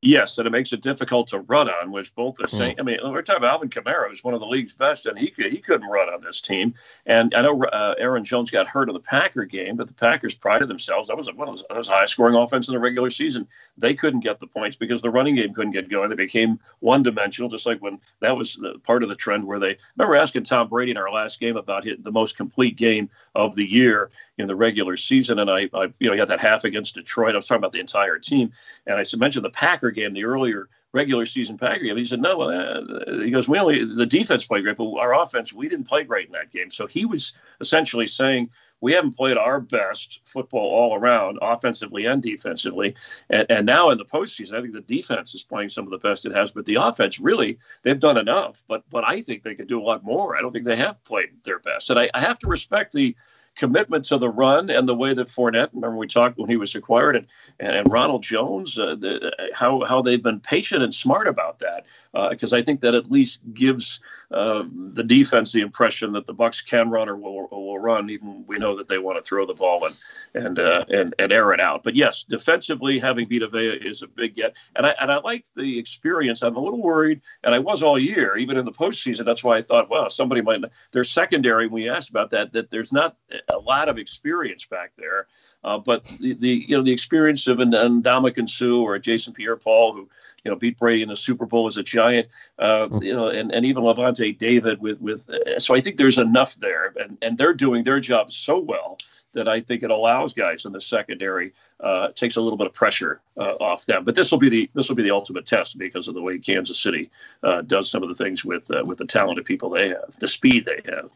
Yes, 0.00 0.38
and 0.38 0.46
it 0.46 0.50
makes 0.50 0.72
it 0.72 0.80
difficult 0.80 1.26
to 1.28 1.40
run 1.40 1.68
on, 1.68 1.90
which 1.90 2.14
both 2.14 2.36
the 2.36 2.46
same. 2.46 2.76
Mm. 2.76 2.80
I 2.80 2.82
mean, 2.84 2.98
we're 3.02 3.20
talking 3.20 3.38
about 3.38 3.54
Alvin 3.54 3.68
Kamara, 3.68 4.08
who's 4.08 4.22
one 4.22 4.32
of 4.32 4.38
the 4.38 4.46
league's 4.46 4.72
best, 4.72 5.06
and 5.06 5.18
he 5.18 5.32
he 5.36 5.58
couldn't 5.58 5.88
run 5.88 6.08
on 6.08 6.20
this 6.20 6.40
team. 6.40 6.72
And 7.06 7.34
I 7.34 7.42
know 7.42 7.64
uh, 7.64 7.96
Aaron 7.98 8.24
Jones 8.24 8.48
got 8.48 8.68
hurt 8.68 8.88
in 8.88 8.94
the 8.94 9.00
Packer 9.00 9.44
game, 9.44 9.74
but 9.76 9.88
the 9.88 9.94
Packers 9.94 10.36
prided 10.36 10.68
themselves. 10.68 11.08
That 11.08 11.16
was 11.16 11.32
one 11.32 11.48
of 11.48 11.56
those, 11.56 11.64
those 11.68 11.88
high 11.88 12.06
scoring 12.06 12.36
offense 12.36 12.68
in 12.68 12.74
the 12.74 12.80
regular 12.80 13.10
season. 13.10 13.48
They 13.76 13.92
couldn't 13.92 14.20
get 14.20 14.38
the 14.38 14.46
points 14.46 14.76
because 14.76 15.02
the 15.02 15.10
running 15.10 15.34
game 15.34 15.52
couldn't 15.52 15.72
get 15.72 15.88
going. 15.88 16.10
They 16.10 16.16
became 16.16 16.60
one 16.78 17.02
dimensional, 17.02 17.50
just 17.50 17.66
like 17.66 17.82
when 17.82 17.98
that 18.20 18.36
was 18.36 18.54
the, 18.54 18.78
part 18.84 19.02
of 19.02 19.08
the 19.08 19.16
trend 19.16 19.44
where 19.44 19.58
they 19.58 19.76
remember 19.96 20.14
asking 20.14 20.44
Tom 20.44 20.68
Brady 20.68 20.92
in 20.92 20.96
our 20.96 21.10
last 21.10 21.40
game 21.40 21.56
about 21.56 21.84
hit 21.84 22.04
the 22.04 22.12
most 22.12 22.36
complete 22.36 22.76
game 22.76 23.10
of 23.34 23.56
the 23.56 23.66
year 23.66 24.12
in 24.38 24.46
the 24.46 24.56
regular 24.56 24.96
season, 24.96 25.40
and 25.40 25.50
I, 25.50 25.68
I 25.74 25.92
you 25.98 26.08
know 26.08 26.12
he 26.12 26.18
had 26.18 26.28
that 26.28 26.40
half 26.40 26.64
against 26.64 26.94
Detroit. 26.94 27.32
I 27.32 27.36
was 27.36 27.46
talking 27.46 27.60
about 27.60 27.72
the 27.72 27.80
entire 27.80 28.18
team, 28.18 28.50
and 28.86 28.96
I 28.96 29.04
mentioned 29.16 29.44
the 29.44 29.50
Packer 29.50 29.90
game, 29.90 30.12
the 30.12 30.24
earlier 30.24 30.68
regular 30.92 31.26
season 31.26 31.58
Packer 31.58 31.84
game. 31.84 31.96
He 31.96 32.04
said, 32.04 32.20
no, 32.20 32.40
uh, 32.42 33.22
he 33.22 33.30
goes, 33.30 33.48
we 33.48 33.58
only, 33.58 33.84
the 33.84 34.06
defense 34.06 34.46
played 34.46 34.64
great, 34.64 34.76
but 34.76 34.90
our 34.94 35.20
offense, 35.20 35.52
we 35.52 35.68
didn't 35.68 35.86
play 35.86 36.02
great 36.02 36.26
in 36.26 36.32
that 36.32 36.50
game. 36.50 36.70
So 36.70 36.86
he 36.86 37.04
was 37.04 37.34
essentially 37.60 38.06
saying, 38.06 38.50
we 38.80 38.92
haven't 38.92 39.16
played 39.16 39.36
our 39.36 39.60
best 39.60 40.20
football 40.24 40.70
all 40.70 40.96
around, 40.96 41.38
offensively 41.42 42.06
and 42.06 42.22
defensively. 42.22 42.94
And, 43.28 43.46
and 43.50 43.66
now 43.66 43.90
in 43.90 43.98
the 43.98 44.04
postseason, 44.04 44.54
I 44.54 44.62
think 44.62 44.72
the 44.72 44.80
defense 44.80 45.34
is 45.34 45.44
playing 45.44 45.68
some 45.68 45.84
of 45.84 45.90
the 45.90 45.98
best 45.98 46.26
it 46.26 46.34
has, 46.34 46.52
but 46.52 46.64
the 46.64 46.76
offense 46.76 47.18
really, 47.18 47.58
they've 47.82 47.98
done 47.98 48.16
enough. 48.16 48.62
But 48.68 48.84
but 48.88 49.04
I 49.04 49.20
think 49.20 49.42
they 49.42 49.56
could 49.56 49.66
do 49.68 49.80
a 49.80 49.82
lot 49.82 50.04
more. 50.04 50.36
I 50.36 50.40
don't 50.40 50.52
think 50.52 50.64
they 50.64 50.76
have 50.76 51.02
played 51.02 51.30
their 51.42 51.58
best. 51.58 51.90
And 51.90 51.98
I, 51.98 52.08
I 52.14 52.20
have 52.20 52.38
to 52.40 52.48
respect 52.48 52.92
the 52.92 53.16
commitment 53.58 54.04
to 54.06 54.16
the 54.16 54.30
run 54.30 54.70
and 54.70 54.88
the 54.88 54.94
way 54.94 55.12
that 55.12 55.26
Fournette, 55.26 55.70
remember 55.74 55.96
we 55.96 56.06
talked 56.06 56.38
when 56.38 56.48
he 56.48 56.56
was 56.56 56.74
acquired, 56.74 57.16
and, 57.16 57.26
and 57.60 57.90
Ronald 57.90 58.22
Jones, 58.22 58.78
uh, 58.78 58.94
the, 58.94 59.50
how, 59.52 59.84
how 59.84 60.00
they've 60.00 60.22
been 60.22 60.40
patient 60.40 60.82
and 60.82 60.94
smart 60.94 61.26
about 61.26 61.58
that. 61.58 61.84
Because 62.30 62.52
uh, 62.52 62.56
I 62.56 62.62
think 62.62 62.80
that 62.80 62.94
at 62.94 63.10
least 63.10 63.40
gives 63.52 64.00
uh, 64.30 64.64
the 64.92 65.04
defense 65.04 65.52
the 65.52 65.60
impression 65.60 66.12
that 66.12 66.26
the 66.26 66.34
Bucks 66.34 66.60
can 66.60 66.90
run 66.90 67.08
or 67.08 67.16
will, 67.16 67.48
will 67.50 67.78
run, 67.78 68.10
even 68.10 68.44
we 68.46 68.58
know 68.58 68.76
that 68.76 68.86
they 68.86 68.98
want 68.98 69.16
to 69.16 69.22
throw 69.22 69.46
the 69.46 69.54
ball 69.54 69.86
and 69.86 69.96
and 70.34 70.58
uh, 70.58 70.84
and, 70.90 71.14
and 71.18 71.32
air 71.32 71.52
it 71.52 71.60
out. 71.60 71.82
But 71.82 71.94
yes, 71.94 72.24
defensively, 72.24 72.98
having 72.98 73.28
Vita 73.28 73.48
Vea 73.48 73.68
is 73.68 74.02
a 74.02 74.06
big 74.06 74.36
get. 74.36 74.56
And 74.76 74.86
I, 74.86 74.94
and 75.00 75.10
I 75.10 75.18
like 75.20 75.46
the 75.56 75.78
experience. 75.78 76.42
I'm 76.42 76.56
a 76.56 76.60
little 76.60 76.82
worried, 76.82 77.22
and 77.42 77.54
I 77.54 77.58
was 77.58 77.82
all 77.82 77.98
year, 77.98 78.36
even 78.36 78.58
in 78.58 78.64
the 78.66 78.72
postseason. 78.72 79.24
That's 79.24 79.42
why 79.42 79.56
I 79.56 79.62
thought, 79.62 79.88
well, 79.88 80.10
somebody 80.10 80.42
might. 80.42 80.62
Their 80.92 81.04
secondary, 81.04 81.66
we 81.66 81.88
asked 81.88 82.10
about 82.10 82.30
that, 82.30 82.52
that 82.52 82.70
there's 82.70 82.92
not 82.92 83.16
a 83.48 83.58
lot 83.58 83.88
of 83.88 83.96
experience 83.96 84.66
back 84.66 84.92
there. 84.98 85.26
Uh, 85.64 85.78
but 85.78 86.04
the, 86.20 86.34
the 86.34 86.64
you 86.68 86.76
know 86.76 86.82
the 86.82 86.92
experience 86.92 87.46
of 87.46 87.60
an, 87.60 87.72
Ndamukong 87.72 88.48
Suh 88.48 88.76
or 88.76 88.94
a 88.94 89.00
Jason 89.00 89.32
Pierre-Paul 89.32 89.94
who 89.94 90.08
you 90.48 90.54
know 90.54 90.58
beat 90.58 90.78
Brady 90.78 91.02
in 91.02 91.10
the 91.10 91.16
Super 91.16 91.44
Bowl 91.44 91.66
as 91.66 91.76
a 91.76 91.82
giant, 91.82 92.28
uh, 92.58 92.86
mm-hmm. 92.86 93.02
you 93.02 93.14
know, 93.14 93.28
and, 93.28 93.52
and 93.52 93.66
even 93.66 93.82
Lavonte 93.82 94.38
David 94.38 94.80
with 94.80 94.98
with. 94.98 95.28
Uh, 95.28 95.60
so 95.60 95.74
I 95.74 95.80
think 95.82 95.98
there's 95.98 96.16
enough 96.16 96.56
there, 96.56 96.94
and 96.98 97.18
and 97.20 97.36
they're 97.36 97.52
doing 97.52 97.84
their 97.84 98.00
job 98.00 98.30
so 98.30 98.58
well 98.58 98.96
that 99.34 99.46
I 99.46 99.60
think 99.60 99.82
it 99.82 99.90
allows 99.90 100.32
guys 100.32 100.64
in 100.64 100.72
the 100.72 100.80
secondary 100.80 101.52
uh, 101.80 102.08
takes 102.08 102.36
a 102.36 102.40
little 102.40 102.56
bit 102.56 102.66
of 102.66 102.72
pressure 102.72 103.20
uh, 103.36 103.56
off 103.60 103.84
them. 103.84 104.04
But 104.04 104.14
this 104.14 104.30
will 104.30 104.38
be 104.38 104.48
the 104.48 104.70
this 104.72 104.88
will 104.88 104.96
be 104.96 105.02
the 105.02 105.10
ultimate 105.10 105.44
test 105.44 105.76
because 105.76 106.08
of 106.08 106.14
the 106.14 106.22
way 106.22 106.38
Kansas 106.38 106.80
City 106.80 107.10
uh, 107.42 107.60
does 107.60 107.90
some 107.90 108.02
of 108.02 108.08
the 108.08 108.14
things 108.14 108.42
with 108.42 108.70
uh, 108.70 108.82
with 108.86 108.96
the 108.96 109.04
talented 109.04 109.44
people 109.44 109.68
they 109.68 109.88
have, 109.88 110.16
the 110.18 110.28
speed 110.28 110.64
they 110.64 110.80
have. 110.90 111.12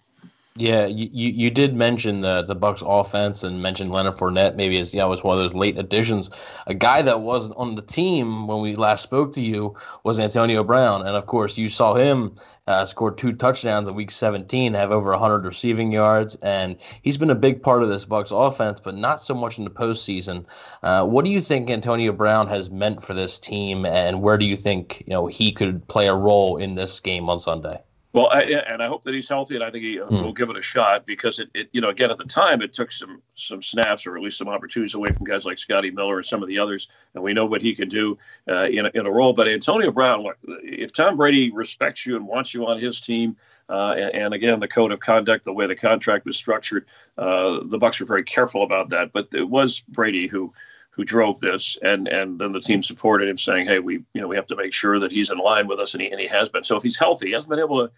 Yeah, 0.56 0.84
you, 0.84 1.08
you 1.12 1.50
did 1.50 1.74
mention 1.74 2.20
the 2.20 2.42
the 2.42 2.54
Bucks 2.54 2.82
offense 2.84 3.42
and 3.42 3.62
mentioned 3.62 3.90
Leonard 3.90 4.16
Fournette 4.16 4.54
maybe 4.54 4.78
as 4.78 4.92
you 4.92 5.00
know 5.00 5.10
as 5.10 5.24
one 5.24 5.38
of 5.38 5.42
those 5.42 5.54
late 5.54 5.78
additions. 5.78 6.28
A 6.66 6.74
guy 6.74 7.00
that 7.00 7.22
wasn't 7.22 7.56
on 7.56 7.74
the 7.74 7.80
team 7.80 8.46
when 8.46 8.60
we 8.60 8.76
last 8.76 9.02
spoke 9.02 9.32
to 9.32 9.40
you 9.40 9.74
was 10.04 10.20
Antonio 10.20 10.62
Brown, 10.62 11.06
and 11.06 11.16
of 11.16 11.24
course 11.24 11.56
you 11.56 11.70
saw 11.70 11.94
him 11.94 12.34
uh, 12.66 12.84
score 12.84 13.10
two 13.10 13.32
touchdowns 13.32 13.88
in 13.88 13.94
Week 13.94 14.10
17, 14.10 14.74
have 14.74 14.90
over 14.90 15.10
100 15.12 15.46
receiving 15.46 15.90
yards, 15.90 16.34
and 16.42 16.76
he's 17.00 17.16
been 17.16 17.30
a 17.30 17.34
big 17.34 17.62
part 17.62 17.82
of 17.82 17.88
this 17.88 18.04
Bucks 18.04 18.30
offense, 18.30 18.78
but 18.78 18.94
not 18.94 19.22
so 19.22 19.34
much 19.34 19.56
in 19.56 19.64
the 19.64 19.70
postseason. 19.70 20.44
Uh, 20.82 21.06
what 21.06 21.24
do 21.24 21.30
you 21.30 21.40
think 21.40 21.70
Antonio 21.70 22.12
Brown 22.12 22.46
has 22.48 22.70
meant 22.70 23.02
for 23.02 23.14
this 23.14 23.38
team, 23.38 23.86
and 23.86 24.20
where 24.20 24.36
do 24.36 24.44
you 24.44 24.56
think 24.56 25.02
you 25.06 25.14
know 25.14 25.28
he 25.28 25.50
could 25.50 25.88
play 25.88 26.08
a 26.08 26.14
role 26.14 26.58
in 26.58 26.74
this 26.74 27.00
game 27.00 27.30
on 27.30 27.38
Sunday? 27.38 27.80
Well, 28.12 28.28
I, 28.30 28.42
and 28.42 28.82
I 28.82 28.88
hope 28.88 29.04
that 29.04 29.14
he's 29.14 29.28
healthy, 29.28 29.54
and 29.54 29.64
I 29.64 29.70
think 29.70 29.84
he 29.84 29.98
uh, 29.98 30.06
mm. 30.06 30.22
will 30.22 30.34
give 30.34 30.50
it 30.50 30.58
a 30.58 30.62
shot 30.62 31.06
because 31.06 31.38
it, 31.38 31.48
it, 31.54 31.70
you 31.72 31.80
know, 31.80 31.88
again 31.88 32.10
at 32.10 32.18
the 32.18 32.24
time 32.24 32.60
it 32.60 32.74
took 32.74 32.92
some 32.92 33.22
some 33.36 33.62
snaps 33.62 34.06
or 34.06 34.16
at 34.16 34.22
least 34.22 34.36
some 34.36 34.48
opportunities 34.48 34.94
away 34.94 35.10
from 35.12 35.24
guys 35.24 35.46
like 35.46 35.56
Scotty 35.56 35.90
Miller 35.90 36.18
and 36.18 36.26
some 36.26 36.42
of 36.42 36.48
the 36.48 36.58
others, 36.58 36.88
and 37.14 37.24
we 37.24 37.32
know 37.32 37.46
what 37.46 37.62
he 37.62 37.74
can 37.74 37.88
do 37.88 38.18
uh, 38.50 38.68
in 38.70 38.84
a, 38.84 38.90
in 38.94 39.06
a 39.06 39.10
role. 39.10 39.32
But 39.32 39.48
Antonio 39.48 39.90
Brown, 39.90 40.22
look, 40.22 40.36
if 40.44 40.92
Tom 40.92 41.16
Brady 41.16 41.50
respects 41.52 42.04
you 42.04 42.16
and 42.16 42.26
wants 42.26 42.52
you 42.52 42.66
on 42.66 42.78
his 42.78 43.00
team, 43.00 43.34
uh, 43.70 43.94
and, 43.96 44.14
and, 44.14 44.34
again 44.34 44.60
the 44.60 44.68
code 44.68 44.92
of 44.92 45.00
conduct, 45.00 45.44
the 45.44 45.52
way 45.52 45.66
the 45.66 45.74
contract 45.74 46.26
was 46.26 46.36
structured, 46.36 46.84
uh, 47.16 47.60
the 47.64 47.78
Bucks 47.78 47.98
were 47.98 48.06
very 48.06 48.24
careful 48.24 48.62
about 48.62 48.90
that. 48.90 49.14
But 49.14 49.28
it 49.32 49.48
was 49.48 49.80
Brady 49.88 50.26
who 50.26 50.52
who 50.92 51.04
drove 51.04 51.40
this, 51.40 51.76
and 51.82 52.06
and 52.08 52.38
then 52.38 52.52
the 52.52 52.60
team 52.60 52.82
supported 52.82 53.28
him, 53.28 53.38
saying, 53.38 53.66
"Hey, 53.66 53.78
we 53.78 54.04
you 54.12 54.20
know 54.20 54.28
we 54.28 54.36
have 54.36 54.46
to 54.48 54.56
make 54.56 54.72
sure 54.72 54.98
that 54.98 55.10
he's 55.10 55.30
in 55.30 55.38
line 55.38 55.66
with 55.66 55.80
us," 55.80 55.94
and 55.94 56.02
he 56.02 56.10
and 56.10 56.20
he 56.20 56.26
has 56.28 56.48
been. 56.50 56.62
So 56.62 56.76
if 56.76 56.82
he's 56.82 56.98
healthy, 56.98 57.28
he 57.28 57.32
hasn't 57.32 57.50
been 57.50 57.58
able 57.58 57.86
to 57.86 57.92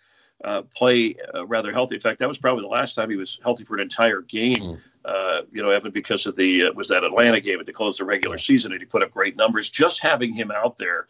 uh, 0.45 0.63
play 0.63 1.17
uh, 1.35 1.47
rather 1.47 1.73
healthy. 1.73 1.97
In 1.97 2.01
fact, 2.01 2.21
that 2.21 2.29
was 2.29 2.39
probably 2.39 2.63
the 2.63 2.69
last 2.69 2.95
time 2.95 3.11
he 3.11 3.17
was 3.17 3.39
healthy 3.43 3.65
for 3.65 3.75
an 3.75 3.81
entire 3.81 4.23
game. 4.23 4.57
Mm. 4.57 4.79
Uh, 5.05 5.43
you 5.53 5.63
know, 5.63 5.71
Evan, 5.71 5.91
because 5.91 6.25
of 6.25 6.37
the 6.37 6.67
uh, 6.67 6.73
was 6.73 6.89
that 6.89 7.05
Atlanta 7.05 7.41
game 7.41 7.61
at 7.61 7.67
the 7.67 7.73
close 7.73 8.01
of 8.01 8.07
the 8.07 8.11
regular 8.11 8.39
season, 8.39 8.73
and 8.73 8.81
he 8.81 8.87
put 8.87 9.03
up 9.03 9.11
great 9.11 9.37
numbers. 9.37 9.69
Just 9.69 10.01
having 10.01 10.33
him 10.33 10.51
out 10.51 10.79
there 10.79 11.09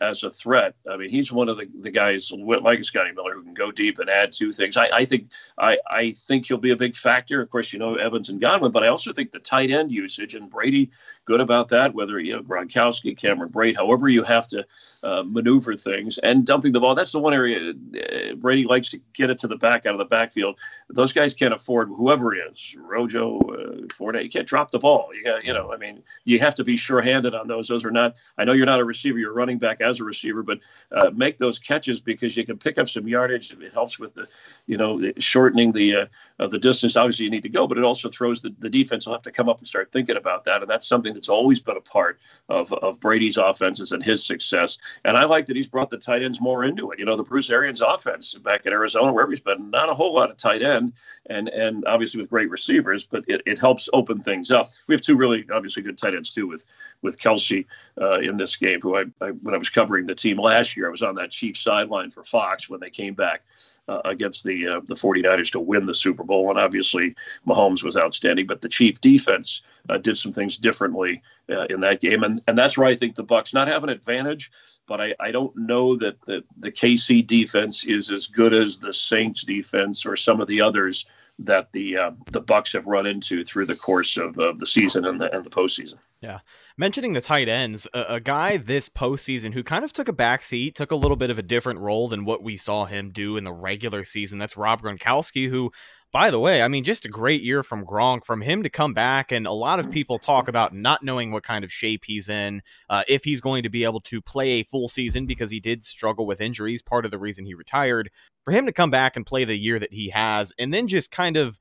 as 0.00 0.22
a 0.22 0.30
threat. 0.30 0.74
I 0.90 0.96
mean, 0.96 1.10
he's 1.10 1.32
one 1.32 1.48
of 1.48 1.56
the, 1.56 1.68
the 1.80 1.90
guys 1.90 2.30
like 2.32 2.84
Scotty 2.84 3.12
Miller 3.12 3.34
who 3.34 3.42
can 3.42 3.54
go 3.54 3.72
deep 3.72 3.98
and 3.98 4.08
add 4.08 4.32
two 4.32 4.52
things. 4.52 4.76
I, 4.76 4.88
I 4.92 5.04
think 5.04 5.28
I, 5.58 5.78
I 5.90 6.12
think 6.12 6.46
he'll 6.46 6.58
be 6.58 6.70
a 6.70 6.76
big 6.76 6.94
factor. 6.94 7.40
Of 7.40 7.50
course, 7.50 7.72
you 7.72 7.78
know 7.78 7.96
Evans 7.96 8.28
and 8.28 8.40
Godwin, 8.40 8.70
but 8.70 8.84
I 8.84 8.88
also 8.88 9.12
think 9.12 9.32
the 9.32 9.40
tight 9.40 9.70
end 9.70 9.90
usage 9.90 10.34
and 10.34 10.48
Brady 10.48 10.90
good 11.24 11.40
about 11.40 11.68
that. 11.70 11.94
Whether 11.94 12.20
you 12.20 12.34
know 12.34 12.42
Gronkowski, 12.42 13.16
Cameron 13.16 13.50
Brate, 13.50 13.76
however 13.76 14.08
you 14.08 14.22
have 14.22 14.46
to 14.48 14.66
uh, 15.02 15.24
maneuver 15.26 15.76
things 15.76 16.18
and 16.18 16.46
dumping 16.46 16.72
the 16.72 16.80
ball. 16.80 16.94
That's 16.94 17.12
the 17.12 17.18
one 17.18 17.34
area 17.34 17.70
uh, 17.70 18.34
Brady 18.36 18.64
likes 18.64 18.90
to 18.90 19.00
get 19.14 19.30
it 19.30 19.38
to 19.38 19.48
the 19.48 19.56
back 19.56 19.84
out 19.86 19.94
of 19.94 19.98
the 19.98 20.04
backfield. 20.04 20.60
Those 20.90 21.12
guys 21.12 21.34
can't 21.34 21.54
afford 21.54 21.88
whoever 21.88 22.34
is 22.34 22.76
Rojo, 22.78 23.38
uh. 23.40 24.12
You 24.12 24.28
can't 24.28 24.46
drop 24.46 24.70
the 24.70 24.78
ball. 24.78 25.10
You 25.14 25.24
got 25.24 25.44
you 25.44 25.52
know 25.52 25.72
I 25.72 25.76
mean 25.76 26.02
you 26.24 26.38
have 26.38 26.54
to 26.56 26.64
be 26.64 26.76
sure-handed 26.76 27.34
on 27.34 27.48
those. 27.48 27.68
Those 27.68 27.84
are 27.84 27.90
not. 27.90 28.14
I 28.38 28.44
know 28.44 28.52
you're 28.52 28.66
not 28.66 28.80
a 28.80 28.84
receiver. 28.84 29.18
You're 29.18 29.32
running 29.32 29.58
back 29.58 29.71
as 29.80 30.00
a 30.00 30.04
receiver, 30.04 30.42
but 30.42 30.58
uh, 30.90 31.10
make 31.14 31.38
those 31.38 31.58
catches 31.58 32.00
because 32.00 32.36
you 32.36 32.44
can 32.44 32.58
pick 32.58 32.78
up 32.78 32.88
some 32.88 33.08
yardage. 33.08 33.52
It 33.52 33.72
helps 33.72 33.98
with 33.98 34.14
the, 34.14 34.26
you 34.66 34.76
know, 34.76 35.12
shortening 35.18 35.72
the 35.72 35.96
uh, 35.96 36.06
of 36.38 36.50
the 36.50 36.58
distance. 36.58 36.96
Obviously, 36.96 37.24
you 37.24 37.30
need 37.30 37.42
to 37.42 37.48
go, 37.48 37.66
but 37.66 37.78
it 37.78 37.84
also 37.84 38.08
throws 38.08 38.42
the, 38.42 38.54
the 38.58 38.70
defense 38.70 39.06
will 39.06 39.14
have 39.14 39.22
to 39.22 39.32
come 39.32 39.48
up 39.48 39.58
and 39.58 39.66
start 39.66 39.92
thinking 39.92 40.16
about 40.16 40.44
that, 40.44 40.62
and 40.62 40.70
that's 40.70 40.86
something 40.86 41.14
that's 41.14 41.28
always 41.28 41.62
been 41.62 41.76
a 41.76 41.80
part 41.80 42.20
of 42.48 42.72
of 42.74 43.00
Brady's 43.00 43.36
offenses 43.36 43.92
and 43.92 44.02
his 44.02 44.24
success. 44.24 44.78
And 45.04 45.16
I 45.16 45.24
like 45.24 45.46
that 45.46 45.56
he's 45.56 45.68
brought 45.68 45.90
the 45.90 45.98
tight 45.98 46.22
ends 46.22 46.40
more 46.40 46.64
into 46.64 46.90
it. 46.90 46.98
You 46.98 47.04
know, 47.04 47.16
the 47.16 47.22
Bruce 47.22 47.50
Arians 47.50 47.80
offense 47.80 48.34
back 48.34 48.66
in 48.66 48.72
Arizona, 48.72 49.12
wherever 49.12 49.30
he's 49.30 49.40
been, 49.40 49.70
not 49.70 49.88
a 49.88 49.94
whole 49.94 50.14
lot 50.14 50.30
of 50.30 50.36
tight 50.36 50.62
end, 50.62 50.92
and 51.26 51.48
and 51.48 51.84
obviously 51.86 52.20
with 52.20 52.30
great 52.30 52.50
receivers, 52.50 53.04
but 53.04 53.24
it, 53.28 53.42
it 53.46 53.58
helps 53.58 53.88
open 53.92 54.22
things 54.22 54.50
up. 54.50 54.70
We 54.88 54.94
have 54.94 55.02
two 55.02 55.16
really 55.16 55.46
obviously 55.52 55.82
good 55.82 55.98
tight 55.98 56.14
ends 56.14 56.30
too 56.30 56.46
with 56.46 56.64
with 57.02 57.18
Kelce 57.18 57.66
uh, 58.00 58.20
in 58.20 58.36
this 58.36 58.56
game, 58.56 58.80
who 58.80 58.96
I, 58.96 59.04
I, 59.20 59.30
when 59.30 59.54
I 59.54 59.58
was 59.62 59.70
covering 59.70 60.06
the 60.06 60.14
team 60.14 60.38
last 60.38 60.76
year, 60.76 60.88
I 60.88 60.90
was 60.90 61.02
on 61.02 61.14
that 61.14 61.30
Chiefs 61.30 61.60
sideline 61.60 62.10
for 62.10 62.24
Fox 62.24 62.68
when 62.68 62.80
they 62.80 62.90
came 62.90 63.14
back 63.14 63.42
uh, 63.86 64.00
against 64.04 64.42
the 64.42 64.66
uh, 64.66 64.80
the 64.86 64.94
49ers 64.94 65.52
to 65.52 65.60
win 65.60 65.86
the 65.86 65.94
Super 65.94 66.24
Bowl. 66.24 66.50
And 66.50 66.58
obviously, 66.58 67.14
Mahomes 67.46 67.84
was 67.84 67.96
outstanding, 67.96 68.48
but 68.48 68.60
the 68.60 68.68
Chief 68.68 69.00
defense 69.00 69.62
uh, 69.88 69.98
did 69.98 70.18
some 70.18 70.32
things 70.32 70.56
differently 70.56 71.22
uh, 71.48 71.66
in 71.70 71.80
that 71.80 72.00
game, 72.00 72.24
and 72.24 72.42
and 72.48 72.58
that's 72.58 72.76
where 72.76 72.88
I 72.88 72.96
think 72.96 73.14
the 73.14 73.22
Bucks 73.22 73.54
not 73.54 73.68
have 73.68 73.84
an 73.84 73.88
advantage, 73.88 74.50
but 74.88 75.00
I, 75.00 75.14
I 75.20 75.30
don't 75.30 75.56
know 75.56 75.96
that 75.98 76.20
the 76.26 76.42
the 76.58 76.72
KC 76.72 77.24
defense 77.24 77.84
is 77.84 78.10
as 78.10 78.26
good 78.26 78.52
as 78.52 78.78
the 78.78 78.92
Saints 78.92 79.44
defense 79.44 80.04
or 80.04 80.16
some 80.16 80.40
of 80.40 80.48
the 80.48 80.60
others 80.60 81.06
that 81.38 81.68
the 81.72 81.96
uh, 81.96 82.10
the 82.30 82.40
Bucks 82.40 82.72
have 82.72 82.86
run 82.86 83.06
into 83.06 83.44
through 83.44 83.66
the 83.66 83.76
course 83.76 84.16
of, 84.16 84.38
of 84.38 84.58
the 84.58 84.66
season 84.66 85.04
and 85.04 85.20
the 85.20 85.34
and 85.34 85.44
the 85.44 85.50
postseason. 85.50 85.94
Yeah. 86.20 86.38
Mentioning 86.78 87.12
the 87.12 87.20
tight 87.20 87.48
ends, 87.48 87.86
a, 87.92 88.04
a, 88.08 88.20
guy 88.20 88.56
this 88.56 88.88
postseason 88.88 89.52
who 89.52 89.62
kind 89.62 89.84
of 89.84 89.92
took 89.92 90.08
a 90.08 90.12
back 90.12 90.42
seat, 90.42 90.74
took 90.74 90.90
a 90.90 90.96
little 90.96 91.16
bit 91.16 91.30
of 91.30 91.38
a 91.38 91.42
different 91.42 91.80
role 91.80 92.08
than 92.08 92.24
what 92.24 92.42
we 92.42 92.56
saw 92.56 92.86
him 92.86 93.10
do 93.10 93.36
in 93.36 93.44
the 93.44 93.52
regular 93.52 94.04
season. 94.04 94.38
That's 94.38 94.56
Rob 94.56 94.80
Gronkowski, 94.80 95.50
who, 95.50 95.70
by 96.12 96.30
the 96.30 96.38
way, 96.38 96.60
I 96.62 96.68
mean, 96.68 96.84
just 96.84 97.06
a 97.06 97.08
great 97.08 97.42
year 97.42 97.62
from 97.62 97.86
Gronk, 97.86 98.26
from 98.26 98.42
him 98.42 98.62
to 98.62 98.68
come 98.68 98.92
back. 98.92 99.32
And 99.32 99.46
a 99.46 99.52
lot 99.52 99.80
of 99.80 99.90
people 99.90 100.18
talk 100.18 100.46
about 100.46 100.74
not 100.74 101.02
knowing 101.02 101.32
what 101.32 101.42
kind 101.42 101.64
of 101.64 101.72
shape 101.72 102.04
he's 102.04 102.28
in, 102.28 102.60
uh, 102.90 103.02
if 103.08 103.24
he's 103.24 103.40
going 103.40 103.62
to 103.62 103.70
be 103.70 103.84
able 103.84 104.02
to 104.02 104.20
play 104.20 104.50
a 104.50 104.64
full 104.64 104.88
season 104.88 105.24
because 105.24 105.50
he 105.50 105.58
did 105.58 105.82
struggle 105.84 106.26
with 106.26 106.42
injuries, 106.42 106.82
part 106.82 107.06
of 107.06 107.10
the 107.10 107.18
reason 107.18 107.46
he 107.46 107.54
retired. 107.54 108.10
For 108.44 108.50
him 108.50 108.66
to 108.66 108.72
come 108.72 108.90
back 108.90 109.16
and 109.16 109.24
play 109.24 109.44
the 109.44 109.56
year 109.56 109.78
that 109.78 109.94
he 109.94 110.10
has, 110.10 110.52
and 110.58 110.74
then 110.74 110.86
just 110.86 111.10
kind 111.10 111.36
of 111.36 111.58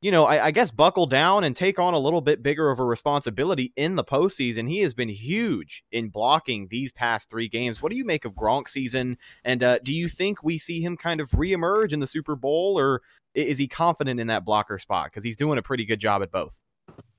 you 0.00 0.10
know, 0.10 0.24
I, 0.24 0.46
I, 0.46 0.50
guess 0.50 0.70
buckle 0.70 1.06
down 1.06 1.44
and 1.44 1.56
take 1.56 1.78
on 1.78 1.94
a 1.94 1.98
little 1.98 2.20
bit 2.20 2.42
bigger 2.42 2.70
of 2.70 2.78
a 2.78 2.84
responsibility 2.84 3.72
in 3.76 3.96
the 3.96 4.04
postseason. 4.04 4.68
He 4.68 4.80
has 4.80 4.94
been 4.94 5.08
huge 5.08 5.84
in 5.90 6.08
blocking 6.10 6.68
these 6.70 6.92
past 6.92 7.30
three 7.30 7.48
games. 7.48 7.80
What 7.80 7.90
do 7.90 7.96
you 7.96 8.04
make 8.04 8.24
of 8.24 8.34
Gronk's 8.34 8.72
season? 8.72 9.16
And 9.44 9.62
uh, 9.62 9.78
do 9.82 9.94
you 9.94 10.08
think 10.08 10.42
we 10.42 10.58
see 10.58 10.80
him 10.82 10.96
kind 10.96 11.20
of 11.20 11.30
reemerge 11.30 11.92
in 11.92 12.00
the 12.00 12.06
Super 12.06 12.36
Bowl, 12.36 12.78
or 12.78 13.00
is 13.34 13.58
he 13.58 13.68
confident 13.68 14.20
in 14.20 14.26
that 14.26 14.44
blocker 14.44 14.78
spot? 14.78 15.06
Because 15.06 15.24
he's 15.24 15.36
doing 15.36 15.58
a 15.58 15.62
pretty 15.62 15.86
good 15.86 16.00
job 16.00 16.22
at 16.22 16.30
both. 16.30 16.60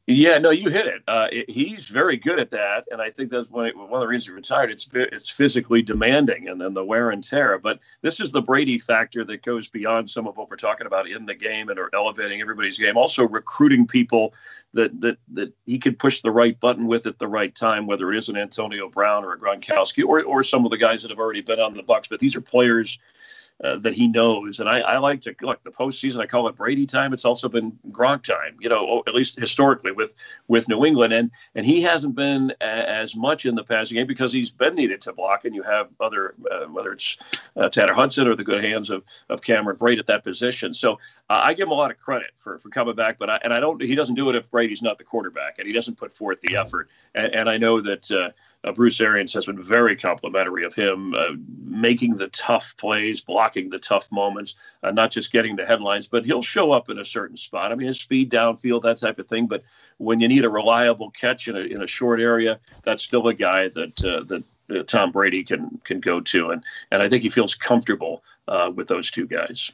Yeah, 0.09 0.37
no, 0.37 0.51
you 0.51 0.69
hit 0.69 0.87
it. 0.87 1.03
Uh, 1.05 1.27
it. 1.33 1.49
He's 1.49 1.89
very 1.89 2.15
good 2.15 2.39
at 2.39 2.49
that, 2.51 2.85
and 2.91 3.01
I 3.01 3.09
think 3.09 3.29
that's 3.29 3.51
one, 3.51 3.67
of 3.67 3.99
the 3.99 4.07
reasons 4.07 4.27
he 4.27 4.31
retired. 4.31 4.71
It's 4.71 4.89
it's 4.93 5.29
physically 5.29 5.81
demanding, 5.81 6.47
and 6.47 6.61
then 6.61 6.73
the 6.73 6.85
wear 6.85 7.09
and 7.09 7.21
tear. 7.21 7.57
But 7.57 7.79
this 8.01 8.21
is 8.21 8.31
the 8.31 8.41
Brady 8.41 8.79
factor 8.79 9.25
that 9.25 9.43
goes 9.43 9.67
beyond 9.67 10.09
some 10.09 10.25
of 10.25 10.37
what 10.37 10.49
we're 10.49 10.55
talking 10.55 10.87
about 10.87 11.09
in 11.09 11.25
the 11.25 11.35
game 11.35 11.67
and 11.67 11.77
are 11.77 11.89
elevating 11.93 12.39
everybody's 12.39 12.77
game. 12.77 12.95
Also, 12.95 13.27
recruiting 13.27 13.85
people 13.85 14.33
that 14.73 14.97
that 15.01 15.17
that 15.33 15.51
he 15.65 15.77
could 15.77 15.99
push 15.99 16.21
the 16.21 16.31
right 16.31 16.57
button 16.61 16.87
with 16.87 17.05
at 17.05 17.19
the 17.19 17.27
right 17.27 17.53
time, 17.53 17.85
whether 17.85 18.09
it 18.13 18.17
is 18.17 18.29
an 18.29 18.37
Antonio 18.37 18.87
Brown 18.87 19.25
or 19.25 19.33
a 19.33 19.37
Gronkowski 19.37 20.05
or 20.05 20.23
or 20.23 20.41
some 20.41 20.63
of 20.63 20.71
the 20.71 20.77
guys 20.77 21.01
that 21.01 21.11
have 21.11 21.19
already 21.19 21.41
been 21.41 21.59
on 21.59 21.73
the 21.73 21.83
Bucks. 21.83 22.07
But 22.07 22.21
these 22.21 22.37
are 22.37 22.41
players 22.41 22.97
uh, 23.63 23.77
that 23.77 23.93
he 23.93 24.07
knows. 24.07 24.59
And 24.59 24.69
I, 24.69 24.79
I 24.79 24.97
like 24.99 25.21
to 25.21 25.35
look 25.41 25.63
the 25.63 25.71
postseason. 25.71 26.19
I 26.19 26.27
call 26.27 26.47
it 26.47 26.55
Brady 26.55 26.85
time. 26.85 27.11
It's 27.11 27.25
also 27.25 27.49
been 27.49 27.77
Gronk 27.89 28.23
time. 28.23 28.55
You 28.59 28.69
know, 28.69 29.03
at 29.07 29.15
least 29.15 29.39
historically 29.39 29.91
with 29.91 30.13
with 30.47 30.69
New 30.69 30.85
England, 30.85 31.13
and 31.13 31.31
and 31.55 31.65
he 31.65 31.81
hasn't 31.81 32.15
been 32.15 32.53
a, 32.61 32.65
as 32.65 33.15
much 33.15 33.45
in 33.45 33.55
the 33.55 33.63
passing 33.63 33.95
game 33.95 34.07
because 34.07 34.31
he's 34.31 34.51
been 34.51 34.75
needed 34.75 35.01
to 35.01 35.13
block. 35.13 35.45
And 35.45 35.55
you 35.55 35.63
have 35.63 35.89
other 35.99 36.35
uh, 36.51 36.65
whether 36.65 36.91
it's 36.91 37.17
uh, 37.55 37.69
Tanner 37.69 37.93
Hudson 37.93 38.27
or 38.27 38.35
the 38.35 38.43
good 38.43 38.63
hands 38.63 38.91
of 38.91 39.03
of 39.29 39.41
Cameron 39.41 39.77
Brate 39.77 39.97
at 39.97 40.05
that 40.07 40.23
position. 40.23 40.73
So 40.73 40.93
uh, 41.29 41.41
I 41.43 41.53
give 41.55 41.67
him 41.67 41.71
a 41.71 41.75
lot 41.75 41.89
of 41.89 41.97
credit 41.97 42.31
for 42.37 42.59
for 42.59 42.69
coming 42.69 42.95
back. 42.95 43.17
But 43.17 43.29
I, 43.29 43.39
and 43.43 43.53
I 43.53 43.59
don't. 43.59 43.81
He 43.81 43.95
doesn't 43.95 44.15
do 44.15 44.29
it 44.29 44.35
if 44.35 44.49
Brady's 44.51 44.83
not 44.83 44.99
the 44.99 45.03
quarterback, 45.03 45.57
and 45.57 45.67
he 45.67 45.73
doesn't 45.73 45.97
put 45.97 46.13
forth 46.13 46.39
the 46.41 46.55
effort. 46.55 46.89
And, 47.15 47.33
and 47.33 47.49
I 47.49 47.57
know 47.57 47.81
that 47.81 48.11
uh, 48.11 48.71
Bruce 48.73 49.01
Arians 49.01 49.33
has 49.33 49.47
been 49.47 49.61
very 49.61 49.95
complimentary 49.95 50.63
of 50.63 50.75
him 50.75 51.15
making 51.63 52.15
the 52.15 52.27
tough 52.29 52.75
plays, 52.77 53.21
blocking 53.21 53.46
the 53.53 53.79
tough 53.79 54.11
moments, 54.11 54.55
uh, 54.83 54.91
not 54.91 55.11
just 55.11 55.31
getting 55.31 55.55
the 55.55 55.65
headlines, 55.65 56.07
but 56.07 56.25
he'll 56.25 56.41
show 56.41 56.71
up 56.71 56.89
in 56.89 56.99
a 56.99 57.05
certain 57.05 57.37
spot. 57.37 57.71
I 57.71 57.75
mean, 57.75 57.87
his 57.87 57.99
speed 57.99 58.31
downfield, 58.31 58.83
that 58.83 58.97
type 58.97 59.19
of 59.19 59.27
thing. 59.27 59.47
But 59.47 59.63
when 59.97 60.19
you 60.19 60.27
need 60.27 60.45
a 60.45 60.49
reliable 60.49 61.11
catch 61.11 61.47
in 61.47 61.55
a, 61.55 61.61
in 61.61 61.81
a 61.81 61.87
short 61.87 62.19
area, 62.19 62.59
that's 62.83 63.03
still 63.03 63.27
a 63.27 63.33
guy 63.33 63.69
that 63.69 64.03
uh, 64.03 64.23
that 64.23 64.43
uh, 64.69 64.83
Tom 64.83 65.11
Brady 65.11 65.43
can 65.43 65.79
can 65.83 65.99
go 65.99 66.19
to, 66.21 66.51
and 66.51 66.63
and 66.91 67.01
I 67.01 67.09
think 67.09 67.23
he 67.23 67.29
feels 67.29 67.55
comfortable 67.55 68.23
uh, 68.47 68.71
with 68.73 68.87
those 68.87 69.11
two 69.11 69.27
guys. 69.27 69.71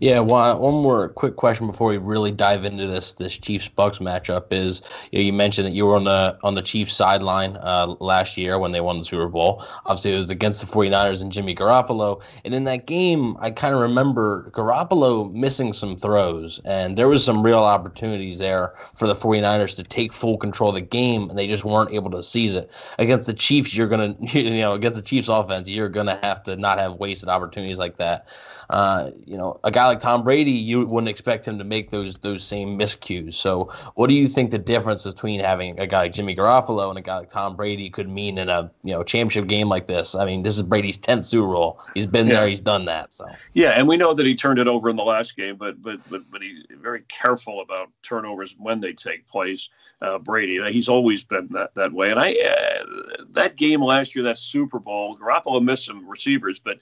Yeah, 0.00 0.20
one, 0.20 0.58
one 0.58 0.74
more 0.74 1.10
quick 1.10 1.36
question 1.36 1.66
before 1.66 1.90
we 1.90 1.98
really 1.98 2.30
dive 2.30 2.64
into 2.64 2.86
this 2.86 3.12
this 3.12 3.36
Chiefs 3.36 3.68
Bucks 3.68 3.98
matchup 3.98 4.46
is 4.50 4.80
you, 5.10 5.18
know, 5.18 5.24
you, 5.26 5.32
mentioned 5.32 5.66
that 5.66 5.72
you 5.72 5.84
were 5.84 5.96
on 5.96 6.04
the 6.04 6.38
on 6.42 6.54
the 6.54 6.62
Chiefs 6.62 6.94
sideline 6.94 7.58
uh, 7.58 7.94
last 8.00 8.38
year 8.38 8.58
when 8.58 8.72
they 8.72 8.80
won 8.80 8.98
the 8.98 9.04
Super 9.04 9.28
Bowl. 9.28 9.62
Obviously, 9.84 10.14
it 10.14 10.16
was 10.16 10.30
against 10.30 10.62
the 10.62 10.66
49ers 10.66 11.20
and 11.20 11.30
Jimmy 11.30 11.54
Garoppolo. 11.54 12.22
And 12.46 12.54
in 12.54 12.64
that 12.64 12.86
game, 12.86 13.36
I 13.40 13.50
kind 13.50 13.74
of 13.74 13.80
remember 13.80 14.50
Garoppolo 14.52 15.30
missing 15.34 15.74
some 15.74 15.96
throws, 15.96 16.60
and 16.64 16.96
there 16.96 17.08
was 17.08 17.22
some 17.22 17.42
real 17.42 17.62
opportunities 17.62 18.38
there 18.38 18.72
for 18.96 19.06
the 19.06 19.14
49ers 19.14 19.76
to 19.76 19.82
take 19.82 20.14
full 20.14 20.38
control 20.38 20.70
of 20.70 20.76
the 20.76 20.80
game, 20.80 21.28
and 21.28 21.38
they 21.38 21.46
just 21.46 21.66
weren't 21.66 21.92
able 21.92 22.10
to 22.12 22.22
seize 22.22 22.54
it. 22.54 22.70
Against 22.98 23.26
the 23.26 23.34
Chiefs, 23.34 23.76
you're 23.76 23.88
gonna 23.88 24.14
you 24.32 24.50
know 24.60 24.72
against 24.72 24.96
the 24.96 25.04
Chiefs 25.04 25.28
offense, 25.28 25.68
you're 25.68 25.90
gonna 25.90 26.18
have 26.22 26.42
to 26.44 26.56
not 26.56 26.78
have 26.78 26.94
wasted 26.94 27.28
opportunities 27.28 27.78
like 27.78 27.98
that. 27.98 28.28
Uh, 28.70 29.10
you 29.26 29.36
know, 29.36 29.58
a 29.64 29.70
guy 29.70 29.84
like 29.86 29.98
Tom 29.98 30.22
Brady, 30.22 30.52
you 30.52 30.86
wouldn't 30.86 31.08
expect 31.08 31.46
him 31.46 31.58
to 31.58 31.64
make 31.64 31.90
those 31.90 32.18
those 32.18 32.44
same 32.44 32.78
miscues. 32.78 33.34
So, 33.34 33.64
what 33.96 34.08
do 34.08 34.14
you 34.14 34.28
think 34.28 34.52
the 34.52 34.58
difference 34.58 35.04
between 35.04 35.40
having 35.40 35.78
a 35.80 35.88
guy 35.88 36.02
like 36.02 36.12
Jimmy 36.12 36.36
Garoppolo 36.36 36.88
and 36.88 36.96
a 36.96 37.02
guy 37.02 37.18
like 37.18 37.28
Tom 37.28 37.56
Brady 37.56 37.90
could 37.90 38.08
mean 38.08 38.38
in 38.38 38.48
a 38.48 38.70
you 38.84 38.94
know 38.94 39.02
championship 39.02 39.48
game 39.48 39.68
like 39.68 39.86
this? 39.86 40.14
I 40.14 40.24
mean, 40.24 40.42
this 40.42 40.54
is 40.54 40.62
Brady's 40.62 40.98
tenth 40.98 41.24
Super 41.24 41.48
Bowl. 41.48 41.80
He's 41.94 42.06
been 42.06 42.28
yeah. 42.28 42.34
there, 42.34 42.48
he's 42.48 42.60
done 42.60 42.84
that. 42.84 43.12
So 43.12 43.26
yeah, 43.54 43.70
and 43.70 43.88
we 43.88 43.96
know 43.96 44.14
that 44.14 44.24
he 44.24 44.36
turned 44.36 44.60
it 44.60 44.68
over 44.68 44.88
in 44.88 44.94
the 44.94 45.02
last 45.02 45.36
game, 45.36 45.56
but 45.56 45.82
but 45.82 45.98
but 46.08 46.22
but 46.30 46.40
he's 46.40 46.62
very 46.70 47.00
careful 47.08 47.62
about 47.62 47.88
turnovers 48.02 48.54
when 48.56 48.80
they 48.80 48.92
take 48.92 49.26
place. 49.26 49.68
Uh, 50.00 50.18
Brady, 50.18 50.60
he's 50.72 50.88
always 50.88 51.24
been 51.24 51.48
that 51.50 51.74
that 51.74 51.92
way. 51.92 52.12
And 52.12 52.20
I 52.20 52.34
uh, 52.34 53.24
that 53.30 53.56
game 53.56 53.82
last 53.82 54.14
year, 54.14 54.22
that 54.26 54.38
Super 54.38 54.78
Bowl, 54.78 55.18
Garoppolo 55.18 55.60
missed 55.60 55.86
some 55.86 56.08
receivers, 56.08 56.60
but 56.60 56.78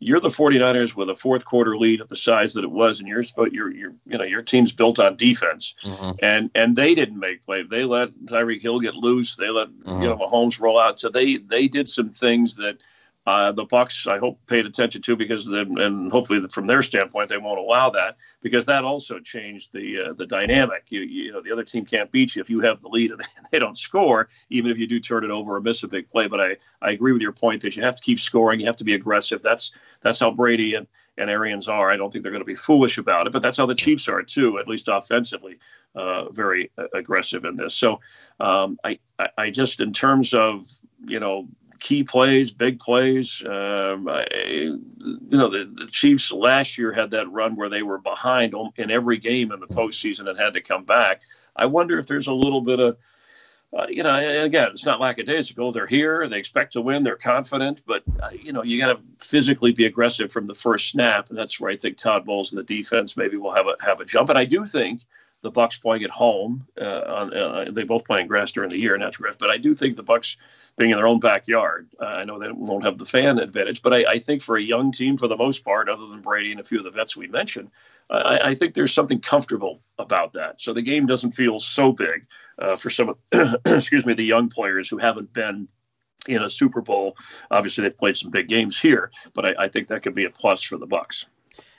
you're 0.00 0.20
the 0.20 0.28
49ers 0.28 0.94
with 0.94 1.08
a 1.08 1.14
fourth 1.14 1.44
quarter 1.44 1.76
lead 1.76 2.00
at 2.00 2.08
the 2.08 2.16
size 2.16 2.52
that 2.54 2.64
it 2.64 2.70
was, 2.70 2.98
and 2.98 3.08
you're 3.08 3.22
your 3.52 3.72
your 3.72 3.94
you 4.06 4.18
know 4.18 4.24
your 4.24 4.42
team's 4.42 4.72
built 4.72 4.98
on 4.98 5.16
defense, 5.16 5.74
mm-hmm. 5.82 6.12
and 6.22 6.50
and 6.54 6.76
they 6.76 6.94
didn't 6.94 7.18
make 7.18 7.44
play. 7.46 7.62
They 7.62 7.84
let 7.84 8.10
Tyreek 8.26 8.60
Hill 8.60 8.80
get 8.80 8.94
loose. 8.94 9.36
They 9.36 9.50
let 9.50 9.68
mm-hmm. 9.68 10.02
you 10.02 10.08
know 10.08 10.16
Mahomes 10.16 10.60
roll 10.60 10.78
out. 10.78 11.00
So 11.00 11.08
they 11.08 11.36
they 11.36 11.68
did 11.68 11.88
some 11.88 12.10
things 12.10 12.56
that 12.56 12.78
uh, 13.26 13.52
the 13.52 13.64
Bucks, 13.64 14.06
I 14.06 14.18
hope, 14.18 14.38
paid 14.46 14.66
attention 14.66 15.00
to 15.02 15.16
because 15.16 15.48
and 15.48 16.12
hopefully 16.12 16.46
from 16.48 16.66
their 16.66 16.82
standpoint, 16.82 17.30
they 17.30 17.38
won't 17.38 17.58
allow 17.58 17.88
that 17.90 18.16
because 18.42 18.66
that 18.66 18.84
also 18.84 19.18
changed 19.18 19.72
the 19.72 20.00
uh, 20.00 20.12
the 20.12 20.26
dynamic. 20.26 20.84
You, 20.88 21.00
you 21.00 21.32
know, 21.32 21.40
the 21.40 21.50
other 21.50 21.64
team 21.64 21.86
can't 21.86 22.10
beat 22.10 22.36
you 22.36 22.42
if 22.42 22.50
you 22.50 22.60
have 22.60 22.82
the 22.82 22.88
lead 22.88 23.12
and 23.12 23.22
they 23.50 23.58
don't 23.58 23.78
score, 23.78 24.28
even 24.50 24.70
if 24.70 24.78
you 24.78 24.86
do 24.86 25.00
turn 25.00 25.24
it 25.24 25.30
over 25.30 25.56
or 25.56 25.60
miss 25.60 25.82
a 25.82 25.88
big 25.88 26.10
play. 26.10 26.26
But 26.26 26.40
I, 26.40 26.56
I 26.82 26.90
agree 26.90 27.12
with 27.12 27.22
your 27.22 27.32
point 27.32 27.62
that 27.62 27.76
you 27.76 27.82
have 27.82 27.96
to 27.96 28.02
keep 28.02 28.20
scoring. 28.20 28.60
You 28.60 28.66
have 28.66 28.76
to 28.76 28.84
be 28.84 28.94
aggressive. 28.94 29.42
That's 29.42 29.72
that's 30.02 30.18
how 30.18 30.30
Brady 30.30 30.74
and 30.74 30.86
and 31.16 31.30
Arians 31.30 31.68
are. 31.68 31.90
I 31.90 31.96
don't 31.96 32.12
think 32.12 32.22
they're 32.22 32.32
going 32.32 32.42
to 32.42 32.46
be 32.46 32.54
foolish 32.54 32.98
about 32.98 33.26
it, 33.26 33.32
but 33.32 33.40
that's 33.40 33.56
how 33.56 33.66
the 33.66 33.74
Chiefs 33.74 34.08
are 34.08 34.22
too, 34.22 34.58
at 34.58 34.68
least 34.68 34.88
offensively, 34.88 35.58
uh, 35.94 36.28
very 36.30 36.70
uh, 36.76 36.88
aggressive 36.92 37.44
in 37.44 37.56
this. 37.56 37.74
So 37.74 38.00
um, 38.40 38.78
I, 38.84 38.98
I 39.38 39.50
just, 39.50 39.80
in 39.80 39.92
terms 39.92 40.34
of 40.34 40.66
you 41.06 41.20
know 41.20 41.48
key 41.84 42.02
plays, 42.02 42.50
big 42.50 42.80
plays. 42.80 43.42
Um, 43.44 44.08
I, 44.08 44.26
you 44.32 44.80
know, 45.30 45.48
the, 45.48 45.70
the, 45.74 45.86
Chiefs 45.92 46.32
last 46.32 46.78
year 46.78 46.90
had 46.90 47.10
that 47.10 47.30
run 47.30 47.56
where 47.56 47.68
they 47.68 47.82
were 47.82 47.98
behind 47.98 48.54
in 48.76 48.90
every 48.90 49.18
game 49.18 49.52
in 49.52 49.60
the 49.60 49.66
postseason 49.66 50.26
and 50.26 50.38
had 50.38 50.54
to 50.54 50.62
come 50.62 50.84
back. 50.84 51.20
I 51.54 51.66
wonder 51.66 51.98
if 51.98 52.06
there's 52.06 52.26
a 52.26 52.32
little 52.32 52.62
bit 52.62 52.80
of, 52.80 52.96
uh, 53.76 53.86
you 53.90 54.02
know, 54.02 54.16
again, 54.16 54.68
it's 54.70 54.86
not 54.86 54.98
lackadaisical. 54.98 55.72
They're 55.72 55.86
here, 55.86 56.26
they 56.26 56.38
expect 56.38 56.72
to 56.72 56.80
win, 56.80 57.02
they're 57.02 57.16
confident, 57.16 57.82
but 57.86 58.02
uh, 58.22 58.30
you 58.32 58.54
know, 58.54 58.62
you 58.62 58.80
got 58.80 58.94
to 58.94 59.00
physically 59.22 59.72
be 59.72 59.84
aggressive 59.84 60.32
from 60.32 60.46
the 60.46 60.54
first 60.54 60.88
snap, 60.88 61.28
and 61.28 61.36
that's 61.36 61.60
where 61.60 61.70
I 61.70 61.76
think 61.76 61.98
Todd 61.98 62.24
Bowles 62.24 62.50
and 62.50 62.58
the 62.58 62.64
defense 62.64 63.14
maybe 63.14 63.36
will 63.36 63.52
have 63.52 63.66
a 63.66 63.76
have 63.84 64.00
a 64.00 64.06
jump. 64.06 64.30
And 64.30 64.38
I 64.38 64.46
do 64.46 64.64
think 64.64 65.02
the 65.44 65.50
Bucks 65.50 65.78
playing 65.78 66.02
at 66.02 66.10
home. 66.10 66.66
Uh, 66.80 67.02
on, 67.06 67.34
uh, 67.34 67.66
they 67.70 67.84
both 67.84 68.04
play 68.06 68.22
in 68.22 68.26
grass 68.26 68.50
during 68.50 68.70
the 68.70 68.78
year, 68.78 68.96
natural 68.96 69.24
grass. 69.24 69.36
But 69.38 69.50
I 69.50 69.58
do 69.58 69.74
think 69.74 69.94
the 69.94 70.02
Bucks 70.02 70.38
being 70.78 70.90
in 70.90 70.96
their 70.96 71.06
own 71.06 71.20
backyard. 71.20 71.86
Uh, 72.00 72.06
I 72.06 72.24
know 72.24 72.38
they 72.38 72.50
won't 72.50 72.82
have 72.82 72.96
the 72.96 73.04
fan 73.04 73.38
advantage, 73.38 73.82
but 73.82 73.92
I, 73.92 74.04
I, 74.08 74.18
think 74.18 74.40
for 74.40 74.56
a 74.56 74.62
young 74.62 74.90
team, 74.90 75.18
for 75.18 75.28
the 75.28 75.36
most 75.36 75.62
part, 75.62 75.90
other 75.90 76.06
than 76.06 76.22
Brady 76.22 76.50
and 76.50 76.60
a 76.60 76.64
few 76.64 76.78
of 76.78 76.84
the 76.84 76.90
vets 76.90 77.14
we 77.14 77.28
mentioned, 77.28 77.70
I, 78.08 78.38
I, 78.38 78.54
think 78.54 78.72
there's 78.72 78.92
something 78.92 79.20
comfortable 79.20 79.82
about 79.98 80.32
that. 80.32 80.62
So 80.62 80.72
the 80.72 80.82
game 80.82 81.04
doesn't 81.04 81.32
feel 81.32 81.60
so 81.60 81.92
big 81.92 82.26
uh, 82.58 82.76
for 82.76 82.88
some, 82.88 83.10
of, 83.10 83.56
excuse 83.66 84.06
me, 84.06 84.14
the 84.14 84.24
young 84.24 84.48
players 84.48 84.88
who 84.88 84.96
haven't 84.96 85.32
been 85.34 85.68
in 86.26 86.42
a 86.42 86.48
Super 86.48 86.80
Bowl. 86.80 87.18
Obviously, 87.50 87.82
they've 87.82 87.98
played 87.98 88.16
some 88.16 88.30
big 88.30 88.48
games 88.48 88.80
here, 88.80 89.10
but 89.34 89.44
I, 89.44 89.64
I 89.64 89.68
think 89.68 89.88
that 89.88 90.02
could 90.02 90.14
be 90.14 90.24
a 90.24 90.30
plus 90.30 90.62
for 90.62 90.78
the 90.78 90.86
Bucks. 90.86 91.26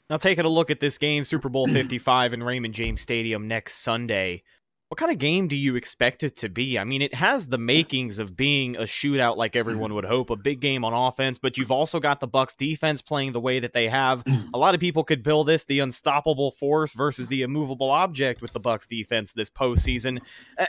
Now, 0.10 0.18
taking 0.18 0.46
a 0.46 0.50
look 0.50 0.70
at 0.70 0.80
this 0.80 0.98
game, 0.98 1.24
Super 1.24 1.50
Bowl 1.50 1.68
55 1.68 2.34
in 2.34 2.44
Raymond 2.44 2.74
James 2.76 3.02
Stadium 3.02 3.48
next 3.48 3.78
Sunday. 3.78 4.44
What 4.90 5.00
kind 5.00 5.12
of 5.12 5.18
game 5.18 5.48
do 5.48 5.56
you 5.56 5.76
expect 5.76 6.22
it 6.22 6.38
to 6.38 6.50
be? 6.50 6.78
I 6.78 6.84
mean, 6.84 7.02
it 7.02 7.16
has 7.16 7.48
the 7.48 7.58
makings 7.58 8.20
of 8.20 8.38
being 8.38 8.76
a 8.76 8.82
shootout 8.82 9.36
like 9.36 9.56
everyone 9.56 9.96
would 9.96 10.06
hope, 10.06 10.30
a 10.30 10.36
big 10.36 10.60
game 10.60 10.86
on 10.86 10.94
offense, 10.94 11.40
but 11.40 11.58
you've 11.58 11.72
also 11.72 12.00
got 12.00 12.20
the 12.20 12.28
Bucks 12.28 12.56
defense 12.56 13.02
playing 13.02 13.32
the 13.32 13.40
way 13.40 13.60
that 13.60 13.74
they 13.74 13.90
have. 13.90 14.24
Mm. 14.26 14.50
A 14.54 14.60
lot 14.60 14.76
of 14.76 14.80
people 14.80 15.04
could 15.04 15.24
bill 15.24 15.44
this 15.44 15.66
the 15.66 15.80
unstoppable 15.80 16.52
force 16.52 16.94
versus 16.94 17.28
the 17.28 17.42
immovable 17.42 17.90
object 17.90 18.44
with 18.44 18.54
the 18.54 18.60
Bucks 18.60 18.86
defense 18.86 19.34
this 19.34 19.50
postseason. 19.50 20.22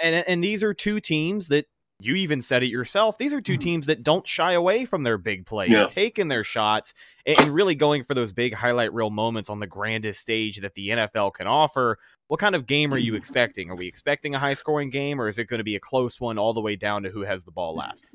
And 0.03 0.25
and 0.27 0.43
these 0.43 0.63
are 0.63 0.73
two 0.73 0.99
teams 0.99 1.49
that 1.49 1.67
you 2.01 2.15
even 2.15 2.43
said 2.43 2.63
it 2.63 2.67
yourself. 2.67 3.17
These 3.17 3.33
are 3.33 3.41
two 3.41 3.55
mm-hmm. 3.55 3.61
teams 3.61 3.87
that 3.87 4.03
don't 4.03 4.27
shy 4.27 4.53
away 4.53 4.85
from 4.85 5.03
their 5.03 5.19
big 5.19 5.47
plays, 5.47 5.71
Yeah. 5.71 5.87
taking 5.87 6.29
their 6.29 6.45
shots, 6.45 6.93
and 7.25 7.49
really 7.49 7.75
going 7.75 8.05
for 8.05 8.15
those 8.15 8.33
big 8.33 8.55
highlight 8.55 8.93
reel 8.93 9.11
moments 9.11 9.49
on 9.49 9.61
the 9.61 9.67
grandest 9.67 10.21
stage 10.21 10.59
that 10.59 10.75
the 10.75 10.91
NFL 10.91 11.33
can 11.35 11.47
offer. 11.47 11.99
What 12.29 12.41
kind 12.41 12.55
of 12.55 12.67
game 12.67 12.93
are 12.93 12.99
you 12.99 13.13
mm-hmm. 13.13 13.19
expecting? 13.19 13.71
Are 13.71 13.77
we 13.77 13.87
expecting 13.87 14.35
a 14.35 14.39
high 14.39 14.55
scoring 14.55 14.91
game, 14.91 15.21
or 15.21 15.29
is 15.29 15.39
it 15.39 15.45
going 15.45 15.59
to 15.59 15.65
be 15.65 15.77
a 15.77 15.81
close 15.81 16.21
one 16.21 16.39
all 16.39 16.53
the 16.53 16.61
way 16.61 16.77
down 16.77 17.03
to 17.05 17.11
who 17.11 17.23
has 17.23 17.45
the 17.45 17.51
ball 17.51 17.75
last? 17.75 18.11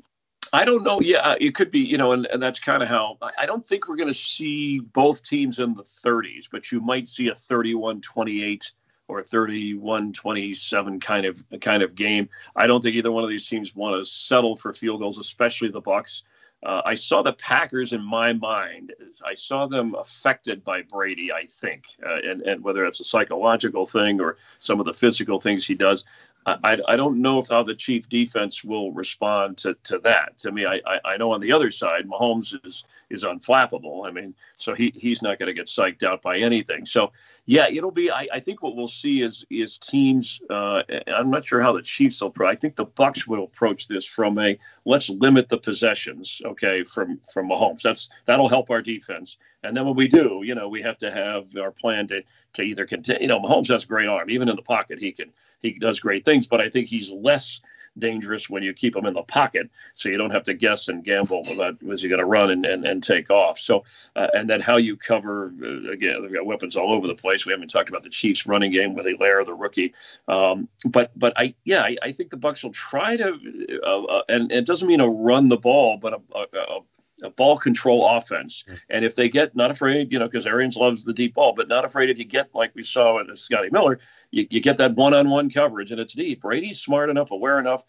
I 0.52 0.64
don't 0.64 0.82
know. 0.82 1.00
Yeah, 1.00 1.18
uh, 1.20 1.36
it 1.40 1.54
could 1.54 1.70
be, 1.70 1.80
you 1.80 1.96
know, 1.96 2.12
and, 2.12 2.26
and 2.26 2.42
that's 2.42 2.58
kind 2.58 2.82
of 2.82 2.88
how 2.88 3.16
I- 3.22 3.32
I 3.38 3.46
don't 3.46 3.64
think 3.64 3.88
we're 3.88 3.96
going 3.96 4.08
to 4.08 4.14
see 4.14 4.80
both 4.80 5.24
teams 5.24 5.58
in 5.58 5.74
the 5.74 5.82
30s, 5.82 6.48
but 6.50 6.70
you 6.70 6.80
might 6.80 7.08
see 7.08 7.28
a 7.28 7.34
31 7.34 8.00
28 8.02 8.70
or 9.08 9.22
31 9.22 10.12
27 10.12 11.00
kind 11.00 11.26
of 11.26 11.42
kind 11.60 11.82
of 11.82 11.94
game. 11.94 12.28
I 12.56 12.66
don't 12.66 12.80
think 12.80 12.96
either 12.96 13.12
one 13.12 13.24
of 13.24 13.30
these 13.30 13.48
teams 13.48 13.74
want 13.74 14.02
to 14.02 14.08
settle 14.08 14.56
for 14.56 14.72
field 14.72 15.00
goals, 15.00 15.18
especially 15.18 15.70
the 15.70 15.80
Bucks. 15.80 16.22
Uh, 16.64 16.80
I 16.84 16.94
saw 16.94 17.22
the 17.22 17.32
Packers 17.32 17.92
in 17.92 18.00
my 18.00 18.32
mind. 18.32 18.92
I 19.26 19.34
saw 19.34 19.66
them 19.66 19.96
affected 19.96 20.62
by 20.62 20.82
Brady. 20.82 21.32
I 21.32 21.46
think, 21.46 21.84
uh, 22.06 22.18
and 22.24 22.42
and 22.42 22.62
whether 22.62 22.86
it's 22.86 23.00
a 23.00 23.04
psychological 23.04 23.84
thing 23.84 24.20
or 24.20 24.36
some 24.60 24.78
of 24.78 24.86
the 24.86 24.94
physical 24.94 25.40
things 25.40 25.66
he 25.66 25.74
does, 25.74 26.04
I, 26.44 26.78
I 26.88 26.96
don't 26.96 27.20
know 27.20 27.38
if 27.38 27.48
how 27.48 27.62
the 27.62 27.74
Chief 27.74 28.08
defense 28.08 28.64
will 28.64 28.92
respond 28.92 29.58
to, 29.58 29.74
to 29.84 29.98
that. 30.00 30.38
To 30.38 30.50
me, 30.50 30.66
I, 30.66 30.80
I 30.86 31.00
I 31.04 31.16
know 31.16 31.32
on 31.32 31.40
the 31.40 31.52
other 31.52 31.70
side, 31.70 32.08
Mahomes 32.08 32.54
is 32.66 32.84
is 33.10 33.22
unflappable. 33.22 34.06
I 34.06 34.10
mean, 34.10 34.34
so 34.56 34.74
he 34.74 34.92
he's 34.94 35.22
not 35.22 35.38
going 35.38 35.46
to 35.48 35.54
get 35.54 35.66
psyched 35.66 36.02
out 36.02 36.20
by 36.22 36.38
anything. 36.38 36.84
So 36.84 37.12
yeah, 37.46 37.68
it'll 37.68 37.92
be. 37.92 38.10
I, 38.10 38.26
I 38.32 38.40
think 38.40 38.62
what 38.62 38.74
we'll 38.74 38.88
see 38.88 39.22
is 39.22 39.44
is 39.50 39.78
teams. 39.78 40.40
Uh, 40.50 40.82
I'm 41.06 41.30
not 41.30 41.44
sure 41.44 41.60
how 41.60 41.72
the 41.72 41.82
Chiefs 41.82 42.20
will. 42.20 42.32
I 42.44 42.56
think 42.56 42.76
the 42.76 42.86
Bucks 42.86 43.26
will 43.26 43.44
approach 43.44 43.86
this 43.86 44.04
from 44.04 44.38
a 44.38 44.58
let's 44.84 45.08
limit 45.08 45.48
the 45.48 45.58
possessions. 45.58 46.42
Okay, 46.44 46.82
from 46.82 47.20
from 47.32 47.50
Mahomes. 47.50 47.82
That's 47.82 48.10
that'll 48.26 48.48
help 48.48 48.70
our 48.70 48.82
defense. 48.82 49.36
And 49.64 49.76
then 49.76 49.86
when 49.86 49.94
we 49.94 50.08
do, 50.08 50.42
you 50.44 50.54
know, 50.54 50.68
we 50.68 50.82
have 50.82 50.98
to 50.98 51.10
have 51.10 51.56
our 51.56 51.70
plan 51.70 52.06
to 52.08 52.22
to 52.54 52.62
either 52.62 52.84
continue. 52.84 53.22
You 53.22 53.28
know, 53.28 53.40
Mahomes 53.40 53.68
has 53.68 53.84
a 53.84 53.86
great 53.86 54.08
arm. 54.08 54.28
Even 54.30 54.48
in 54.48 54.56
the 54.56 54.62
pocket, 54.62 54.98
he 54.98 55.12
can 55.12 55.32
he 55.60 55.72
does 55.72 56.00
great 56.00 56.24
things. 56.24 56.46
But 56.46 56.60
I 56.60 56.68
think 56.68 56.88
he's 56.88 57.10
less 57.10 57.60
dangerous 57.98 58.48
when 58.48 58.62
you 58.62 58.72
keep 58.72 58.96
him 58.96 59.04
in 59.06 59.14
the 59.14 59.22
pocket, 59.22 59.68
so 59.94 60.08
you 60.08 60.16
don't 60.16 60.30
have 60.30 60.44
to 60.44 60.54
guess 60.54 60.88
and 60.88 61.04
gamble 61.04 61.42
about 61.54 61.82
was 61.82 62.02
he 62.02 62.08
going 62.08 62.20
to 62.20 62.24
run 62.24 62.50
and, 62.50 62.64
and, 62.64 62.84
and 62.86 63.02
take 63.02 63.30
off. 63.30 63.58
So 63.58 63.84
uh, 64.16 64.28
and 64.34 64.48
then 64.48 64.60
how 64.60 64.78
you 64.78 64.96
cover 64.96 65.52
uh, 65.62 65.90
again, 65.90 66.22
they've 66.22 66.32
got 66.32 66.46
weapons 66.46 66.74
all 66.76 66.92
over 66.92 67.06
the 67.06 67.14
place. 67.14 67.46
We 67.46 67.52
haven't 67.52 67.68
talked 67.68 67.88
about 67.88 68.02
the 68.02 68.10
Chiefs' 68.10 68.46
running 68.46 68.72
game 68.72 68.94
with 68.94 69.06
Helaire, 69.06 69.44
the 69.44 69.54
rookie. 69.54 69.94
Um, 70.28 70.68
but 70.88 71.12
but 71.16 71.32
I 71.36 71.54
yeah, 71.64 71.82
I, 71.82 71.96
I 72.02 72.12
think 72.12 72.30
the 72.30 72.36
Bucks 72.36 72.62
will 72.62 72.72
try 72.72 73.16
to, 73.16 73.38
uh, 73.84 74.02
uh, 74.04 74.22
and 74.28 74.50
it 74.50 74.66
doesn't 74.66 74.88
mean 74.88 75.00
a 75.00 75.08
run 75.08 75.48
the 75.48 75.56
ball, 75.56 75.98
but 75.98 76.14
a, 76.14 76.20
a 76.34 76.58
a 76.58 76.80
ball 77.30 77.56
control 77.56 78.06
offense. 78.08 78.64
Hmm. 78.66 78.74
And 78.90 79.04
if 79.04 79.14
they 79.14 79.28
get 79.28 79.54
not 79.56 79.70
afraid, 79.70 80.12
you 80.12 80.18
know, 80.18 80.26
because 80.26 80.46
Arians 80.46 80.76
loves 80.76 81.04
the 81.04 81.12
deep 81.12 81.34
ball, 81.34 81.52
but 81.52 81.68
not 81.68 81.84
afraid 81.84 82.10
if 82.10 82.18
you 82.18 82.24
get 82.24 82.54
like 82.54 82.72
we 82.74 82.82
saw 82.82 83.16
with 83.16 83.38
Scotty 83.38 83.70
Miller, 83.70 83.98
you, 84.30 84.46
you 84.50 84.60
get 84.60 84.76
that 84.78 84.94
one 84.94 85.14
on 85.14 85.30
one 85.30 85.50
coverage 85.50 85.90
and 85.90 86.00
it's 86.00 86.14
deep. 86.14 86.42
Brady's 86.42 86.80
smart 86.80 87.10
enough, 87.10 87.30
aware 87.30 87.58
enough 87.58 87.84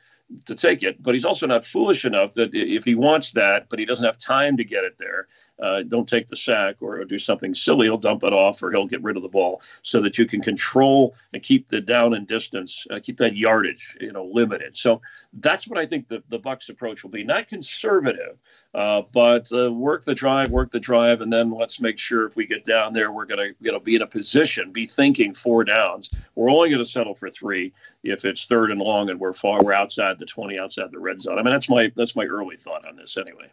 to 0.46 0.56
take 0.56 0.84
it, 0.84 1.02
but 1.02 1.14
he's 1.14 1.26
also 1.26 1.46
not 1.46 1.64
foolish 1.64 2.06
enough 2.06 2.34
that 2.34 2.50
if 2.54 2.84
he 2.84 2.96
wants 2.96 3.32
that, 3.32 3.68
but 3.70 3.80
he 3.80 3.86
doesn't 3.86 4.06
have 4.06 4.18
time 4.18 4.58
to 4.58 4.64
get 4.64 4.84
it 4.84 4.98
there, 4.98 5.28
uh, 5.60 5.84
don't 5.84 6.08
take 6.08 6.28
the 6.28 6.36
sack 6.36 6.76
or 6.82 7.04
do 7.06 7.20
something 7.20 7.54
silly. 7.54 7.86
He'll 7.86 7.98
dump 7.98 8.24
it 8.24 8.34
off 8.34 8.62
or 8.64 8.72
he'll 8.72 8.88
get 8.88 9.04
rid 9.04 9.16
of 9.16 9.24
the 9.24 9.30
ball 9.30 9.62
so 9.82 10.02
that 10.02 10.18
you 10.18 10.26
can 10.26 10.42
control 10.42 11.16
and 11.34 11.44
keep 11.44 11.70
the 11.70 11.80
down 11.80 12.14
and 12.16 12.28
distance, 12.28 12.86
uh, 12.90 13.00
keep 13.02 13.18
that 13.18 13.36
yardage, 13.36 13.96
you 14.02 14.12
know, 14.12 14.26
limited. 14.26 14.76
So 14.76 15.02
that's 15.34 15.68
what 15.68 15.78
I 15.78 15.86
think 15.86 16.08
the, 16.08 16.24
the 16.30 16.40
Bucks 16.40 16.70
approach 16.70 17.04
will 17.04 17.12
be. 17.12 17.24
Not 17.24 17.48
conservative, 17.48 18.38
uh, 18.74 19.04
but 19.14 19.52
uh, 19.54 19.72
work 19.72 20.04
the 20.04 20.16
drive, 20.16 20.50
work 20.50 20.72
the 20.72 20.80
drive, 20.80 21.22
and 21.22 21.32
then 21.32 21.52
let's 21.52 21.80
make 21.80 22.00
sure 22.00 22.26
if 22.26 22.36
we 22.36 22.46
get 22.46 22.66
down 22.66 22.94
there, 22.94 23.12
we're 23.12 23.26
going 23.26 23.50
to 23.50 23.56
you 23.62 23.72
know 23.72 23.80
be 23.80 23.96
in 23.96 24.02
a 24.02 24.08
position, 24.08 24.72
be 24.72 24.86
thinking 24.86 25.34
four 25.34 25.64
downs. 25.64 26.10
We're 26.36 26.50
only 26.50 26.70
going 26.70 26.84
to 26.84 26.90
settle 26.90 27.16
for 27.16 27.30
three 27.30 27.72
if 28.04 28.26
it's 28.26 28.46
third 28.46 28.72
and 28.72 28.82
long 28.82 29.10
and 29.10 29.20
we're 29.20 29.34
far 29.34 29.64
we're 29.64 29.74
outside 29.74 30.18
the 30.24 30.32
twenty, 30.32 30.58
outside 30.58 30.92
the 30.92 31.00
red 31.00 31.22
zone. 31.22 31.38
I 31.40 31.44
mean 31.44 31.54
that's 31.54 31.70
my 31.70 31.92
that's 31.96 32.16
my 32.16 32.26
early 32.26 32.58
thought 32.58 32.88
on 32.88 32.96
this 32.96 33.18
anyway. 33.18 33.52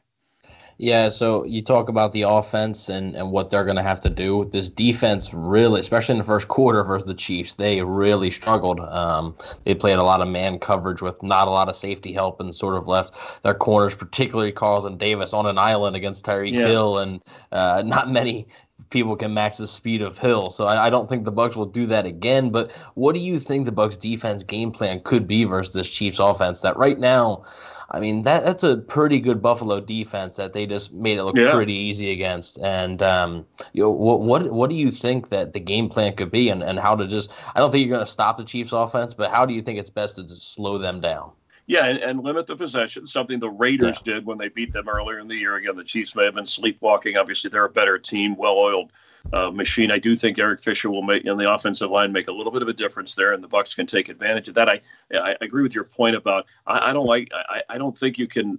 Yeah, 0.78 1.10
so 1.10 1.44
you 1.44 1.60
talk 1.60 1.90
about 1.90 2.12
the 2.12 2.22
offense 2.22 2.88
and, 2.88 3.14
and 3.14 3.32
what 3.32 3.50
they're 3.50 3.66
going 3.66 3.76
to 3.76 3.82
have 3.82 4.00
to 4.00 4.08
do. 4.08 4.46
This 4.46 4.70
defense 4.70 5.34
really, 5.34 5.78
especially 5.78 6.14
in 6.14 6.18
the 6.18 6.24
first 6.24 6.48
quarter 6.48 6.82
versus 6.82 7.06
the 7.06 7.12
Chiefs, 7.12 7.56
they 7.56 7.82
really 7.82 8.30
struggled. 8.30 8.80
Um, 8.80 9.36
they 9.66 9.74
played 9.74 9.98
a 9.98 10.02
lot 10.02 10.22
of 10.22 10.28
man 10.28 10.58
coverage 10.58 11.02
with 11.02 11.22
not 11.22 11.48
a 11.48 11.50
lot 11.50 11.68
of 11.68 11.76
safety 11.76 12.14
help 12.14 12.40
and 12.40 12.54
sort 12.54 12.76
of 12.76 12.88
left 12.88 13.42
their 13.42 13.52
corners, 13.52 13.94
particularly 13.94 14.52
Carlton 14.52 14.96
Davis, 14.96 15.34
on 15.34 15.44
an 15.44 15.58
island 15.58 15.96
against 15.96 16.24
Tyreek 16.24 16.52
Yeah. 16.52 16.68
Hill, 16.68 16.96
and 16.96 17.20
uh, 17.52 17.82
not 17.84 18.10
many 18.10 18.48
people 18.90 19.16
can 19.16 19.32
match 19.32 19.56
the 19.56 19.66
speed 19.66 20.02
of 20.02 20.18
Hill. 20.18 20.50
So 20.50 20.66
I, 20.66 20.86
I 20.86 20.90
don't 20.90 21.08
think 21.08 21.24
the 21.24 21.32
Bucks 21.32 21.56
will 21.56 21.66
do 21.66 21.86
that 21.86 22.06
again. 22.06 22.50
But 22.50 22.72
what 22.94 23.14
do 23.14 23.20
you 23.20 23.38
think 23.38 23.64
the 23.64 23.72
Bucks 23.72 23.96
defense 23.96 24.42
game 24.42 24.70
plan 24.70 25.00
could 25.04 25.26
be 25.26 25.44
versus 25.44 25.74
this 25.74 25.88
Chiefs 25.88 26.18
offense 26.18 26.60
that 26.60 26.76
right 26.76 26.98
now? 26.98 27.44
I 27.92 27.98
mean 27.98 28.22
that 28.22 28.44
that's 28.44 28.62
a 28.62 28.76
pretty 28.76 29.18
good 29.18 29.42
Buffalo 29.42 29.80
defense 29.80 30.36
that 30.36 30.52
they 30.52 30.64
just 30.64 30.92
made 30.92 31.18
it 31.18 31.24
look 31.24 31.36
Yeah. 31.36 31.50
pretty 31.52 31.74
easy 31.74 32.12
against. 32.12 32.58
And 32.60 33.02
um, 33.02 33.44
you 33.72 33.82
know, 33.82 33.90
what 33.90 34.20
what 34.20 34.52
what 34.52 34.70
do 34.70 34.76
you 34.76 34.90
think 34.92 35.28
that 35.30 35.54
the 35.54 35.60
game 35.60 35.88
plan 35.88 36.14
could 36.14 36.30
be, 36.30 36.50
and, 36.50 36.62
and 36.62 36.78
how 36.78 36.94
to 36.94 37.06
just? 37.08 37.32
I 37.56 37.58
don't 37.58 37.72
think 37.72 37.84
you're 37.84 37.96
going 37.96 38.06
to 38.06 38.10
stop 38.10 38.36
the 38.36 38.44
Chiefs 38.44 38.72
offense, 38.72 39.12
but 39.12 39.30
how 39.32 39.44
do 39.44 39.54
you 39.54 39.60
think 39.62 39.78
it's 39.80 39.90
best 39.90 40.16
to 40.16 40.22
just 40.22 40.54
slow 40.54 40.78
them 40.78 41.00
down? 41.00 41.32
Yeah, 41.70 41.86
and, 41.86 42.00
and 42.00 42.24
limit 42.24 42.48
the 42.48 42.56
possession, 42.56 43.06
something 43.06 43.38
the 43.38 43.48
Raiders 43.48 44.00
did 44.00 44.26
when 44.26 44.38
they 44.38 44.48
beat 44.48 44.72
them 44.72 44.88
earlier 44.88 45.20
in 45.20 45.28
the 45.28 45.36
year. 45.36 45.54
Again, 45.54 45.76
the 45.76 45.84
Chiefs 45.84 46.16
may 46.16 46.24
have 46.24 46.34
been 46.34 46.44
sleepwalking. 46.44 47.16
Obviously, 47.16 47.48
they're 47.48 47.66
a 47.66 47.70
better 47.70 47.96
team, 47.96 48.34
well 48.34 48.56
oiled 48.56 48.90
uh, 49.32 49.52
machine. 49.52 49.92
I 49.92 49.98
do 49.98 50.16
think 50.16 50.40
Eric 50.40 50.58
Fisher 50.58 50.90
will 50.90 51.04
make 51.04 51.26
in 51.26 51.36
the 51.36 51.48
offensive 51.48 51.88
line 51.88 52.10
make 52.10 52.26
a 52.26 52.32
little 52.32 52.50
bit 52.50 52.62
of 52.62 52.66
a 52.66 52.72
difference 52.72 53.14
there, 53.14 53.34
and 53.34 53.44
the 53.44 53.46
Bucks 53.46 53.72
can 53.72 53.86
take 53.86 54.08
advantage 54.08 54.48
of 54.48 54.54
that. 54.56 54.68
I 54.68 54.80
I 55.14 55.36
agree 55.40 55.62
with 55.62 55.72
your 55.72 55.84
point 55.84 56.16
about 56.16 56.46
I, 56.66 56.90
I 56.90 56.92
don't 56.92 57.06
like 57.06 57.30
I, 57.32 57.62
I 57.68 57.78
don't 57.78 57.96
think 57.96 58.18
you 58.18 58.26
can 58.26 58.58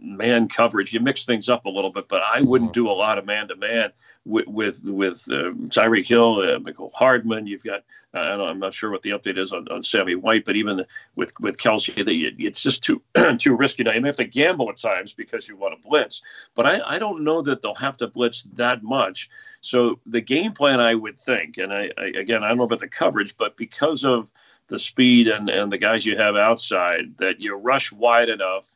man 0.00 0.48
coverage. 0.48 0.92
You 0.92 1.00
mix 1.00 1.24
things 1.24 1.48
up 1.48 1.64
a 1.64 1.70
little 1.70 1.90
bit, 1.90 2.08
but 2.08 2.22
I 2.22 2.40
wouldn't 2.42 2.72
do 2.72 2.88
a 2.88 2.92
lot 2.92 3.18
of 3.18 3.26
man 3.26 3.48
to 3.48 3.56
man 3.56 3.92
with 4.24 4.46
with 4.46 4.82
with 4.84 5.24
uh, 5.30 5.52
Tyreek 5.68 6.06
Hill, 6.06 6.40
uh, 6.40 6.58
Mecole 6.58 6.92
Hardman. 6.92 7.46
You've 7.46 7.64
got 7.64 7.82
uh, 8.14 8.20
I 8.20 8.36
don't, 8.36 8.48
I'm 8.48 8.58
not 8.58 8.74
sure 8.74 8.90
what 8.90 9.02
the 9.02 9.10
update 9.10 9.38
is 9.38 9.52
on, 9.52 9.66
on 9.70 9.82
Sammy 9.82 10.14
White, 10.14 10.44
but 10.44 10.56
even 10.56 10.84
with 11.16 11.32
with 11.40 11.56
Kelce, 11.56 11.92
it's 11.96 12.62
just 12.62 12.84
too 12.84 13.02
too 13.38 13.56
risky. 13.56 13.82
Now 13.82 13.92
you 13.92 14.00
may 14.00 14.08
have 14.08 14.16
to 14.16 14.24
gamble 14.24 14.70
at 14.70 14.76
times 14.76 15.12
because 15.12 15.48
you 15.48 15.56
want 15.56 15.80
to 15.80 15.88
blitz, 15.88 16.22
but 16.54 16.66
I, 16.66 16.80
I 16.84 16.98
don't 16.98 17.24
know 17.24 17.42
that 17.42 17.62
they'll 17.62 17.74
have 17.74 17.96
to 17.98 18.08
blitz 18.08 18.44
that 18.54 18.82
much. 18.82 19.28
So 19.60 19.98
the 20.06 20.20
game 20.20 20.52
plan, 20.52 20.80
I 20.80 20.94
would 20.94 21.18
think, 21.18 21.58
and 21.58 21.72
I, 21.72 21.90
I 21.98 22.04
again 22.16 22.44
I 22.44 22.48
don't 22.48 22.58
know 22.58 22.64
about 22.64 22.80
the 22.80 22.88
coverage, 22.88 23.36
but 23.36 23.56
because 23.56 24.04
of 24.04 24.30
the 24.68 24.78
speed 24.78 25.28
and 25.28 25.50
and 25.50 25.70
the 25.70 25.78
guys 25.78 26.06
you 26.06 26.16
have 26.16 26.36
outside, 26.36 27.16
that 27.18 27.40
you 27.40 27.54
rush 27.54 27.92
wide 27.92 28.28
enough 28.28 28.68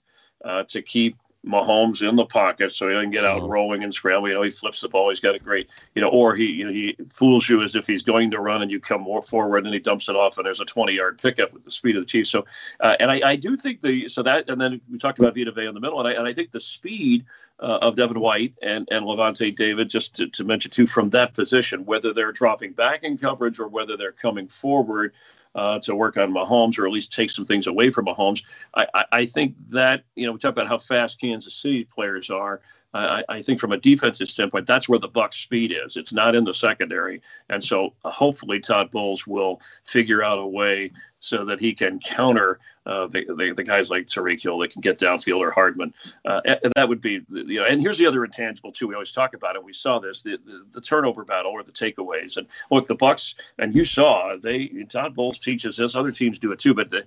uh, 0.44 0.64
to 0.64 0.82
keep 0.82 1.16
Mahomes 1.46 2.06
in 2.06 2.16
the 2.16 2.26
pocket 2.26 2.72
so 2.72 2.88
he 2.88 2.94
doesn't 2.94 3.12
get 3.12 3.24
out 3.24 3.48
rolling 3.48 3.84
and 3.84 3.94
scrambling. 3.94 4.32
You 4.32 4.38
know, 4.38 4.42
he 4.42 4.50
flips 4.50 4.80
the 4.80 4.88
ball. 4.88 5.08
He's 5.08 5.20
got 5.20 5.36
a 5.36 5.38
great, 5.38 5.68
you 5.94 6.02
know, 6.02 6.08
or 6.08 6.34
he 6.34 6.46
you 6.46 6.64
know, 6.64 6.72
he 6.72 6.96
fools 7.10 7.48
you 7.48 7.62
as 7.62 7.76
if 7.76 7.86
he's 7.86 8.02
going 8.02 8.30
to 8.32 8.40
run 8.40 8.60
and 8.60 8.70
you 8.70 8.80
come 8.80 9.02
more 9.02 9.22
forward 9.22 9.64
and 9.64 9.72
he 9.72 9.78
dumps 9.78 10.08
it 10.08 10.16
off 10.16 10.36
and 10.36 10.44
there's 10.44 10.60
a 10.60 10.64
20 10.64 10.92
yard 10.92 11.18
pickup 11.22 11.52
with 11.52 11.64
the 11.64 11.70
speed 11.70 11.96
of 11.96 12.02
the 12.02 12.06
Chiefs. 12.06 12.30
So, 12.30 12.44
uh, 12.80 12.96
and 12.98 13.10
I, 13.10 13.20
I 13.24 13.36
do 13.36 13.56
think 13.56 13.82
the, 13.82 14.08
so 14.08 14.22
that, 14.24 14.50
and 14.50 14.60
then 14.60 14.80
we 14.90 14.98
talked 14.98 15.20
about 15.20 15.34
Vita 15.34 15.52
Vea 15.52 15.66
in 15.66 15.74
the 15.74 15.80
middle 15.80 16.00
and 16.00 16.08
I, 16.08 16.12
and 16.12 16.26
I 16.26 16.34
think 16.34 16.50
the 16.50 16.60
speed 16.60 17.24
uh, 17.60 17.78
of 17.82 17.96
Devin 17.96 18.20
White 18.20 18.54
and, 18.60 18.88
and 18.90 19.04
Lavonte 19.04 19.54
David, 19.54 19.88
just 19.88 20.14
to, 20.16 20.28
to 20.28 20.44
mention 20.44 20.70
two 20.70 20.86
from 20.86 21.10
that 21.10 21.34
position, 21.34 21.84
whether 21.86 22.12
they're 22.12 22.32
dropping 22.32 22.72
back 22.72 23.04
in 23.04 23.16
coverage 23.16 23.58
or 23.60 23.68
whether 23.68 23.96
they're 23.96 24.12
coming 24.12 24.48
forward, 24.48 25.12
uh, 25.58 25.78
to 25.80 25.94
work 25.96 26.16
on 26.16 26.32
Mahomes 26.32 26.78
or 26.78 26.86
at 26.86 26.92
least 26.92 27.12
take 27.12 27.30
some 27.30 27.44
things 27.44 27.66
away 27.66 27.90
from 27.90 28.06
Mahomes. 28.06 28.44
I, 28.74 28.86
I, 28.94 29.04
I 29.12 29.26
think 29.26 29.56
that, 29.70 30.04
you 30.14 30.24
know, 30.24 30.32
we 30.32 30.38
talk 30.38 30.52
about 30.52 30.68
how 30.68 30.78
fast 30.78 31.20
Kansas 31.20 31.54
City 31.54 31.84
players 31.84 32.30
are. 32.30 32.60
I, 32.94 33.24
I 33.28 33.42
think 33.42 33.58
from 33.60 33.72
a 33.72 33.76
defensive 33.76 34.28
standpoint, 34.28 34.66
that's 34.66 34.88
where 34.88 35.00
the 35.00 35.08
Bucks' 35.08 35.38
speed 35.38 35.76
is. 35.84 35.96
It's 35.96 36.12
not 36.12 36.34
in 36.34 36.44
the 36.44 36.54
secondary, 36.54 37.20
and 37.50 37.62
so 37.62 37.92
uh, 38.04 38.10
hopefully 38.10 38.60
Todd 38.60 38.90
Bowles 38.90 39.26
will 39.26 39.60
figure 39.84 40.22
out 40.22 40.38
a 40.38 40.46
way 40.46 40.92
so 41.20 41.44
that 41.44 41.60
he 41.60 41.74
can 41.74 41.98
counter 41.98 42.60
uh, 42.86 43.06
the, 43.06 43.24
the, 43.36 43.52
the 43.54 43.62
guys 43.62 43.90
like 43.90 44.06
Tyreek 44.06 44.42
Hill 44.42 44.58
that 44.58 44.70
can 44.70 44.80
get 44.80 44.98
downfield 44.98 45.40
or 45.40 45.50
Hardman. 45.50 45.92
Uh, 46.24 46.40
and 46.44 46.72
that 46.76 46.88
would 46.88 47.00
be 47.00 47.20
you 47.30 47.60
know. 47.60 47.64
And 47.64 47.80
here's 47.80 47.98
the 47.98 48.06
other 48.06 48.24
intangible 48.24 48.72
too. 48.72 48.88
We 48.88 48.94
always 48.94 49.12
talk 49.12 49.34
about 49.34 49.56
it. 49.56 49.62
We 49.62 49.72
saw 49.72 49.98
this 49.98 50.22
the, 50.22 50.38
the, 50.44 50.64
the 50.72 50.80
turnover 50.80 51.24
battle 51.24 51.52
or 51.52 51.62
the 51.62 51.72
takeaways. 51.72 52.36
And 52.36 52.46
look, 52.70 52.86
the 52.86 52.94
Bucks 52.94 53.34
and 53.58 53.74
you 53.74 53.84
saw 53.84 54.36
they 54.40 54.68
Todd 54.88 55.14
Bowles 55.14 55.38
teaches 55.38 55.76
this. 55.76 55.94
Other 55.94 56.12
teams 56.12 56.38
do 56.38 56.52
it 56.52 56.58
too. 56.58 56.74
But 56.74 56.90
the 56.90 57.04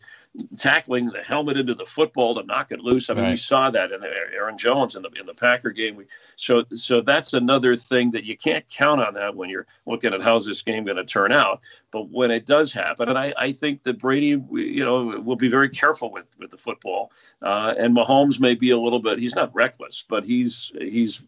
tackling 0.57 1.07
the 1.07 1.21
helmet 1.23 1.57
into 1.57 1.73
the 1.73 1.85
football 1.85 2.35
to 2.35 2.43
knock 2.43 2.71
it 2.71 2.79
loose. 2.79 3.09
I 3.09 3.13
mean, 3.13 3.23
right. 3.23 3.29
we 3.31 3.35
saw 3.35 3.69
that 3.69 3.91
in 3.91 4.01
Aaron 4.03 4.57
Jones 4.57 4.95
in 4.95 5.01
the 5.01 5.09
in 5.19 5.25
the 5.25 5.33
Packer 5.33 5.71
game. 5.71 5.95
We, 5.95 6.05
so 6.35 6.63
so 6.73 7.01
that's 7.01 7.33
another 7.33 7.75
thing 7.75 8.11
that 8.11 8.23
you 8.23 8.37
can't 8.37 8.67
count 8.69 9.01
on 9.01 9.13
that 9.15 9.35
when 9.35 9.49
you're 9.49 9.67
looking 9.85 10.13
at 10.13 10.21
how's 10.21 10.45
this 10.45 10.61
game 10.61 10.85
going 10.85 10.97
to 10.97 11.05
turn 11.05 11.31
out. 11.31 11.61
But 11.91 12.09
when 12.09 12.31
it 12.31 12.45
does 12.45 12.71
happen, 12.71 13.09
and 13.09 13.17
I, 13.17 13.33
I 13.37 13.51
think 13.51 13.83
that 13.83 13.99
Brady, 14.01 14.41
you 14.51 14.83
know, 14.83 15.19
will 15.21 15.35
be 15.35 15.47
very 15.47 15.69
careful 15.69 16.11
with 16.11 16.35
with 16.39 16.51
the 16.51 16.57
football. 16.57 17.11
Uh, 17.41 17.73
and 17.77 17.95
Mahomes 17.95 18.39
may 18.39 18.55
be 18.55 18.71
a 18.71 18.77
little 18.77 18.99
bit. 18.99 19.19
He's 19.19 19.35
not 19.35 19.53
reckless, 19.53 20.03
but 20.07 20.25
he's 20.25 20.71
he's 20.79 21.23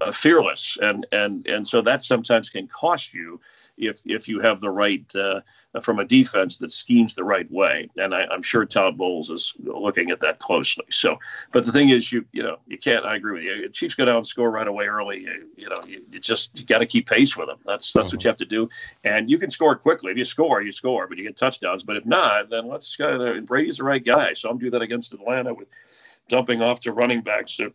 uh, 0.00 0.12
fearless, 0.12 0.76
and 0.82 1.06
and 1.12 1.46
and 1.46 1.66
so 1.66 1.80
that 1.82 2.02
sometimes 2.02 2.50
can 2.50 2.66
cost 2.66 3.14
you 3.14 3.40
if 3.76 4.00
if 4.04 4.28
you 4.28 4.40
have 4.40 4.60
the 4.60 4.70
right 4.70 5.04
uh, 5.14 5.40
from 5.80 5.98
a 5.98 6.04
defense 6.04 6.58
that 6.58 6.72
schemes 6.72 7.14
the 7.14 7.24
right 7.24 7.50
way. 7.50 7.88
And 7.96 8.14
I, 8.14 8.26
am 8.32 8.42
sure 8.42 8.64
Todd 8.64 8.96
Bowles 8.96 9.30
is 9.30 9.54
looking 9.58 10.10
at 10.10 10.20
that 10.20 10.38
closely. 10.38 10.84
So, 10.90 11.18
but 11.52 11.64
the 11.64 11.72
thing 11.72 11.90
is, 11.90 12.12
you 12.12 12.24
you 12.32 12.42
know 12.42 12.58
you 12.66 12.78
can't. 12.78 13.04
I 13.04 13.16
agree 13.16 13.32
with 13.32 13.42
you. 13.42 13.68
Chiefs 13.68 13.94
go 13.94 14.04
down 14.04 14.16
and 14.16 14.26
score 14.26 14.50
right 14.50 14.66
away 14.66 14.86
early. 14.86 15.20
You, 15.20 15.48
you 15.56 15.68
know 15.68 15.82
you, 15.86 16.02
you 16.10 16.18
just 16.18 16.58
you 16.58 16.64
got 16.64 16.78
to 16.78 16.86
keep 16.86 17.08
pace 17.08 17.36
with 17.36 17.48
them. 17.48 17.58
That's 17.66 17.92
that's 17.92 18.08
mm-hmm. 18.08 18.16
what 18.16 18.24
you 18.24 18.28
have 18.28 18.38
to 18.38 18.44
do. 18.44 18.68
And 19.04 19.30
you 19.30 19.38
can 19.38 19.50
score 19.50 19.76
quickly. 19.76 20.12
If 20.12 20.18
you 20.18 20.24
score, 20.24 20.62
you 20.62 20.72
score, 20.72 21.06
but 21.06 21.18
you 21.18 21.24
get 21.24 21.36
touchdowns. 21.36 21.82
But 21.82 21.96
if 21.96 22.06
not, 22.06 22.50
then 22.50 22.68
let's 22.68 22.94
go. 22.96 23.40
Brady's 23.42 23.78
the 23.78 23.84
right 23.84 24.04
guy. 24.04 24.32
So 24.32 24.48
I'm 24.50 24.58
do 24.58 24.70
that 24.70 24.82
against 24.82 25.12
Atlanta 25.12 25.52
with 25.52 25.68
dumping 26.28 26.62
off 26.62 26.80
to 26.80 26.92
running 26.92 27.20
backs 27.20 27.56
to 27.56 27.72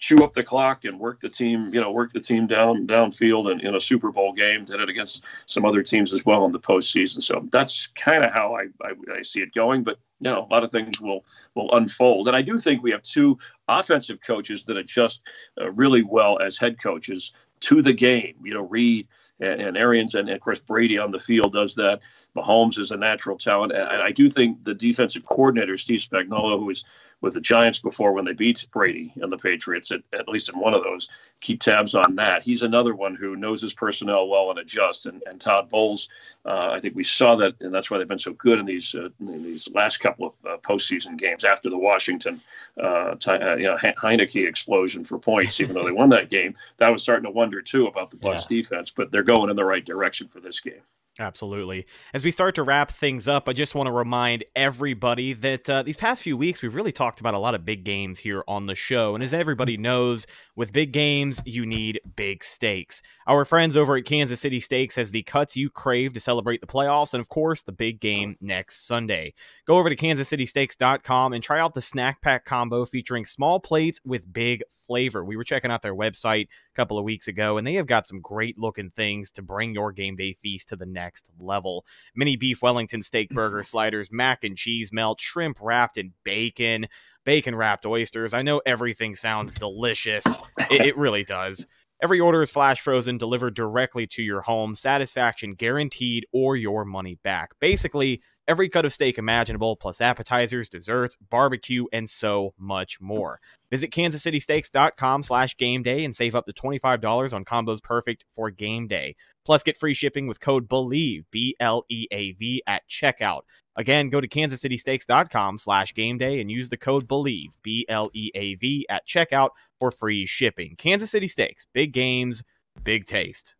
chew 0.00 0.24
up 0.24 0.32
the 0.32 0.42
clock 0.42 0.84
and 0.86 0.98
work 0.98 1.20
the 1.20 1.28
team, 1.28 1.72
you 1.72 1.80
know, 1.80 1.92
work 1.92 2.12
the 2.12 2.20
team 2.20 2.46
down 2.46 2.86
downfield 2.86 3.52
and 3.52 3.60
in 3.60 3.74
a 3.74 3.80
Super 3.80 4.10
Bowl 4.10 4.32
game. 4.32 4.64
Did 4.64 4.80
it 4.80 4.88
against 4.88 5.24
some 5.46 5.64
other 5.64 5.82
teams 5.82 6.12
as 6.12 6.24
well 6.24 6.44
in 6.46 6.52
the 6.52 6.58
postseason. 6.58 7.22
So 7.22 7.46
that's 7.52 7.86
kind 7.88 8.24
of 8.24 8.32
how 8.32 8.56
I, 8.56 8.66
I, 8.82 8.94
I 9.18 9.22
see 9.22 9.40
it 9.40 9.54
going. 9.54 9.84
But 9.84 9.98
you 10.20 10.30
know, 10.30 10.46
a 10.50 10.52
lot 10.52 10.64
of 10.64 10.72
things 10.72 11.00
will 11.00 11.24
will 11.54 11.70
unfold. 11.76 12.28
And 12.28 12.36
I 12.36 12.42
do 12.42 12.58
think 12.58 12.82
we 12.82 12.90
have 12.90 13.02
two 13.02 13.38
offensive 13.68 14.20
coaches 14.26 14.64
that 14.64 14.78
adjust 14.78 15.20
uh, 15.60 15.70
really 15.72 16.02
well 16.02 16.38
as 16.40 16.56
head 16.56 16.82
coaches 16.82 17.32
to 17.60 17.82
the 17.82 17.92
game. 17.92 18.36
You 18.42 18.54
know, 18.54 18.62
Reid 18.62 19.06
and, 19.38 19.60
and 19.60 19.76
Arians 19.76 20.14
and, 20.14 20.28
and, 20.28 20.36
of 20.36 20.42
course 20.42 20.60
Brady 20.60 20.98
on 20.98 21.10
the 21.10 21.18
field 21.18 21.52
does 21.52 21.74
that. 21.74 22.00
Mahomes 22.34 22.78
is 22.78 22.90
a 22.90 22.96
natural 22.96 23.36
talent. 23.36 23.72
And 23.72 24.02
I 24.02 24.12
do 24.12 24.30
think 24.30 24.64
the 24.64 24.74
defensive 24.74 25.26
coordinator 25.26 25.76
Steve 25.76 26.00
Spagnuolo, 26.00 26.58
who 26.58 26.70
is 26.70 26.84
with 27.20 27.34
the 27.34 27.40
Giants 27.40 27.78
before 27.80 28.12
when 28.12 28.24
they 28.24 28.32
beat 28.32 28.66
Brady 28.72 29.12
and 29.16 29.30
the 29.30 29.38
Patriots, 29.38 29.90
at, 29.90 30.02
at 30.12 30.28
least 30.28 30.48
in 30.48 30.58
one 30.58 30.74
of 30.74 30.82
those. 30.82 31.08
Keep 31.40 31.60
tabs 31.60 31.94
on 31.94 32.16
that. 32.16 32.42
He's 32.42 32.62
another 32.62 32.94
one 32.94 33.14
who 33.14 33.36
knows 33.36 33.60
his 33.62 33.74
personnel 33.74 34.28
well 34.28 34.50
and 34.50 34.58
adjusts. 34.58 35.06
And, 35.06 35.22
and 35.26 35.40
Todd 35.40 35.68
Bowles, 35.68 36.08
uh, 36.44 36.70
I 36.72 36.80
think 36.80 36.94
we 36.94 37.04
saw 37.04 37.36
that, 37.36 37.54
and 37.60 37.72
that's 37.72 37.90
why 37.90 37.98
they've 37.98 38.08
been 38.08 38.18
so 38.18 38.32
good 38.34 38.58
in 38.58 38.66
these 38.66 38.94
uh, 38.94 39.08
in 39.20 39.42
these 39.42 39.68
last 39.72 39.98
couple 39.98 40.26
of 40.26 40.50
uh, 40.50 40.56
postseason 40.58 41.16
games 41.16 41.44
after 41.44 41.70
the 41.70 41.78
Washington 41.78 42.40
uh, 42.80 43.14
t- 43.16 43.30
uh, 43.30 43.56
you 43.56 43.64
know, 43.64 43.76
Heinicke 43.76 44.46
explosion 44.46 45.04
for 45.04 45.18
points, 45.18 45.60
even 45.60 45.74
though 45.74 45.84
they 45.84 45.90
won 46.00 46.10
that 46.10 46.30
game. 46.30 46.54
That 46.78 46.90
was 46.90 47.02
starting 47.02 47.24
to 47.24 47.30
wonder 47.30 47.62
too 47.62 47.86
about 47.86 48.10
the 48.10 48.16
Bucs 48.16 48.50
yeah. 48.50 48.56
defense, 48.56 48.90
but 48.90 49.10
they're 49.10 49.22
going 49.22 49.50
in 49.50 49.56
the 49.56 49.64
right 49.64 49.84
direction 49.84 50.28
for 50.28 50.40
this 50.40 50.60
game. 50.60 50.82
Absolutely. 51.18 51.86
As 52.14 52.24
we 52.24 52.30
start 52.30 52.54
to 52.54 52.62
wrap 52.62 52.90
things 52.90 53.28
up, 53.28 53.48
I 53.48 53.52
just 53.52 53.74
want 53.74 53.88
to 53.88 53.92
remind 53.92 54.44
everybody 54.54 55.32
that 55.34 55.68
uh, 55.68 55.82
these 55.82 55.96
past 55.96 56.22
few 56.22 56.36
weeks, 56.36 56.62
we've 56.62 56.74
really 56.74 56.92
talked 56.92 57.20
about 57.20 57.34
a 57.34 57.38
lot 57.38 57.54
of 57.54 57.64
big 57.64 57.84
games 57.84 58.18
here 58.18 58.44
on 58.46 58.66
the 58.66 58.74
show. 58.76 59.14
And 59.14 59.22
as 59.22 59.34
everybody 59.34 59.76
knows, 59.76 60.26
with 60.56 60.72
big 60.72 60.92
games, 60.92 61.42
you 61.44 61.66
need 61.66 62.00
big 62.16 62.44
stakes. 62.44 63.02
Our 63.26 63.44
friends 63.44 63.76
over 63.76 63.96
at 63.96 64.04
Kansas 64.04 64.40
City 64.40 64.60
Steaks 64.60 64.96
has 64.96 65.10
the 65.10 65.22
cuts 65.22 65.56
you 65.56 65.68
crave 65.68 66.12
to 66.14 66.20
celebrate 66.20 66.60
the 66.60 66.66
playoffs 66.66 67.12
and, 67.12 67.20
of 67.20 67.28
course, 67.28 67.62
the 67.62 67.72
big 67.72 68.00
game 68.00 68.36
next 68.40 68.86
Sunday. 68.86 69.34
Go 69.66 69.78
over 69.78 69.90
to 69.90 69.96
kansascitysteaks.com 69.96 71.32
and 71.32 71.42
try 71.42 71.60
out 71.60 71.74
the 71.74 71.82
snack 71.82 72.22
pack 72.22 72.44
combo 72.44 72.84
featuring 72.86 73.24
small 73.24 73.58
plates 73.60 74.00
with 74.04 74.32
big 74.32 74.62
flavor. 74.86 75.24
We 75.24 75.36
were 75.36 75.44
checking 75.44 75.70
out 75.70 75.82
their 75.82 75.94
website 75.94 76.44
a 76.44 76.74
couple 76.74 76.98
of 76.98 77.04
weeks 77.04 77.28
ago, 77.28 77.58
and 77.58 77.66
they 77.66 77.74
have 77.74 77.86
got 77.86 78.06
some 78.06 78.20
great 78.20 78.58
looking 78.58 78.90
things 78.90 79.30
to 79.32 79.42
bring 79.42 79.72
your 79.74 79.92
game 79.92 80.16
day 80.16 80.32
feast 80.32 80.68
to 80.70 80.76
the 80.76 80.86
next 80.86 80.99
level. 81.38 81.84
Mini 82.14 82.36
beef 82.36 82.62
Wellington 82.62 83.02
steak 83.02 83.30
burger 83.34 83.62
sliders, 83.62 84.10
mac 84.10 84.44
and 84.44 84.56
cheese 84.56 84.92
melt, 84.92 85.20
shrimp 85.20 85.58
wrapped 85.60 85.96
in 85.96 86.12
bacon 86.24 86.86
bacon 87.24 87.54
wrapped 87.54 87.86
oysters. 87.86 88.34
I 88.34 88.42
know 88.42 88.60
everything 88.66 89.14
sounds 89.14 89.54
delicious. 89.54 90.24
It, 90.70 90.80
it, 90.80 90.96
really 90.96 91.24
does. 91.24 91.66
Every 92.02 92.18
order 92.18 92.42
is 92.42 92.50
flash 92.50 92.80
frozen, 92.80 93.18
delivered 93.18 93.54
directly 93.54 94.06
to 94.08 94.22
your 94.22 94.40
home, 94.40 94.74
satisfaction 94.74 95.54
guaranteed, 95.54 96.26
or 96.32 96.56
your 96.56 96.84
money 96.84 97.18
back. 97.22 97.50
Basically, 97.60 98.22
every 98.50 98.68
cut 98.68 98.84
of 98.84 98.92
steak 98.92 99.16
imaginable, 99.16 99.76
plus 99.76 100.00
appetizers, 100.00 100.68
desserts, 100.68 101.16
barbecue, 101.30 101.86
and 101.92 102.10
so 102.10 102.52
much 102.58 103.00
more. 103.00 103.38
Visit 103.70 103.92
kansascitysteaks.com 103.92 105.22
slash 105.22 105.56
game 105.56 105.84
day 105.84 106.04
and 106.04 106.14
save 106.14 106.34
up 106.34 106.46
to 106.46 106.52
$25 106.52 107.32
on 107.32 107.44
combos 107.44 107.80
perfect 107.80 108.24
for 108.34 108.50
game 108.50 108.88
day. 108.88 109.14
Plus, 109.46 109.62
get 109.62 109.76
free 109.76 109.94
shipping 109.94 110.26
with 110.26 110.40
code 110.40 110.68
BLEAV, 110.68 111.24
B-L-E-A-V, 111.30 112.62
at 112.66 112.82
checkout. 112.90 113.42
Again, 113.76 114.10
go 114.10 114.20
to 114.20 114.28
kansascitysteaks.com 114.28 115.58
slash 115.58 115.94
game 115.94 116.18
day 116.18 116.40
and 116.40 116.50
use 116.50 116.68
the 116.68 116.76
code 116.76 117.06
BLEAV, 117.06 117.50
B-L-E-A-V, 117.62 118.86
at 118.90 119.06
checkout 119.06 119.50
for 119.78 119.92
free 119.92 120.26
shipping. 120.26 120.74
Kansas 120.76 121.12
City 121.12 121.28
Steaks, 121.28 121.66
big 121.72 121.92
games, 121.92 122.42
big 122.82 123.06
taste. 123.06 123.54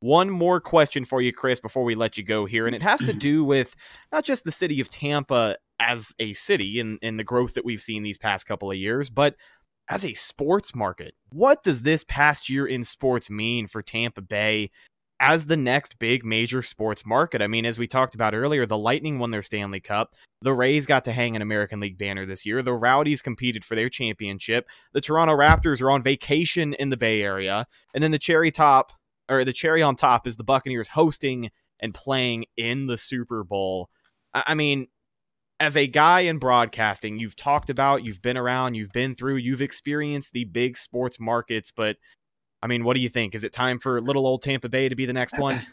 One 0.00 0.30
more 0.30 0.60
question 0.60 1.04
for 1.04 1.20
you, 1.20 1.32
Chris, 1.32 1.60
before 1.60 1.84
we 1.84 1.94
let 1.94 2.16
you 2.16 2.24
go 2.24 2.46
here. 2.46 2.66
And 2.66 2.74
it 2.74 2.82
has 2.82 3.00
to 3.00 3.12
do 3.14 3.44
with 3.44 3.76
not 4.10 4.24
just 4.24 4.44
the 4.44 4.52
city 4.52 4.80
of 4.80 4.90
Tampa 4.90 5.56
as 5.78 6.14
a 6.18 6.32
city 6.32 6.80
and, 6.80 6.98
and 7.02 7.18
the 7.18 7.24
growth 7.24 7.54
that 7.54 7.64
we've 7.64 7.80
seen 7.80 8.02
these 8.02 8.18
past 8.18 8.46
couple 8.46 8.70
of 8.70 8.76
years, 8.76 9.10
but 9.10 9.36
as 9.90 10.04
a 10.04 10.14
sports 10.14 10.74
market. 10.74 11.14
What 11.30 11.62
does 11.62 11.82
this 11.82 12.04
past 12.04 12.48
year 12.48 12.66
in 12.66 12.84
sports 12.84 13.28
mean 13.28 13.66
for 13.66 13.82
Tampa 13.82 14.22
Bay 14.22 14.70
as 15.18 15.46
the 15.46 15.56
next 15.56 15.98
big 15.98 16.24
major 16.24 16.62
sports 16.62 17.04
market? 17.04 17.42
I 17.42 17.48
mean, 17.48 17.66
as 17.66 17.78
we 17.78 17.86
talked 17.86 18.14
about 18.14 18.34
earlier, 18.34 18.66
the 18.66 18.78
Lightning 18.78 19.18
won 19.18 19.32
their 19.32 19.42
Stanley 19.42 19.80
Cup. 19.80 20.14
The 20.42 20.52
Rays 20.54 20.86
got 20.86 21.04
to 21.04 21.12
hang 21.12 21.36
an 21.36 21.42
American 21.42 21.80
League 21.80 21.98
banner 21.98 22.24
this 22.24 22.46
year. 22.46 22.62
The 22.62 22.72
Rowdies 22.72 23.20
competed 23.20 23.64
for 23.64 23.74
their 23.74 23.90
championship. 23.90 24.68
The 24.92 25.00
Toronto 25.00 25.36
Raptors 25.36 25.82
are 25.82 25.90
on 25.90 26.02
vacation 26.02 26.72
in 26.74 26.88
the 26.88 26.96
Bay 26.96 27.20
Area. 27.20 27.66
And 27.92 28.02
then 28.02 28.12
the 28.12 28.18
cherry 28.18 28.50
top 28.50 28.92
or 29.30 29.44
the 29.44 29.52
cherry 29.52 29.82
on 29.82 29.96
top 29.96 30.26
is 30.26 30.36
the 30.36 30.44
Buccaneers 30.44 30.88
hosting 30.88 31.50
and 31.78 31.94
playing 31.94 32.44
in 32.56 32.86
the 32.86 32.98
Super 32.98 33.44
Bowl. 33.44 33.88
I 34.34 34.54
mean, 34.54 34.88
as 35.58 35.76
a 35.76 35.86
guy 35.86 36.20
in 36.20 36.38
broadcasting, 36.38 37.18
you've 37.18 37.36
talked 37.36 37.70
about, 37.70 38.04
you've 38.04 38.22
been 38.22 38.36
around, 38.36 38.74
you've 38.74 38.92
been 38.92 39.14
through, 39.14 39.36
you've 39.36 39.62
experienced 39.62 40.32
the 40.32 40.44
big 40.44 40.76
sports 40.76 41.20
markets, 41.20 41.70
but 41.70 41.96
I 42.62 42.66
mean, 42.66 42.84
what 42.84 42.94
do 42.94 43.00
you 43.00 43.08
think? 43.08 43.34
Is 43.34 43.44
it 43.44 43.52
time 43.52 43.78
for 43.78 44.00
little 44.00 44.26
old 44.26 44.42
Tampa 44.42 44.68
Bay 44.68 44.88
to 44.88 44.96
be 44.96 45.06
the 45.06 45.12
next 45.12 45.38
one? 45.38 45.64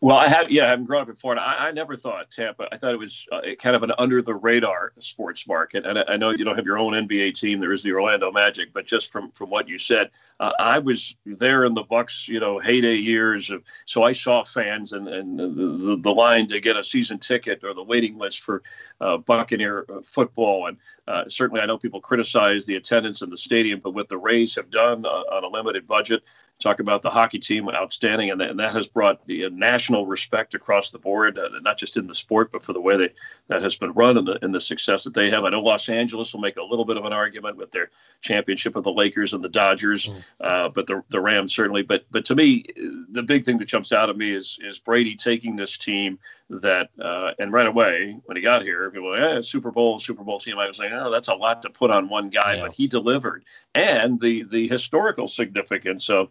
Well, 0.00 0.16
I 0.16 0.28
have, 0.28 0.48
yeah, 0.48 0.66
I 0.66 0.68
haven't 0.68 0.84
grown 0.84 1.02
up 1.02 1.08
in 1.08 1.16
Florida. 1.16 1.42
I, 1.42 1.68
I 1.68 1.72
never 1.72 1.96
thought 1.96 2.30
Tampa. 2.30 2.68
I 2.70 2.76
thought 2.76 2.92
it 2.92 2.98
was 2.98 3.26
uh, 3.32 3.40
kind 3.58 3.74
of 3.74 3.82
an 3.82 3.90
under 3.98 4.22
the 4.22 4.34
radar 4.34 4.92
sports 5.00 5.48
market. 5.48 5.84
And 5.86 5.98
I, 5.98 6.04
I, 6.06 6.16
know 6.16 6.30
you 6.30 6.44
don't 6.44 6.54
have 6.54 6.64
your 6.64 6.78
own 6.78 6.92
NBA 6.92 7.34
team. 7.34 7.58
There 7.58 7.72
is 7.72 7.82
the 7.82 7.92
Orlando 7.92 8.30
Magic, 8.30 8.72
but 8.72 8.86
just 8.86 9.10
from 9.10 9.32
from 9.32 9.50
what 9.50 9.68
you 9.68 9.76
said, 9.76 10.10
uh, 10.38 10.52
I 10.60 10.78
was 10.78 11.16
there 11.26 11.64
in 11.64 11.74
the 11.74 11.82
Bucs, 11.82 12.28
you 12.28 12.38
know, 12.38 12.60
heyday 12.60 12.94
years. 12.94 13.50
Of, 13.50 13.64
so 13.86 14.04
I 14.04 14.12
saw 14.12 14.44
fans 14.44 14.92
and 14.92 15.08
and 15.08 15.36
the, 15.36 15.48
the, 15.48 15.96
the 16.00 16.14
line 16.14 16.46
to 16.46 16.60
get 16.60 16.76
a 16.76 16.84
season 16.84 17.18
ticket 17.18 17.64
or 17.64 17.74
the 17.74 17.82
waiting 17.82 18.16
list 18.16 18.42
for 18.42 18.62
uh, 19.00 19.16
Buccaneer 19.16 19.84
uh, 19.88 20.00
football. 20.02 20.68
And 20.68 20.76
uh, 21.08 21.24
certainly, 21.28 21.60
I 21.60 21.66
know 21.66 21.76
people 21.76 22.00
criticize 22.00 22.64
the 22.64 22.76
attendance 22.76 23.22
in 23.22 23.30
the 23.30 23.38
stadium, 23.38 23.80
but 23.82 23.94
what 23.94 24.08
the 24.08 24.18
Rays 24.18 24.54
have 24.54 24.70
done 24.70 25.04
uh, 25.04 25.08
on 25.08 25.42
a 25.42 25.48
limited 25.48 25.88
budget 25.88 26.22
talk 26.58 26.80
about 26.80 27.02
the 27.02 27.10
hockey 27.10 27.38
team 27.38 27.68
outstanding 27.68 28.30
and 28.30 28.40
that, 28.40 28.50
and 28.50 28.58
that 28.58 28.72
has 28.72 28.88
brought 28.88 29.24
the 29.26 29.44
uh, 29.44 29.48
national 29.52 30.06
respect 30.06 30.54
across 30.54 30.90
the 30.90 30.98
board 30.98 31.38
uh, 31.38 31.48
not 31.62 31.78
just 31.78 31.96
in 31.96 32.06
the 32.06 32.14
sport 32.14 32.50
but 32.50 32.62
for 32.62 32.72
the 32.72 32.80
way 32.80 32.96
they, 32.96 33.10
that 33.46 33.62
has 33.62 33.76
been 33.76 33.92
run 33.92 34.18
and 34.18 34.26
the, 34.26 34.44
and 34.44 34.54
the 34.54 34.60
success 34.60 35.04
that 35.04 35.14
they 35.14 35.30
have 35.30 35.44
i 35.44 35.48
know 35.48 35.60
los 35.60 35.88
angeles 35.88 36.32
will 36.32 36.40
make 36.40 36.56
a 36.56 36.62
little 36.62 36.84
bit 36.84 36.96
of 36.96 37.04
an 37.04 37.12
argument 37.12 37.56
with 37.56 37.70
their 37.70 37.90
championship 38.22 38.74
of 38.74 38.84
the 38.84 38.92
lakers 38.92 39.32
and 39.32 39.44
the 39.44 39.48
dodgers 39.48 40.06
mm. 40.06 40.22
uh, 40.40 40.68
but 40.68 40.86
the, 40.86 41.02
the 41.08 41.20
rams 41.20 41.54
certainly 41.54 41.82
but 41.82 42.04
but 42.10 42.24
to 42.24 42.34
me 42.34 42.64
the 43.10 43.22
big 43.22 43.44
thing 43.44 43.56
that 43.56 43.66
jumps 43.66 43.92
out 43.92 44.10
at 44.10 44.16
me 44.16 44.32
is 44.32 44.58
is 44.62 44.80
brady 44.80 45.14
taking 45.14 45.54
this 45.54 45.78
team 45.78 46.18
that 46.50 46.88
uh, 47.00 47.32
and 47.38 47.52
right 47.52 47.66
away 47.66 48.18
when 48.24 48.36
he 48.36 48.42
got 48.42 48.62
here 48.62 48.90
people 48.90 49.08
were, 49.08 49.18
like, 49.18 49.34
yeah, 49.34 49.40
super 49.40 49.70
bowl 49.70 50.00
super 50.00 50.24
bowl 50.24 50.38
team 50.40 50.58
i 50.58 50.66
was 50.66 50.78
like 50.78 50.90
oh 50.92 51.10
that's 51.10 51.28
a 51.28 51.34
lot 51.34 51.62
to 51.62 51.70
put 51.70 51.90
on 51.90 52.08
one 52.08 52.30
guy 52.30 52.54
yeah. 52.54 52.62
but 52.62 52.72
he 52.72 52.86
delivered 52.86 53.44
and 53.74 54.20
the 54.20 54.44
the 54.44 54.66
historical 54.66 55.26
significance 55.26 56.08
of 56.08 56.30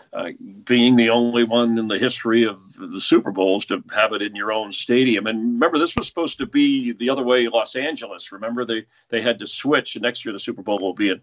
uh, 0.13 0.31
being 0.65 0.95
the 0.95 1.09
only 1.09 1.43
one 1.43 1.77
in 1.77 1.87
the 1.87 1.97
history 1.97 2.43
of 2.43 2.59
the 2.77 2.99
Super 2.99 3.31
Bowls 3.31 3.65
to 3.65 3.83
have 3.93 4.11
it 4.13 4.21
in 4.21 4.35
your 4.35 4.51
own 4.51 4.71
stadium. 4.71 5.27
And 5.27 5.53
remember, 5.53 5.77
this 5.77 5.95
was 5.95 6.07
supposed 6.07 6.37
to 6.39 6.45
be 6.45 6.93
the 6.93 7.09
other 7.09 7.23
way, 7.23 7.47
Los 7.47 7.75
Angeles. 7.75 8.31
Remember, 8.31 8.65
they 8.65 8.85
they 9.09 9.21
had 9.21 9.39
to 9.39 9.47
switch. 9.47 9.97
Next 9.99 10.25
year, 10.25 10.33
the 10.33 10.39
Super 10.39 10.61
Bowl 10.61 10.79
will 10.79 10.93
be 10.93 11.09
in 11.09 11.21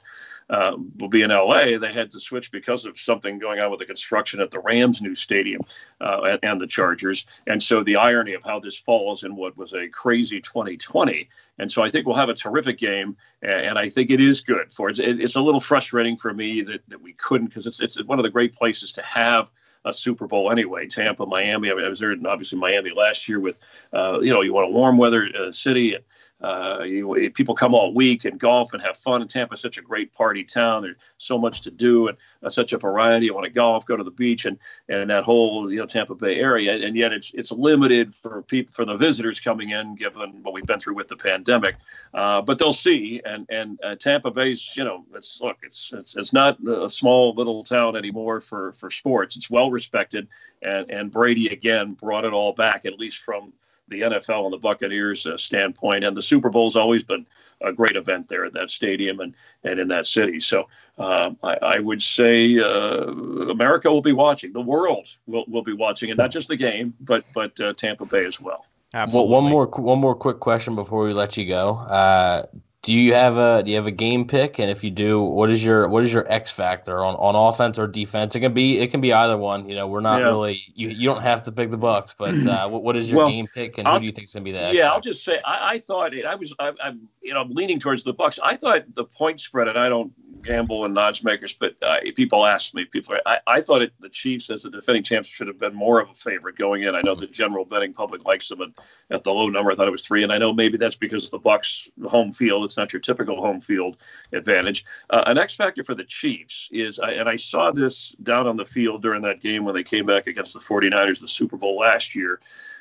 uh, 0.51 0.77
will 0.99 1.09
be 1.09 1.23
in 1.23 1.31
LA. 1.31 1.77
They 1.77 1.93
had 1.93 2.11
to 2.13 2.21
switch 2.21 2.51
because 2.51 2.87
of 2.87 2.99
something 2.99 3.39
going 3.39 3.61
on 3.61 3.71
with 3.71 3.81
the 3.81 3.87
construction 3.87 4.41
at 4.41 4.51
the 4.51 4.61
Rams' 4.61 5.03
new 5.03 5.15
stadium 5.15 5.61
uh, 6.01 6.23
and, 6.23 6.39
and, 6.43 6.61
the 6.61 6.67
Chargers. 6.67 7.27
And 7.47 7.63
so 7.63 7.85
the 7.85 7.97
irony 7.97 8.33
of 8.33 8.43
how 8.43 8.59
this 8.59 8.79
falls 8.79 9.25
in 9.25 9.37
what 9.37 9.57
was 9.59 9.75
a 9.75 9.89
crazy 9.89 10.41
2020. 10.41 11.29
And 11.59 11.71
so 11.71 11.83
I 11.83 11.91
think 11.91 12.07
we'll 12.07 12.17
have 12.17 12.31
a 12.31 12.35
terrific 12.35 12.79
game, 12.79 13.17
and, 13.43 13.67
and 13.67 13.79
I 13.79 13.91
think 13.91 14.11
it 14.11 14.21
is 14.21 14.41
good 14.41 14.73
for 14.73 14.89
it. 14.89 14.99
It's 14.99 15.37
a 15.37 15.41
little 15.41 15.61
frustrating 15.61 16.17
for 16.17 16.33
me 16.33 16.63
that, 16.63 16.81
that 16.89 17.01
we 17.01 17.13
couldn't 17.15 17.49
because 17.49 17.67
it's 17.67 17.81
it's 17.81 18.03
one 18.05 18.19
of 18.19 18.23
the 18.23 18.31
great 18.31 18.55
places 18.55 18.78
to 18.81 19.03
have 19.03 19.49
a 19.85 19.93
Super 19.93 20.27
Bowl 20.27 20.51
anyway. 20.51 20.87
Tampa, 20.87 21.25
Miami. 21.27 21.71
I, 21.71 21.75
mean, 21.75 21.85
I 21.85 21.89
was 21.89 21.99
there, 21.99 22.15
obviously 22.27 22.59
Miami 22.59 22.91
last 22.91 23.29
year 23.29 23.41
with, 23.41 23.57
uh, 23.93 24.21
you 24.21 24.33
know, 24.33 24.43
you 24.43 24.53
want 24.53 24.69
a 24.69 24.73
warm 24.73 24.97
weather 24.97 25.29
uh, 25.39 25.53
city. 25.53 25.97
Uh, 26.41 26.85
you, 26.85 27.31
people 27.35 27.55
come 27.55 27.75
all 27.75 27.93
week 27.93 28.25
and 28.25 28.39
golf 28.39 28.73
and 28.73 28.81
have 28.81 28.97
fun. 28.97 29.21
And 29.21 29.29
Tampa's 29.29 29.61
such 29.61 29.77
a 29.77 29.83
great 29.83 30.15
party 30.15 30.45
town. 30.45 30.83
There's 30.83 30.97
so 31.17 31.37
much 31.37 31.63
to 31.63 31.71
do 31.71 32.09
and 32.09 32.17
uh, 32.45 32.49
such 32.49 32.73
a 32.73 32.79
variety. 32.79 33.27
You 33.27 33.35
want 33.35 33.45
to 33.45 33.51
golf, 33.51 33.85
go 33.87 33.97
to 33.97 34.05
the 34.05 34.11
beach, 34.11 34.45
and 34.45 34.57
and 34.89 35.11
that 35.11 35.25
whole 35.25 35.71
you 35.71 35.79
know 35.79 35.87
Tampa 35.87 36.15
Bay 36.15 36.39
area. 36.39 36.77
And 36.87 36.97
yet 36.97 37.13
it's 37.13 37.35
it's 37.35 37.51
limited 37.51 38.15
for 38.15 38.43
people 38.43 38.73
for 38.73 38.85
the 38.85 38.97
visitors 38.97 39.41
coming 39.41 39.71
in, 39.71 39.97
given 39.97 40.43
what 40.43 40.55
we've 40.55 40.67
been 40.67 40.79
through 40.79 40.95
with 40.95 41.09
the 41.09 41.17
pandemic. 41.17 41.77
Uh, 42.15 42.41
but 42.41 42.59
they'll 42.59 42.73
see. 42.73 43.21
And 43.25 43.45
and 43.51 43.79
uh, 43.83 43.97
Tampa 43.97 44.31
Bay's 44.31 44.77
you 44.77 44.85
know 44.85 45.05
it's 45.15 45.41
look 45.41 45.57
it's 45.65 45.93
it's 45.93 46.15
it's 46.15 46.33
not 46.33 46.59
a 46.69 46.89
small 46.89 47.35
little 47.35 47.65
town 47.65 47.97
anymore 47.97 48.41
for 48.41 48.73
for 48.75 48.91
sports. 48.91 49.37
It's 49.37 49.51
well 49.51 49.73
respected. 49.73 50.29
And 50.63 50.89
and 50.89 51.11
Brady 51.11 51.49
again 51.49 51.95
brought 51.95 52.25
it 52.25 52.33
all 52.33 52.53
back 52.53 52.87
at 52.87 52.99
least 52.99 53.19
from 53.19 53.53
the 53.89 54.03
NFL 54.03 54.45
and 54.45 54.53
the 54.53 54.59
Buccaneers 54.59 55.27
uh, 55.27 55.37
standpoint. 55.37 56.05
And 56.05 56.17
the 56.17 56.23
Super 56.23 56.51
Bowl's 56.51 56.77
always 56.77 57.03
been 57.03 57.27
a 57.61 57.73
great 57.73 57.97
event 57.97 58.29
there 58.29 58.45
at 58.45 58.53
that 58.53 58.71
stadium 58.71 59.21
and, 59.21 59.35
and 59.65 59.81
in 59.81 59.89
that 59.89 60.07
city. 60.07 60.41
So 60.41 60.69
um, 60.99 61.37
I, 61.43 61.57
I, 61.63 61.79
would 61.81 62.03
say 62.03 62.59
uh, 62.59 63.07
America 63.51 63.91
will 63.91 64.03
be 64.03 64.13
watching. 64.13 64.53
The 64.53 64.61
world 64.61 65.09
will, 65.27 65.45
will 65.49 65.63
be 65.63 65.73
watching, 65.73 66.11
and 66.11 66.19
not 66.19 66.31
just 66.31 66.49
the 66.49 66.57
game, 66.57 66.95
but 67.01 67.25
but 67.35 67.59
uh, 67.61 67.73
Tampa 67.75 68.07
Bay 68.07 68.25
as 68.25 68.41
well. 68.41 68.67
Absolutely. 68.95 69.31
Well, 69.31 69.43
one 69.43 69.51
more 69.51 69.67
one 69.67 69.99
more 69.99 70.15
quick 70.15 70.41
question 70.41 70.75
before 70.75 71.05
we 71.05 71.13
let 71.13 71.37
you 71.37 71.47
go. 71.47 71.85
Do 72.89 72.95
you 72.95 73.13
have 73.13 73.37
a 73.37 73.63
do 73.63 73.71
you 73.71 73.77
have 73.77 73.87
a 73.87 73.91
game 73.91 74.27
pick? 74.27 74.59
And 74.59 74.71
if 74.71 74.83
you 74.83 74.91
do, 74.91 75.21
what 75.21 75.51
is 75.51 75.63
your 75.63 75.91
what 75.91 76.05
is 76.05 76.11
your 76.11 76.25
X 76.33 76.51
factor 76.51 77.05
on, 77.05 77.17
on 77.17 77.35
offense 77.35 77.79
or 77.79 77.87
defense? 77.87 78.35
It 78.35 78.41
can 78.41 78.55
be 78.55 78.79
it 78.79 78.91
can 78.91 79.03
be 79.03 79.13
either 79.13 79.37
one. 79.37 79.69
You 79.69 79.75
know, 79.75 79.87
we're 79.87 80.01
not 80.01 80.21
yeah. 80.21 80.29
really 80.29 80.63
you, 80.75 80.89
you 80.89 81.05
don't 81.05 81.21
have 81.21 81.43
to 81.43 81.53
pick 81.53 81.71
the 81.71 81.77
Bucs, 81.77 82.15
but 82.17 82.47
uh, 82.47 82.67
what, 82.71 82.83
what 82.83 82.97
is 82.97 83.11
your 83.11 83.19
well, 83.19 83.29
game 83.29 83.47
pick 83.47 83.77
and 83.77 83.87
I'll, 83.87 83.97
who 83.97 84.01
do 84.01 84.07
you 84.07 84.13
think 84.13 84.29
is 84.29 84.33
gonna 84.33 84.45
be 84.45 84.53
the 84.53 84.63
X 84.63 84.75
Yeah, 84.75 84.85
factor? 84.85 84.95
I'll 84.95 85.01
just 85.03 85.23
say 85.23 85.39
I, 85.45 85.73
I 85.73 85.79
thought 85.81 86.15
it, 86.15 86.25
I 86.25 86.35
was 86.35 86.55
I, 86.59 86.73
am 86.83 87.07
you 87.21 87.35
know 87.35 87.43
I'm 87.43 87.53
leaning 87.53 87.79
towards 87.79 88.05
the 88.05 88.15
Bucs. 88.15 88.39
I 88.43 88.57
thought 88.57 88.85
the 88.95 89.05
point 89.05 89.43
spread, 89.43 89.69
and 89.69 89.79
I 89.79 89.91
don't 89.91 90.11
gamble 90.43 90.85
and 90.85 90.97
odds 90.99 91.23
makers, 91.23 91.55
but 91.55 91.77
uh, 91.83 91.99
people 92.15 92.47
ask 92.47 92.75
me, 92.75 92.85
people, 92.85 93.17
I, 93.27 93.39
I 93.47 93.61
thought 93.61 93.83
it, 93.83 93.93
the 94.01 94.09
Chiefs 94.09 94.51
as 94.51 94.63
the 94.63 94.71
defending 94.71 95.03
champs 95.03 95.29
should 95.29 95.47
have 95.47 95.59
been 95.59 95.75
more 95.75 96.01
of 96.01 96.11
a 96.11 96.15
favorite 96.15 96.57
going 96.57 96.83
in. 96.83 96.95
I 96.95 97.03
know 97.03 97.15
the 97.15 97.27
general 97.27 97.65
betting 97.65 97.93
public 97.93 98.25
likes 98.27 98.49
them 98.49 98.63
at, 98.63 98.69
at 99.11 99.25
the 99.25 99.33
low 99.33 99.49
number. 99.49 99.71
I 99.71 99.75
thought 99.75 99.89
it 99.89 99.93
was 99.93 100.07
three, 100.07 100.23
and 100.23 100.33
I 100.33 100.39
know 100.39 100.53
maybe 100.53 100.79
that's 100.79 100.97
because 100.97 101.25
of 101.25 101.31
the 101.31 101.41
Bucs 101.41 101.89
home 102.09 102.33
field. 102.33 102.65
It's 102.65 102.78
not 102.79 102.93
your 102.93 103.01
typical 103.01 103.41
home 103.41 103.61
field 103.61 103.99
advantage. 104.33 104.85
Uh, 105.11 105.25
an 105.27 105.37
X 105.37 105.55
factor 105.55 105.83
for 105.83 105.95
the 105.95 106.05
Chiefs 106.05 106.69
is, 106.73 106.99
and 106.99 107.29
I 107.29 107.37
saw 107.37 107.71
this 107.71 108.13
down 108.23 108.47
on 108.47 108.57
the 108.57 108.65
field 108.65 109.03
during 109.03 109.23
that 109.23 109.41
game 109.41 109.65
when 109.65 109.75
they 109.75 109.83
came 109.83 110.07
back 110.07 110.27
against 110.27 110.55
the 110.55 110.61
49ers, 110.61 111.21
the 111.21 111.29
Super 111.29 111.57
Bowl 111.57 111.79
last 111.79 112.15
year 112.15 112.41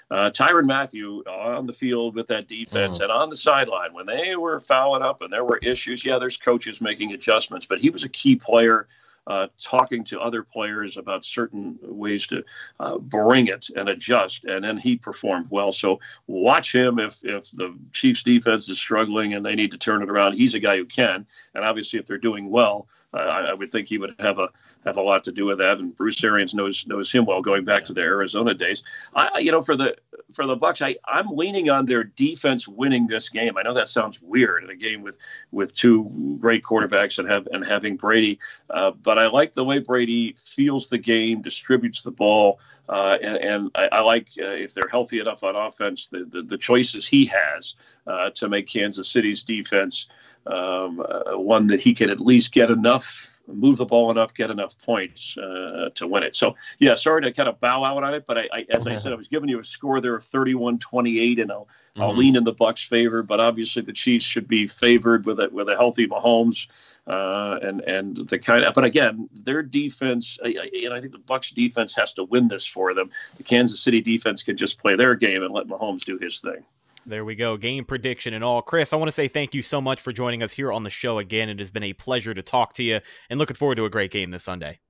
uh, 0.09 0.29
Tyrann 0.29 0.65
Mathieu 0.65 1.23
on 1.27 1.65
the 1.65 1.73
field 1.73 2.15
with 2.15 2.27
that 2.27 2.47
defense 2.47 2.99
mm. 2.99 3.03
and 3.03 3.11
on 3.11 3.29
the 3.29 3.35
sideline 3.35 3.93
when 3.93 4.05
they 4.05 4.35
were 4.35 4.59
fouling 4.59 5.01
up 5.01 5.21
and 5.21 5.31
there 5.31 5.43
were 5.43 5.57
issues. 5.57 6.05
Yeah, 6.05 6.17
there's 6.17 6.37
coaches 6.37 6.81
making 6.81 7.13
adjustments, 7.13 7.65
but 7.65 7.79
he 7.79 7.89
was 7.89 8.03
a 8.03 8.09
key 8.09 8.35
player. 8.35 8.87
Uh, 9.27 9.47
talking 9.61 10.05
to 10.05 10.21
other 10.21 10.41
players 10.41 10.95
about 10.95 11.25
certain 11.25 11.77
ways 11.83 12.25
to 12.25 12.41
uh, 12.79 12.97
bring 12.97 13.47
it 13.47 13.67
and 13.75 13.89
adjust, 13.89 14.45
and 14.45 14.63
then 14.63 14.77
he 14.77 14.95
performed 14.95 15.45
well. 15.49 15.73
So 15.73 15.99
watch 16.27 16.73
him 16.73 16.97
if 16.97 17.19
if 17.25 17.51
the 17.51 17.77
Chiefs' 17.91 18.23
defense 18.23 18.69
is 18.69 18.79
struggling 18.79 19.33
and 19.33 19.45
they 19.45 19.53
need 19.53 19.71
to 19.71 19.77
turn 19.77 20.01
it 20.01 20.09
around. 20.09 20.33
He's 20.33 20.53
a 20.53 20.59
guy 20.59 20.77
who 20.77 20.85
can, 20.85 21.25
and 21.53 21.65
obviously 21.65 21.99
if 21.99 22.05
they're 22.05 22.17
doing 22.17 22.49
well, 22.49 22.87
uh, 23.13 23.17
I, 23.17 23.53
would 23.53 23.71
think 23.71 23.87
he 23.87 23.97
would 23.97 24.15
have 24.19 24.37
a 24.37 24.49
have 24.85 24.97
a 24.97 25.01
lot 25.01 25.23
to 25.25 25.31
do 25.31 25.45
with 25.45 25.57
that. 25.59 25.79
And 25.79 25.95
Bruce 25.95 26.23
Arians 26.23 26.53
knows 26.53 26.85
knows 26.87 27.11
him 27.11 27.25
well, 27.25 27.41
going 27.41 27.63
back 27.63 27.85
to 27.85 27.93
the 27.93 28.01
Arizona 28.01 28.53
days. 28.53 28.83
I, 29.15 29.39
you 29.39 29.51
know, 29.51 29.61
for 29.61 29.75
the 29.75 29.95
for 30.33 30.45
the 30.45 30.57
Bucs, 30.57 30.81
I 30.81 30.97
I'm 31.05 31.29
leaning 31.29 31.69
on 31.69 31.85
their 31.85 32.03
defense 32.03 32.67
winning 32.67 33.07
this 33.07 33.29
game. 33.29 33.57
I 33.57 33.63
know 33.63 33.73
that 33.73 33.89
sounds 33.89 34.21
weird 34.21 34.63
in 34.63 34.69
a 34.69 34.75
game 34.75 35.01
with 35.01 35.17
with 35.51 35.73
two 35.73 36.37
great 36.39 36.63
quarterbacks 36.63 37.17
and 37.17 37.29
have 37.29 37.47
and 37.51 37.65
having 37.65 37.95
Brady, 37.95 38.39
uh, 38.69 38.91
but 38.91 39.17
I 39.17 39.27
like 39.27 39.53
the 39.53 39.63
way 39.63 39.79
Brady 39.79 40.33
feels 40.37 40.87
the 40.87 40.97
game, 40.97 41.41
distributes 41.41 42.01
the 42.01 42.11
ball. 42.11 42.59
Uh, 42.89 43.17
and, 43.21 43.37
and 43.37 43.71
I, 43.75 43.89
I 43.91 44.01
like 44.01 44.27
uh, 44.39 44.47
if 44.47 44.73
they're 44.73 44.89
healthy 44.89 45.19
enough 45.19 45.43
on 45.43 45.55
offense, 45.55 46.07
the, 46.07 46.25
the, 46.25 46.41
the 46.41 46.57
choices 46.57 47.05
he 47.05 47.25
has 47.25 47.75
uh, 48.05 48.29
to 48.31 48.47
make 48.47 48.67
Kansas 48.67 49.09
City's 49.09 49.43
defense 49.43 50.07
um, 50.45 51.01
uh, 51.01 51.37
one 51.37 51.67
that 51.67 51.79
he 51.79 51.93
can 51.93 52.09
at 52.09 52.21
least 52.21 52.53
get 52.53 52.71
enough 52.71 53.36
move 53.47 53.77
the 53.77 53.85
ball 53.85 54.11
enough, 54.11 54.33
get 54.33 54.51
enough 54.51 54.77
points 54.79 55.37
uh, 55.37 55.89
to 55.95 56.07
win 56.07 56.23
it. 56.23 56.35
So, 56.35 56.55
yeah, 56.79 56.95
sorry 56.95 57.21
to 57.21 57.31
kind 57.31 57.49
of 57.49 57.59
bow 57.59 57.83
out 57.83 58.03
on 58.03 58.13
it, 58.13 58.25
but 58.25 58.37
I, 58.37 58.49
I 58.53 58.65
as 58.69 58.87
I 58.87 58.95
said, 58.95 59.11
I 59.13 59.15
was 59.15 59.27
giving 59.27 59.49
you 59.49 59.59
a 59.59 59.63
score 59.63 60.01
there 60.01 60.15
of 60.15 60.23
31-28, 60.23 61.41
and 61.41 61.51
I'll, 61.51 61.61
mm-hmm. 61.61 62.01
I'll 62.01 62.15
lean 62.15 62.35
in 62.35 62.43
the 62.43 62.53
Bucs' 62.53 62.87
favor. 62.87 63.23
But 63.23 63.39
obviously, 63.39 63.81
the 63.81 63.93
Chiefs 63.93 64.25
should 64.25 64.47
be 64.47 64.67
favored 64.67 65.25
with 65.25 65.39
a 65.39 65.49
with 65.49 65.69
a 65.69 65.75
healthy 65.75 66.07
Mahomes, 66.07 66.67
uh, 67.07 67.59
and 67.61 67.81
and 67.81 68.17
the 68.17 68.39
kind 68.39 68.63
of. 68.63 68.73
But 68.73 68.83
again, 68.83 69.29
their 69.33 69.63
defense, 69.63 70.37
and 70.43 70.93
I 70.93 71.01
think 71.01 71.13
the 71.13 71.19
Bucs' 71.19 71.53
defense 71.53 71.93
has 71.95 72.13
to 72.13 72.23
win 72.23 72.47
this 72.47 72.65
for 72.65 72.93
them. 72.93 73.09
The 73.37 73.43
Kansas 73.43 73.81
City 73.81 74.01
defense 74.01 74.43
could 74.43 74.57
just 74.57 74.79
play 74.79 74.95
their 74.95 75.15
game 75.15 75.43
and 75.43 75.53
let 75.53 75.67
Mahomes 75.67 76.03
do 76.03 76.17
his 76.17 76.39
thing. 76.39 76.63
There 77.07 77.23
we 77.23 77.35
go. 77.35 77.55
Game 77.55 77.85
prediction 77.85 78.33
and 78.33 78.43
all. 78.43 78.61
Chris, 78.61 78.91
I 78.91 78.97
want 78.97 79.07
to 79.07 79.13
say 79.13 79.29
thank 79.29 79.53
you 79.53 79.61
so 79.61 79.79
much 79.79 80.01
for 80.01 80.11
joining 80.11 80.43
us 80.43 80.51
here 80.51 80.73
on 80.73 80.83
the 80.83 80.89
show 80.89 81.19
again. 81.19 81.47
It 81.47 81.57
has 81.59 81.71
been 81.71 81.83
a 81.83 81.93
pleasure 81.93 82.33
to 82.33 82.41
talk 82.41 82.73
to 82.73 82.83
you 82.83 82.99
and 83.29 83.39
looking 83.39 83.55
forward 83.55 83.75
to 83.75 83.85
a 83.85 83.89
great 83.89 84.11
game 84.11 84.29
this 84.29 84.43
Sunday. 84.43 84.81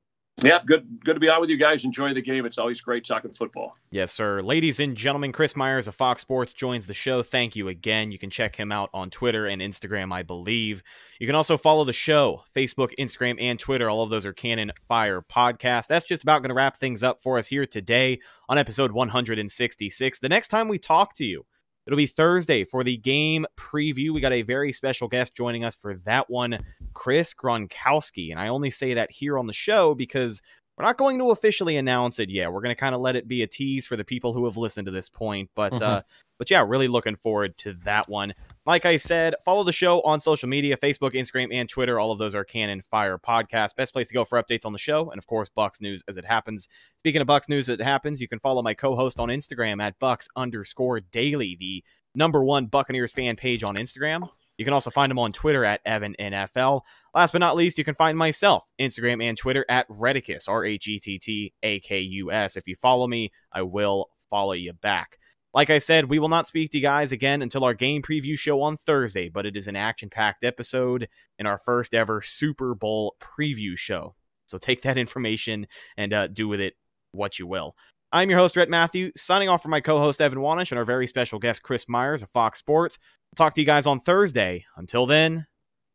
Yeah, 0.41 0.59
good 0.65 0.99
good 1.03 1.15
to 1.15 1.19
be 1.19 1.29
on 1.29 1.41
with 1.41 1.49
you 1.51 1.57
guys. 1.57 1.83
Enjoy 1.83 2.13
the 2.13 2.21
game. 2.21 2.45
It's 2.45 2.57
always 2.57 2.81
great 2.81 3.05
talking 3.05 3.31
football. 3.31 3.75
Yes, 3.91 4.11
sir. 4.11 4.41
Ladies 4.41 4.79
and 4.79 4.95
gentlemen, 4.95 5.31
Chris 5.31 5.55
Myers 5.55 5.87
of 5.87 5.95
Fox 5.95 6.21
Sports 6.21 6.53
joins 6.53 6.87
the 6.87 6.93
show. 6.93 7.21
Thank 7.21 7.55
you 7.55 7.69
again. 7.69 8.11
You 8.11 8.19
can 8.19 8.29
check 8.31 8.55
him 8.55 8.71
out 8.71 8.91
on 8.93 9.11
Twitter 9.11 9.47
and 9.47 9.61
Instagram, 9.61 10.11
I 10.11 10.21
believe. 10.23 10.81
You 11.19 11.27
can 11.27 11.35
also 11.35 11.57
follow 11.57 11.85
the 11.85 11.93
show, 11.93 12.43
Facebook, 12.55 12.93
Instagram, 12.99 13.39
and 13.39 13.59
Twitter. 13.59 13.89
All 13.89 14.03
of 14.03 14.09
those 14.09 14.25
are 14.25 14.33
Cannon 14.33 14.71
Fire 14.87 15.21
Podcast. 15.21 15.87
That's 15.87 16.05
just 16.05 16.21
about 16.21 16.41
going 16.41 16.49
to 16.49 16.55
wrap 16.55 16.77
things 16.77 17.01
up 17.01 17.21
for 17.21 17.39
us 17.39 17.47
here 17.47 17.65
today 17.65 18.19
on 18.47 18.59
episode 18.59 18.91
166. 18.91 20.19
The 20.19 20.29
next 20.29 20.49
time 20.49 20.67
we 20.67 20.77
talk 20.77 21.15
to 21.15 21.25
you, 21.25 21.45
It'll 21.87 21.95
be 21.95 22.05
Thursday 22.05 22.65
for 22.65 22.83
the 22.83 22.97
game 22.97 23.45
preview. 23.57 24.13
We 24.13 24.19
got 24.19 24.33
a 24.33 24.41
very 24.41 24.73
special 24.73 25.07
guest 25.07 25.33
joining 25.33 25.63
us 25.63 25.73
for 25.73 25.95
that 25.99 26.29
one, 26.29 26.59
Chris 26.93 27.33
Gronkowski. 27.33 28.29
And 28.29 28.39
I 28.39 28.49
only 28.49 28.69
say 28.69 28.93
that 28.95 29.09
here 29.09 29.39
on 29.39 29.47
the 29.47 29.53
show 29.53 29.95
because 29.95 30.41
we're 30.77 30.85
not 30.85 30.97
going 30.97 31.17
to 31.17 31.31
officially 31.31 31.75
announce 31.77 32.19
it 32.19 32.29
yet. 32.29 32.51
We're 32.51 32.61
going 32.61 32.75
to 32.75 32.79
kind 32.79 32.93
of 32.93 33.01
let 33.01 33.15
it 33.15 33.27
be 33.27 33.41
a 33.41 33.47
tease 33.47 33.87
for 33.87 33.95
the 33.95 34.03
people 34.03 34.33
who 34.33 34.45
have 34.45 34.57
listened 34.57 34.85
to 34.85 34.91
this 34.91 35.09
point. 35.09 35.49
But 35.55 35.73
mm-hmm. 35.73 35.83
uh, 35.83 36.01
but 36.37 36.51
yeah, 36.51 36.63
really 36.65 36.87
looking 36.87 37.15
forward 37.15 37.57
to 37.59 37.73
that 37.85 38.07
one. 38.07 38.35
Like 38.65 38.85
I 38.85 38.97
said, 38.97 39.33
follow 39.43 39.63
the 39.63 39.71
show 39.71 40.01
on 40.01 40.19
social 40.19 40.47
media 40.47 40.77
Facebook, 40.77 41.13
Instagram, 41.13 41.51
and 41.51 41.67
Twitter. 41.67 41.99
All 41.99 42.11
of 42.11 42.19
those 42.19 42.35
are 42.35 42.43
Cannon 42.43 42.83
Fire 42.83 43.17
Podcast. 43.17 43.75
Best 43.75 43.91
place 43.91 44.09
to 44.09 44.13
go 44.13 44.23
for 44.23 44.41
updates 44.41 44.65
on 44.65 44.71
the 44.71 44.77
show. 44.77 45.09
And 45.09 45.17
of 45.17 45.25
course, 45.25 45.49
Bucs 45.49 45.81
News 45.81 46.03
as 46.07 46.15
it 46.15 46.25
happens. 46.25 46.67
Speaking 46.99 47.21
of 47.21 47.27
Bucs 47.27 47.49
News 47.49 47.69
as 47.69 47.79
it 47.79 47.83
happens, 47.83 48.21
you 48.21 48.27
can 48.27 48.37
follow 48.37 48.61
my 48.61 48.75
co 48.75 48.95
host 48.95 49.19
on 49.19 49.29
Instagram 49.29 49.81
at 49.81 49.99
Bucs 49.99 50.27
underscore 50.35 50.99
daily, 50.99 51.57
the 51.59 51.83
number 52.13 52.43
one 52.43 52.67
Buccaneers 52.67 53.11
fan 53.11 53.35
page 53.35 53.63
on 53.63 53.75
Instagram. 53.75 54.29
You 54.57 54.65
can 54.65 54.73
also 54.73 54.89
find 54.89 55.11
him 55.11 55.19
on 55.19 55.31
Twitter 55.31 55.63
at 55.63 55.81
Evan 55.85 56.15
NFL. 56.19 56.81
Last 57.13 57.31
but 57.31 57.39
not 57.39 57.55
least, 57.55 57.77
you 57.77 57.83
can 57.83 57.93
find 57.93 58.17
myself 58.17 58.65
Instagram 58.79 59.21
and 59.21 59.37
Twitter 59.37 59.65
at 59.69 59.87
Rhettakus, 59.87 60.49
R 60.49 60.65
H 60.65 60.87
E 60.87 60.99
T 60.99 61.19
T 61.19 61.53
A 61.63 61.79
K 61.79 61.99
U 61.99 62.31
S. 62.31 62.57
If 62.57 62.67
you 62.67 62.75
follow 62.75 63.07
me, 63.07 63.31
I 63.51 63.61
will 63.61 64.09
follow 64.29 64.53
you 64.53 64.73
back. 64.73 65.17
Like 65.53 65.69
I 65.69 65.77
said, 65.77 66.05
we 66.05 66.19
will 66.19 66.29
not 66.29 66.47
speak 66.47 66.71
to 66.71 66.77
you 66.77 66.83
guys 66.83 67.11
again 67.11 67.41
until 67.41 67.63
our 67.63 67.73
game 67.73 68.01
preview 68.01 68.37
show 68.37 68.61
on 68.61 68.77
Thursday, 68.77 69.29
but 69.29 69.45
it 69.45 69.55
is 69.55 69.67
an 69.67 69.75
action 69.75 70.09
packed 70.09 70.43
episode 70.43 71.07
in 71.39 71.47
our 71.47 71.57
first 71.57 71.93
ever 71.93 72.21
Super 72.21 72.75
Bowl 72.75 73.15
preview 73.19 73.77
show. 73.77 74.13
So 74.45 74.57
take 74.57 74.81
that 74.83 74.97
information 74.97 75.67
and 75.97 76.13
uh, 76.13 76.27
do 76.27 76.47
with 76.47 76.59
it 76.59 76.75
what 77.11 77.39
you 77.39 77.47
will. 77.47 77.75
I'm 78.11 78.29
your 78.29 78.39
host, 78.39 78.55
Rhett 78.55 78.69
Matthew, 78.69 79.11
signing 79.17 79.49
off 79.49 79.61
for 79.61 79.67
my 79.67 79.81
co 79.81 79.99
host, 79.99 80.21
Evan 80.21 80.39
Wanish, 80.39 80.71
and 80.71 80.79
our 80.79 80.85
very 80.85 81.07
special 81.07 81.39
guest, 81.39 81.61
Chris 81.61 81.89
Myers 81.89 82.21
of 82.21 82.29
Fox 82.29 82.59
Sports. 82.59 82.99
Talk 83.37 83.53
to 83.53 83.61
you 83.61 83.67
guys 83.67 83.85
on 83.85 83.99
Thursday. 83.99 84.65
Until 84.75 85.05
then, 85.05 85.45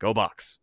go 0.00 0.14
Bucs. 0.14 0.58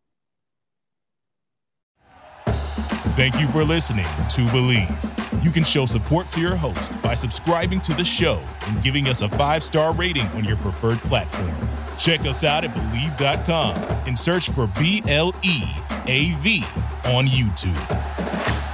Thank 3.16 3.38
you 3.38 3.46
for 3.48 3.62
listening 3.64 4.04
to 4.04 4.46
Bleav. 4.46 5.44
You 5.44 5.50
can 5.50 5.62
show 5.62 5.84
support 5.84 6.30
to 6.30 6.40
your 6.40 6.56
host 6.56 7.00
by 7.02 7.14
subscribing 7.14 7.80
to 7.82 7.92
the 7.92 8.04
show 8.04 8.42
and 8.66 8.82
giving 8.82 9.08
us 9.08 9.20
a 9.20 9.28
five 9.28 9.62
star 9.62 9.92
rating 9.94 10.26
on 10.28 10.44
your 10.44 10.56
preferred 10.56 10.98
platform. 11.00 11.52
Check 11.98 12.20
us 12.20 12.44
out 12.44 12.64
at 12.64 12.74
Bleav.com 12.74 13.76
and 14.06 14.18
search 14.18 14.48
for 14.48 14.66
B 14.78 15.02
L 15.06 15.34
E 15.42 15.62
A 16.06 16.30
V 16.36 16.64
on 17.04 17.26
YouTube. 17.26 18.69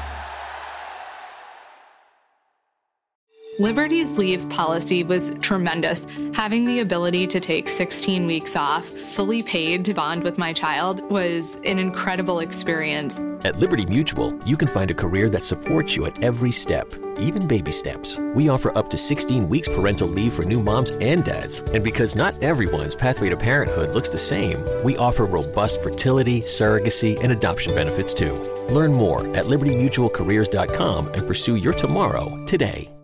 Liberty's 3.59 4.19
leave 4.19 4.47
policy 4.51 5.03
was 5.03 5.31
tremendous. 5.41 6.07
Having 6.35 6.67
the 6.67 6.81
ability 6.81 7.27
to 7.29 7.41
take 7.41 7.71
16 7.71 8.27
weeks 8.27 8.55
off, 8.55 8.87
fully 8.87 9.43
paid 9.43 9.83
to 9.87 9.95
bond 9.95 10.23
with 10.23 10.37
my 10.37 10.53
child, 10.53 11.03
was 11.11 11.57
an 11.65 11.79
incredible 11.79 12.41
experience. 12.41 13.19
At 13.47 13.59
Liberty 13.59 13.87
Mutual, 13.87 14.39
you 14.45 14.59
can 14.59 14.69
find 14.69 14.91
a 14.91 14.95
career 14.95 15.31
that 15.31 15.43
supports 15.43 15.97
you 15.97 16.05
at 16.05 16.23
every 16.23 16.51
step, 16.51 16.93
even 17.19 17.49
baby 17.49 17.71
steps. 17.71 18.19
We 18.35 18.51
offer 18.51 18.77
up 18.77 18.91
to 18.91 18.99
16 18.99 19.49
weeks 19.49 19.69
parental 19.69 20.09
leave 20.09 20.35
for 20.35 20.43
new 20.43 20.63
moms 20.63 20.91
and 20.91 21.25
dads. 21.25 21.61
And 21.61 21.83
because 21.83 22.15
not 22.15 22.35
everyone's 22.43 22.95
pathway 22.95 23.31
to 23.31 23.39
parenthood 23.39 23.95
looks 23.95 24.11
the 24.11 24.19
same, 24.19 24.63
we 24.85 24.99
offer 24.99 25.25
robust 25.25 25.83
fertility, 25.83 26.43
surrogacy, 26.43 27.19
and 27.23 27.33
adoption 27.33 27.75
benefits 27.75 28.13
too. 28.13 28.35
Learn 28.69 28.93
more 28.93 29.21
at 29.35 29.47
libertymutualcareers.com 29.47 31.07
and 31.09 31.27
pursue 31.27 31.55
your 31.57 31.73
tomorrow 31.73 32.45
today. 32.45 32.96